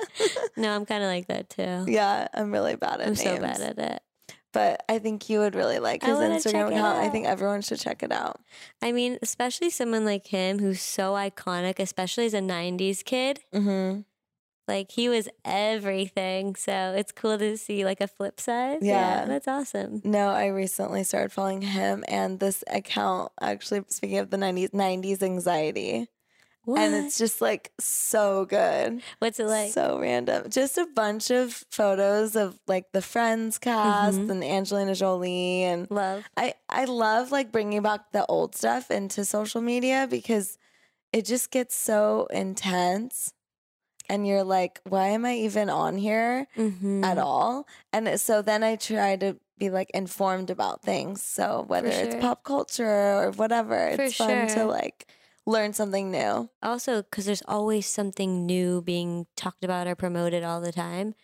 no, 0.57 0.75
I'm 0.75 0.87
kind 0.87 1.03
of 1.03 1.09
like 1.09 1.27
that 1.27 1.51
too. 1.51 1.85
yeah. 1.93 2.29
I'm 2.33 2.53
really 2.53 2.77
bad 2.77 3.01
at 3.01 3.09
I'm 3.09 3.15
names. 3.15 3.23
so 3.23 3.39
bad 3.39 3.61
at 3.61 3.79
it. 3.79 4.03
But 4.53 4.83
I 4.89 4.99
think 5.01 5.29
you 5.29 5.41
would 5.41 5.55
really 5.55 5.79
like 5.79 6.03
his 6.03 6.17
Instagram 6.17 6.69
account. 6.69 6.99
I 6.99 7.09
think 7.11 7.27
everyone 7.27 7.61
should 7.61 7.81
check 7.81 8.03
it 8.03 8.13
out. 8.13 8.41
I 8.81 8.93
mean, 8.93 9.19
especially 9.23 9.71
someone 9.71 10.05
like 10.05 10.29
him 10.29 10.59
who's 10.61 10.81
so 10.81 11.13
iconic, 11.15 11.79
especially 11.81 12.27
as 12.27 12.35
a 12.35 12.41
'90s 12.41 13.05
kid. 13.05 13.41
Mm-hmm. 13.53 14.01
Like 14.69 14.91
he 14.93 15.09
was 15.09 15.29
everything. 15.45 16.55
So 16.57 16.95
it's 16.97 17.11
cool 17.13 17.39
to 17.39 17.57
see 17.57 17.85
like 17.85 18.01
a 18.03 18.07
flip 18.07 18.39
side. 18.41 18.79
Yeah. 18.83 19.25
that's 19.25 19.49
awesome. 19.49 20.03
No, 20.05 20.29
I 20.29 20.47
recently 20.49 21.05
started 21.05 21.33
following 21.33 21.63
him 21.63 22.05
and 22.07 22.39
this 22.39 22.63
account. 22.71 23.33
Actually, 23.41 23.83
speaking 23.89 24.19
of 24.19 24.31
the 24.31 24.37
'90s, 24.37 24.71
'90s 24.71 25.23
anxiety, 25.23 26.09
What? 26.65 26.81
and 26.81 26.95
it's 27.07 27.17
just 27.17 27.41
like 27.41 27.73
so 27.81 28.45
good. 28.45 29.01
What's 29.21 29.41
it 29.41 29.47
like? 29.47 29.73
so 29.73 29.99
random. 29.99 30.51
Just 30.51 30.77
a 30.77 30.87
bunch 30.95 31.31
of 31.31 31.65
photos 31.71 32.37
of 32.37 32.59
like 32.67 32.93
the 32.93 33.01
Friends 33.03 33.57
cast 33.59 34.19
Mhm. 34.19 34.31
and 34.31 34.45
Angelina 34.45 34.95
Jolie 34.95 35.63
and 35.65 35.91
Love. 35.91 36.25
I 36.37 36.55
I 36.69 36.85
love 36.85 37.33
like 37.33 37.51
bringing 37.53 37.81
back 37.83 38.13
the 38.13 38.27
old 38.27 38.55
stuff 38.55 38.91
into 38.91 39.25
social 39.25 39.63
media 39.63 40.07
because 40.11 40.59
it 41.11 41.25
just 41.25 41.51
gets 41.51 41.75
so 41.75 42.27
intense 42.31 43.33
and 44.09 44.27
you're 44.27 44.45
like 44.45 44.81
why 44.89 45.09
am 45.09 45.25
I 45.25 45.35
even 45.35 45.69
on 45.71 45.97
here 45.97 46.47
Mm-hmm. 46.57 47.05
at 47.05 47.19
all? 47.19 47.67
And 47.93 48.19
so 48.21 48.43
then 48.43 48.63
I 48.63 48.77
try 48.77 49.17
to 49.17 49.37
be 49.59 49.71
like 49.71 49.91
informed 49.91 50.51
about 50.51 50.83
things. 50.83 51.23
So 51.23 51.65
whether 51.67 51.89
it's 51.89 52.15
pop 52.21 52.45
culture 52.45 52.87
or 52.87 53.31
whatever, 53.33 53.93
For 53.97 54.03
it's 54.05 54.15
fun 54.17 54.47
to 54.55 54.65
like 54.67 55.07
learn 55.47 55.73
something 55.73 56.11
new. 56.11 56.49
also 56.63 57.03
because 57.03 57.25
there's 57.27 57.43
always 57.49 57.87
something 57.87 58.47
new 58.47 58.83
being 58.83 59.27
talked 59.37 59.65
about 59.65 59.87
or 59.87 59.95
promoted 59.95 60.45
all 60.45 60.61
the 60.61 60.73
time 60.73 61.15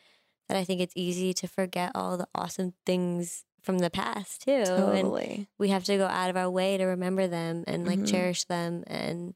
that 0.48 0.56
I 0.56 0.64
think 0.64 0.80
it's 0.80 0.94
easy 0.96 1.32
to 1.34 1.46
forget 1.48 1.92
all 1.94 2.16
the 2.16 2.28
awesome 2.34 2.74
things 2.84 3.44
from 3.62 3.78
the 3.78 3.88
past 3.90 4.42
too. 4.42 4.50
And 4.52 4.66
Totally. 5.08 5.48
we 5.58 5.68
have 5.70 5.84
to 5.84 5.96
go 5.96 6.06
out 6.06 6.28
of 6.30 6.36
our 6.36 6.50
way 6.50 6.76
to 6.76 6.84
remember 6.84 7.26
them 7.28 7.64
and 7.66 7.86
like 7.86 8.00
Mhm. 8.00 8.06
cherish 8.10 8.44
them 8.44 8.84
and 8.86 9.34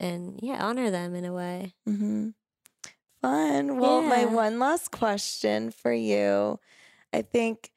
and 0.00 0.38
yeah, 0.42 0.64
honor 0.64 0.90
them 0.90 1.14
in 1.14 1.24
a 1.24 1.32
way. 1.32 1.74
Mm-hmm. 1.88 2.30
Fun. 3.24 3.78
Well, 3.78 4.02
my 4.02 4.26
one 4.26 4.58
last 4.58 4.90
question 4.90 5.70
for 5.70 5.92
you. 5.92 6.60
I 7.12 7.22
think 7.22 7.70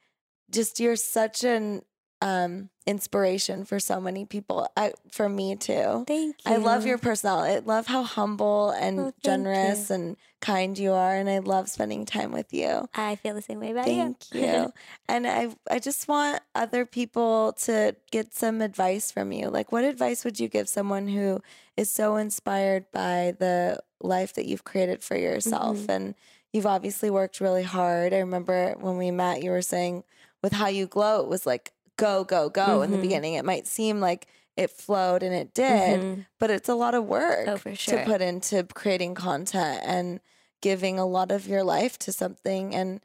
just 0.52 0.80
you're 0.80 0.96
such 0.98 1.44
an 1.44 1.84
um, 2.22 2.70
inspiration 2.86 3.64
for 3.64 3.80
so 3.80 4.02
many 4.02 4.26
people. 4.26 4.68
I, 4.76 4.94
for 5.12 5.30
me 5.30 5.56
too. 5.56 6.04
Thank 6.08 6.46
you. 6.46 6.52
I 6.52 6.58
love 6.58 6.86
your 6.86 6.98
personality. 6.98 7.56
I 7.56 7.60
love 7.60 7.88
how 7.88 8.04
humble 8.04 8.72
and 8.72 9.00
Oh, 9.00 9.12
generous 9.24 9.90
and 9.90 10.18
kind 10.42 10.78
you 10.78 10.92
are, 10.92 11.16
and 11.16 11.30
I 11.30 11.40
love 11.40 11.70
spending 11.70 12.06
time 12.06 12.32
with 12.32 12.54
you. 12.54 12.90
I 12.94 13.16
feel 13.16 13.34
the 13.34 13.42
same 13.42 13.60
way 13.60 13.72
about 13.72 13.86
Thank 13.86 14.34
you. 14.34 14.42
Thank 14.42 14.66
you. 14.66 14.74
and 15.08 15.28
I 15.28 15.50
I 15.70 15.80
just 15.80 16.08
want 16.08 16.42
other 16.56 16.86
people 16.86 17.54
to 17.64 17.96
get 18.12 18.34
some 18.34 18.62
advice 18.62 19.12
from 19.12 19.32
you. 19.32 19.50
Like 19.50 19.72
what 19.72 19.84
advice 19.84 20.26
would 20.26 20.40
you 20.40 20.48
give 20.48 20.68
someone 20.68 21.08
who 21.08 21.40
is 21.78 21.90
so 21.90 22.16
inspired 22.18 22.92
by 22.92 23.36
the 23.40 23.80
life 24.02 24.34
that 24.34 24.46
you've 24.46 24.64
created 24.64 25.04
for 25.04 25.16
yourself 25.18 25.78
Mhm. 25.78 25.90
and 25.90 26.16
you've 26.54 26.66
obviously 26.66 27.10
worked 27.10 27.40
really 27.42 27.64
hard. 27.64 28.14
I 28.14 28.20
remember 28.20 28.76
when 28.80 28.98
we 28.98 29.12
met 29.12 29.44
you 29.44 29.52
were 29.52 29.62
saying 29.62 30.04
with 30.44 30.54
how 30.54 30.68
you 30.68 30.88
glow 30.88 31.22
it 31.22 31.28
was 31.28 31.46
like 31.46 31.74
go 31.98 32.24
go 32.24 32.50
go 32.50 32.82
in 32.84 32.92
the 32.92 32.98
Mhm. 32.98 33.02
beginning. 33.02 33.34
It 33.34 33.44
might 33.46 33.66
seem 33.68 34.00
like 34.00 34.28
it 34.56 34.70
flowed 34.72 35.22
and 35.24 35.34
it 35.36 35.54
did, 35.54 36.00
Mhm. 36.00 36.26
but 36.40 36.50
it's 36.50 36.70
a 36.70 36.76
lot 36.76 36.94
of 36.96 37.06
work 37.06 37.48
Oh, 37.48 37.58
for 37.58 37.76
to 37.76 38.04
put 38.06 38.22
into 38.22 38.64
creating 38.64 39.14
content 39.16 39.82
and 39.86 40.20
giving 40.62 40.98
a 41.00 41.06
lot 41.06 41.32
of 41.32 41.48
your 41.48 41.64
life 41.64 41.98
to 42.00 42.12
something 42.12 42.74
and 42.74 43.00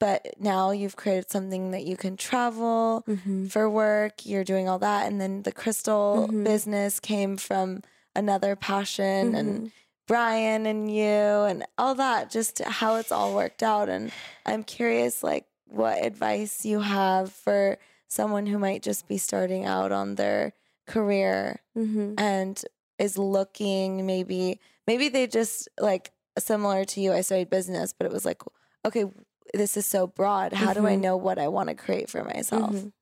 but 0.00 0.34
now 0.38 0.70
you've 0.72 0.96
created 0.96 1.30
something 1.30 1.70
that 1.70 1.84
you 1.84 1.96
can 1.96 2.16
travel 2.16 3.04
Mhm. 3.06 3.50
for 3.50 3.70
work 3.70 4.26
you're 4.26 4.44
doing 4.44 4.68
all 4.68 4.78
that 4.80 5.06
and 5.06 5.20
then 5.20 5.42
the 5.44 5.52
crystal 5.52 6.26
Mhm. 6.30 6.44
business 6.44 6.98
came 7.00 7.36
from 7.38 7.82
another 8.14 8.54
passion 8.56 9.34
and 9.34 9.48
Mhm. 9.62 9.72
Brian 10.06 10.66
and 10.66 10.94
you 10.94 11.02
and 11.04 11.64
all 11.78 11.94
that 11.94 12.30
just 12.30 12.60
how 12.62 12.96
it's 12.96 13.10
all 13.12 13.34
worked 13.34 13.62
out 13.62 13.88
and 13.88 14.12
I'm 14.44 14.62
curious 14.62 15.22
like 15.22 15.46
what 15.66 16.04
advice 16.04 16.64
you 16.66 16.80
have 16.80 17.32
for 17.32 17.78
someone 18.08 18.46
who 18.46 18.58
might 18.58 18.82
just 18.82 19.08
be 19.08 19.16
starting 19.18 19.64
out 19.64 19.92
on 19.92 20.14
their 20.16 20.52
career 20.86 21.60
Mm-hmm. 21.76 22.14
and 22.18 22.62
is 22.98 23.18
looking 23.18 24.06
maybe 24.06 24.60
maybe 24.86 25.08
they 25.08 25.26
just 25.26 25.68
like 25.80 26.12
similar 26.38 26.84
to 26.84 27.00
you 27.00 27.12
I 27.12 27.22
studied 27.22 27.50
business 27.50 27.92
but 27.92 28.06
it 28.06 28.12
was 28.12 28.24
like 28.24 28.42
okay 28.84 29.06
this 29.54 29.76
is 29.76 29.86
so 29.86 30.06
broad 30.06 30.52
how 30.52 30.72
do 30.74 30.86
I 30.86 30.94
Mhm. 30.96 31.00
know 31.00 31.16
what 31.16 31.38
I 31.38 31.48
want 31.48 31.70
to 31.70 31.74
create 31.74 32.08
for 32.10 32.22
myself 32.22 32.70
Mhm. 32.72 32.92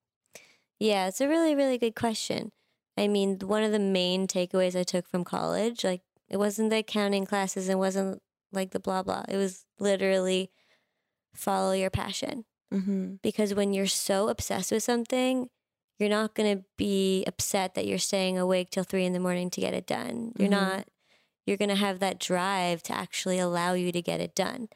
Yeah, 0.78 1.07
it's 1.07 1.20
a 1.20 1.28
really, 1.28 1.55
really 1.55 1.78
good 1.78 1.94
question. 1.94 2.50
I 2.98 3.07
mean, 3.07 3.38
one 3.38 3.62
of 3.62 3.70
the 3.70 3.78
main 3.78 4.26
takeaways 4.26 4.74
I 4.74 4.82
took 4.82 5.07
from 5.07 5.22
college, 5.22 5.84
like, 5.84 6.00
it 6.32 6.38
wasn't 6.38 6.70
the 6.70 6.78
accounting 6.78 7.26
classes, 7.26 7.68
it 7.68 7.78
wasn't 7.78 8.20
like 8.52 8.70
the 8.72 8.80
blah 8.80 9.02
blah. 9.02 9.24
It 9.28 9.36
was 9.36 9.66
literally 9.78 10.50
follow 11.34 11.72
your 11.72 11.90
passion. 11.90 12.44
mm-hmm. 12.72 13.14
Because 13.22 13.54
when 13.54 13.72
you're 13.74 13.86
so 13.86 14.28
obsessed 14.28 14.72
with 14.72 14.82
something, 14.82 15.48
you're 15.98 16.08
not 16.08 16.34
going 16.34 16.58
to 16.58 16.64
be 16.76 17.24
upset 17.26 17.74
that 17.74 17.86
you're 17.86 17.98
staying 17.98 18.38
awake 18.38 18.70
till 18.70 18.84
three 18.84 19.04
in 19.04 19.12
the 19.12 19.20
morning 19.20 19.50
to 19.50 19.60
get 19.60 19.74
it 19.74 19.86
done. 19.86 20.32
You're 20.38 20.48
Mhm. 20.48 20.50
not, 20.50 20.88
you're 21.46 21.56
going 21.58 21.68
to 21.68 21.74
have 21.76 22.00
that 22.00 22.18
drive 22.18 22.82
to 22.84 22.92
actually 22.94 23.38
allow 23.38 23.74
you 23.74 23.92
to 23.92 24.02
get 24.02 24.20
it 24.20 24.34
done. 24.34 24.68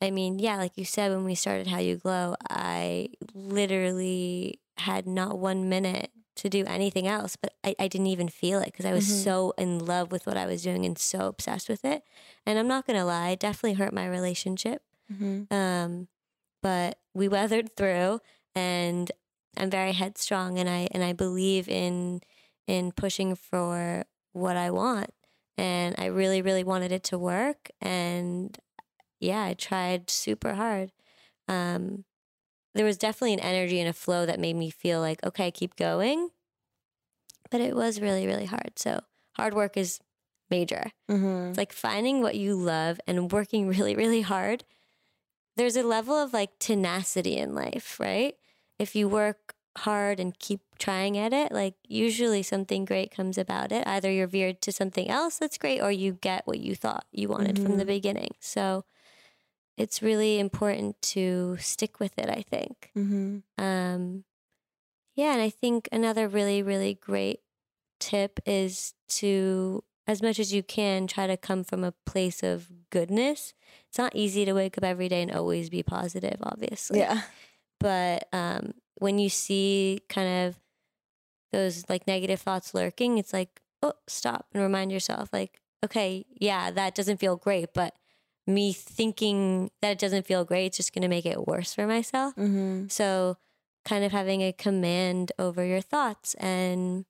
I 0.00 0.10
mean, 0.10 0.38
yeah, 0.38 0.56
like 0.56 0.76
you 0.76 0.84
said, 0.84 1.10
when 1.12 1.24
we 1.24 1.34
started 1.34 1.68
How 1.68 1.78
You 1.78 1.96
Glow, 1.96 2.34
I 2.50 3.08
literally 3.34 4.60
had 4.78 5.06
not 5.06 5.38
one 5.38 5.68
minute 5.68 6.10
to 6.44 6.50
do 6.50 6.64
anything 6.66 7.06
else, 7.08 7.36
but 7.36 7.54
I, 7.64 7.74
I 7.78 7.88
didn't 7.88 8.08
even 8.08 8.28
feel 8.28 8.60
it 8.60 8.66
because 8.66 8.84
I 8.84 8.92
was 8.92 9.06
Mhm. 9.08 9.24
so 9.24 9.54
in 9.58 9.78
love 9.84 10.12
with 10.12 10.26
what 10.26 10.36
I 10.36 10.46
was 10.46 10.62
doing 10.62 10.84
and 10.84 10.96
so 10.98 11.26
obsessed 11.26 11.68
with 11.68 11.84
it. 11.84 12.02
And 12.46 12.58
I'm 12.58 12.68
not 12.68 12.86
going 12.86 12.98
to 12.98 13.04
lie, 13.04 13.30
it 13.30 13.40
definitely 13.40 13.74
hurt 13.74 13.92
my 13.94 14.06
relationship. 14.06 14.82
Mm-hmm. 15.12 15.52
Um, 15.52 16.08
but 16.62 16.98
we 17.14 17.28
weathered 17.28 17.74
through 17.76 18.20
and 18.54 19.10
I'm 19.56 19.70
very 19.70 19.92
headstrong 19.92 20.58
and 20.58 20.68
I 20.68 20.88
and 20.92 21.02
I 21.02 21.12
believe 21.14 21.68
in 21.68 22.20
in 22.66 22.92
pushing 22.92 23.34
for 23.36 24.04
what 24.32 24.56
I 24.56 24.70
want. 24.70 25.10
And 25.56 25.94
I 25.98 26.06
really, 26.06 26.42
really 26.42 26.64
wanted 26.64 26.92
it 26.92 27.04
to 27.04 27.18
work. 27.18 27.70
And 27.80 28.56
yeah, 29.20 29.44
I 29.44 29.54
tried 29.54 30.10
super 30.10 30.54
hard. 30.54 30.90
Um, 31.48 32.04
there 32.74 32.84
was 32.84 32.98
definitely 32.98 33.34
an 33.34 33.40
energy 33.40 33.80
and 33.80 33.88
a 33.88 33.92
flow 33.92 34.26
that 34.26 34.40
made 34.40 34.56
me 34.56 34.70
feel 34.70 35.00
like, 35.00 35.24
okay, 35.24 35.50
keep 35.50 35.76
going. 35.76 36.30
But 37.50 37.60
it 37.60 37.74
was 37.76 38.00
really, 38.00 38.26
really 38.26 38.46
hard. 38.46 38.72
So 38.76 39.00
hard 39.32 39.54
work 39.54 39.76
is 39.76 40.00
major. 40.50 40.90
Mm-hmm. 41.10 41.50
It's 41.50 41.58
like 41.58 41.72
finding 41.72 42.20
what 42.20 42.34
you 42.36 42.54
love 42.54 43.00
and 43.06 43.30
working 43.30 43.68
really, 43.74 43.94
really 43.94 44.22
hard. 44.22 44.64
There's 45.56 45.76
a 45.76 45.82
level 45.84 46.14
of 46.16 46.32
like 46.32 46.58
tenacity 46.58 47.36
in 47.36 47.54
life, 47.54 48.00
right? 48.00 48.34
If 48.78 48.96
you 48.96 49.08
work 49.08 49.54
hard 49.78 50.18
and 50.18 50.36
keep 50.38 50.60
trying 50.78 51.16
at 51.16 51.32
it, 51.32 51.52
like 51.52 51.74
usually 51.86 52.42
something 52.42 52.84
great 52.84 53.10
comes 53.12 53.38
about 53.38 53.70
it. 53.70 53.86
Either 53.86 54.10
you're 54.10 54.26
veered 54.26 54.60
to 54.62 54.72
something 54.72 55.08
else 55.08 55.38
that's 55.38 55.58
great 55.58 55.80
or 55.80 55.92
you 55.92 56.12
get 56.20 56.46
what 56.46 56.58
you 56.58 56.74
thought 56.74 57.06
you 57.12 57.28
wanted 57.28 57.58
from 57.58 57.76
the 57.76 57.84
Mhm. 57.84 57.88
beginning. 57.88 58.30
So 58.40 58.84
it's 59.76 60.02
really 60.02 60.38
important 60.38 61.00
to 61.02 61.56
stick 61.58 61.98
with 62.00 62.18
it, 62.18 62.28
I 62.28 62.44
think. 62.48 62.90
Mm-hmm. 62.96 63.38
Um, 63.62 64.24
yeah, 65.14 65.32
and 65.32 65.42
I 65.42 65.50
think 65.50 65.88
another 65.92 66.28
really, 66.28 66.62
really 66.62 66.94
great 66.94 67.40
tip 68.00 68.40
is 68.46 68.94
to, 69.08 69.84
as 70.06 70.22
much 70.22 70.38
as 70.38 70.52
you 70.52 70.62
can, 70.62 71.06
try 71.06 71.26
to 71.26 71.36
come 71.36 71.64
from 71.64 71.84
a 71.84 71.94
place 72.06 72.42
of 72.42 72.68
goodness. 72.90 73.54
It's 73.88 73.98
not 73.98 74.14
easy 74.14 74.44
to 74.44 74.52
wake 74.52 74.76
up 74.78 74.84
every 74.84 75.08
day 75.08 75.22
and 75.22 75.32
always 75.32 75.70
be 75.70 75.82
positive, 75.82 76.36
obviously. 76.42 76.98
yeah 77.00 77.22
But 77.80 78.28
um, 78.32 78.74
when 78.94 79.18
you 79.18 79.28
see 79.28 80.00
kind 80.08 80.48
of 80.48 80.56
those 81.52 81.84
like 81.88 82.06
negative 82.06 82.40
thoughts 82.40 82.74
lurking, 82.74 83.18
it's 83.18 83.32
like, 83.32 83.60
oh, 83.82 83.92
stop 84.06 84.46
and 84.52 84.62
remind 84.62 84.90
yourself, 84.90 85.28
like, 85.32 85.60
okay, 85.84 86.24
yeah, 86.32 86.70
that 86.70 86.94
doesn't 86.94 87.20
feel 87.20 87.36
great, 87.36 87.74
but 87.74 87.94
me 88.46 88.72
thinking 88.72 89.70
that 89.80 89.92
it 89.92 89.98
doesn't 89.98 90.26
feel 90.26 90.44
great, 90.44 90.66
it's 90.66 90.76
just 90.76 90.92
going 90.92 91.02
to 91.02 91.08
make 91.08 91.26
it 91.26 91.46
worse 91.46 91.74
for 91.74 91.86
myself. 91.86 92.34
mm-hmm. 92.36 92.88
So, 92.88 93.36
kind 93.84 94.04
of 94.04 94.12
having 94.12 94.42
a 94.42 94.52
command 94.52 95.32
over 95.38 95.64
your 95.64 95.80
thoughts 95.80 96.34
and 96.34 97.04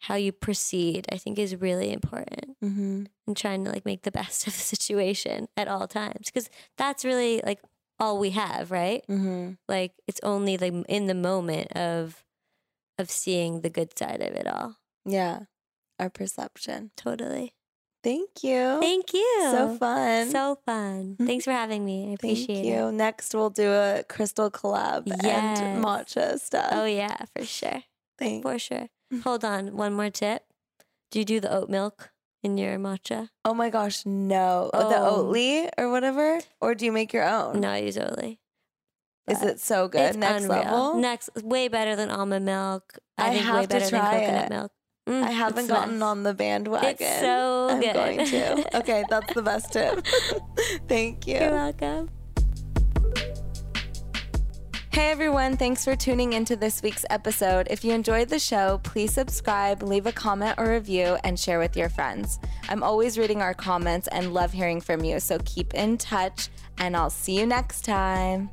how 0.00 0.14
you 0.16 0.32
proceed, 0.32 1.06
I 1.10 1.16
think 1.16 1.38
is 1.38 1.56
really 1.56 1.92
important. 1.92 2.56
Mm-hmm. 2.62 3.04
And 3.26 3.36
trying 3.36 3.64
to 3.64 3.70
like 3.70 3.84
make 3.84 4.02
the 4.02 4.10
best 4.12 4.46
of 4.46 4.52
the 4.52 4.58
situation 4.60 5.48
at 5.56 5.68
all 5.68 5.86
times 5.88 6.26
because 6.26 6.50
that's 6.76 7.04
really 7.04 7.40
like 7.44 7.60
all 7.98 8.18
we 8.18 8.30
have, 8.30 8.70
right? 8.70 9.04
Mm-hmm. 9.08 9.52
Like 9.68 9.92
it's 10.06 10.20
only 10.22 10.58
like 10.58 10.74
in 10.88 11.06
the 11.06 11.14
moment 11.14 11.72
of 11.72 12.24
of 12.98 13.10
seeing 13.10 13.60
the 13.60 13.70
good 13.70 13.96
side 13.98 14.22
of 14.22 14.34
it 14.34 14.46
all. 14.46 14.76
yeah 15.04 15.40
our 15.98 16.10
perception 16.10 16.90
Totally. 16.96 17.54
Thank 18.06 18.30
you 18.46 18.78
Thank 18.80 19.12
you. 19.12 19.30
so 19.54 19.76
fun 19.82 20.30
So 20.30 20.58
fun. 20.64 21.16
Thanks 21.28 21.44
for 21.44 21.50
having 21.62 21.82
me. 21.84 21.98
I 22.10 22.12
appreciate 22.14 22.62
Thank 22.62 22.66
you. 22.72 22.86
it. 22.88 22.92
Next, 23.04 23.34
we'll 23.34 23.50
do 23.50 23.68
a 23.70 24.04
crystal 24.08 24.48
collab 24.50 25.02
Yes. 25.06 25.58
and 25.60 25.82
matcha 25.84 26.38
stuff. 26.38 26.70
Oh 26.70 26.84
yeah, 26.86 27.16
for 27.34 27.44
sure. 27.44 27.82
Thanks. 28.18 28.42
For 28.46 28.58
sure. 28.58 28.86
Hold 29.26 29.44
on, 29.44 29.76
one 29.76 29.92
more 29.98 30.10
tip. 30.10 30.44
Do 31.10 31.18
you 31.20 31.24
do 31.24 31.38
the 31.40 31.52
oat 31.52 31.68
milk 31.68 32.10
in 32.42 32.56
your 32.58 32.78
matcha? 32.78 33.28
Oh 33.44 33.54
my 33.54 33.70
gosh, 33.70 34.06
no. 34.06 34.70
Oh. 34.72 34.88
The 34.88 34.96
Oh. 34.98 35.24
Oatly 35.26 35.68
or 35.78 35.90
whatever? 35.90 36.40
Or 36.60 36.74
do 36.74 36.84
you 36.86 36.92
make 36.92 37.12
your 37.12 37.26
own? 37.28 37.60
No, 37.60 37.70
I 37.70 37.78
use 37.78 37.96
Oatly. 37.96 38.38
Is 39.28 39.42
it 39.42 39.58
so 39.58 39.88
good? 39.88 40.14
Next 40.16 40.44
unreal. 40.44 40.62
level? 40.62 40.94
Next, 41.02 41.30
way 41.42 41.66
better 41.66 41.96
than 41.96 42.10
almond 42.10 42.44
milk. 42.46 42.84
I, 43.18 43.26
I 43.26 43.30
think 43.32 43.44
have 43.44 43.54
way 43.56 43.62
to 43.62 43.68
better 43.68 43.90
than 43.90 44.00
try 44.00 44.20
coconut 44.20 44.44
it. 44.44 44.50
milk. 44.50 44.72
Mm, 45.08 45.22
I 45.22 45.30
haven't 45.30 45.68
gotten 45.68 45.94
best. 45.94 46.02
on 46.02 46.22
the 46.24 46.34
bandwagon. 46.34 46.96
It's 46.98 47.20
so 47.20 47.68
I'm 47.70 47.80
good. 47.80 47.94
going 47.94 48.26
to. 48.26 48.76
Okay, 48.78 49.04
that's 49.08 49.32
the 49.34 49.42
best 49.42 49.72
tip. 49.72 50.04
Thank 50.88 51.26
you. 51.28 51.36
You're 51.36 51.52
welcome. 51.52 52.10
Hey 54.92 55.10
everyone, 55.10 55.58
thanks 55.58 55.84
for 55.84 55.94
tuning 55.94 56.32
into 56.32 56.56
this 56.56 56.82
week's 56.82 57.04
episode. 57.10 57.68
If 57.70 57.84
you 57.84 57.92
enjoyed 57.92 58.30
the 58.30 58.38
show, 58.38 58.80
please 58.82 59.12
subscribe, 59.12 59.82
leave 59.82 60.06
a 60.06 60.12
comment 60.12 60.54
or 60.56 60.70
review, 60.70 61.18
and 61.22 61.38
share 61.38 61.58
with 61.58 61.76
your 61.76 61.90
friends. 61.90 62.38
I'm 62.70 62.82
always 62.82 63.18
reading 63.18 63.42
our 63.42 63.52
comments 63.52 64.08
and 64.08 64.32
love 64.32 64.52
hearing 64.52 64.80
from 64.80 65.04
you, 65.04 65.20
so 65.20 65.38
keep 65.44 65.74
in 65.74 65.98
touch, 65.98 66.48
and 66.78 66.96
I'll 66.96 67.10
see 67.10 67.38
you 67.38 67.44
next 67.46 67.84
time. 67.84 68.48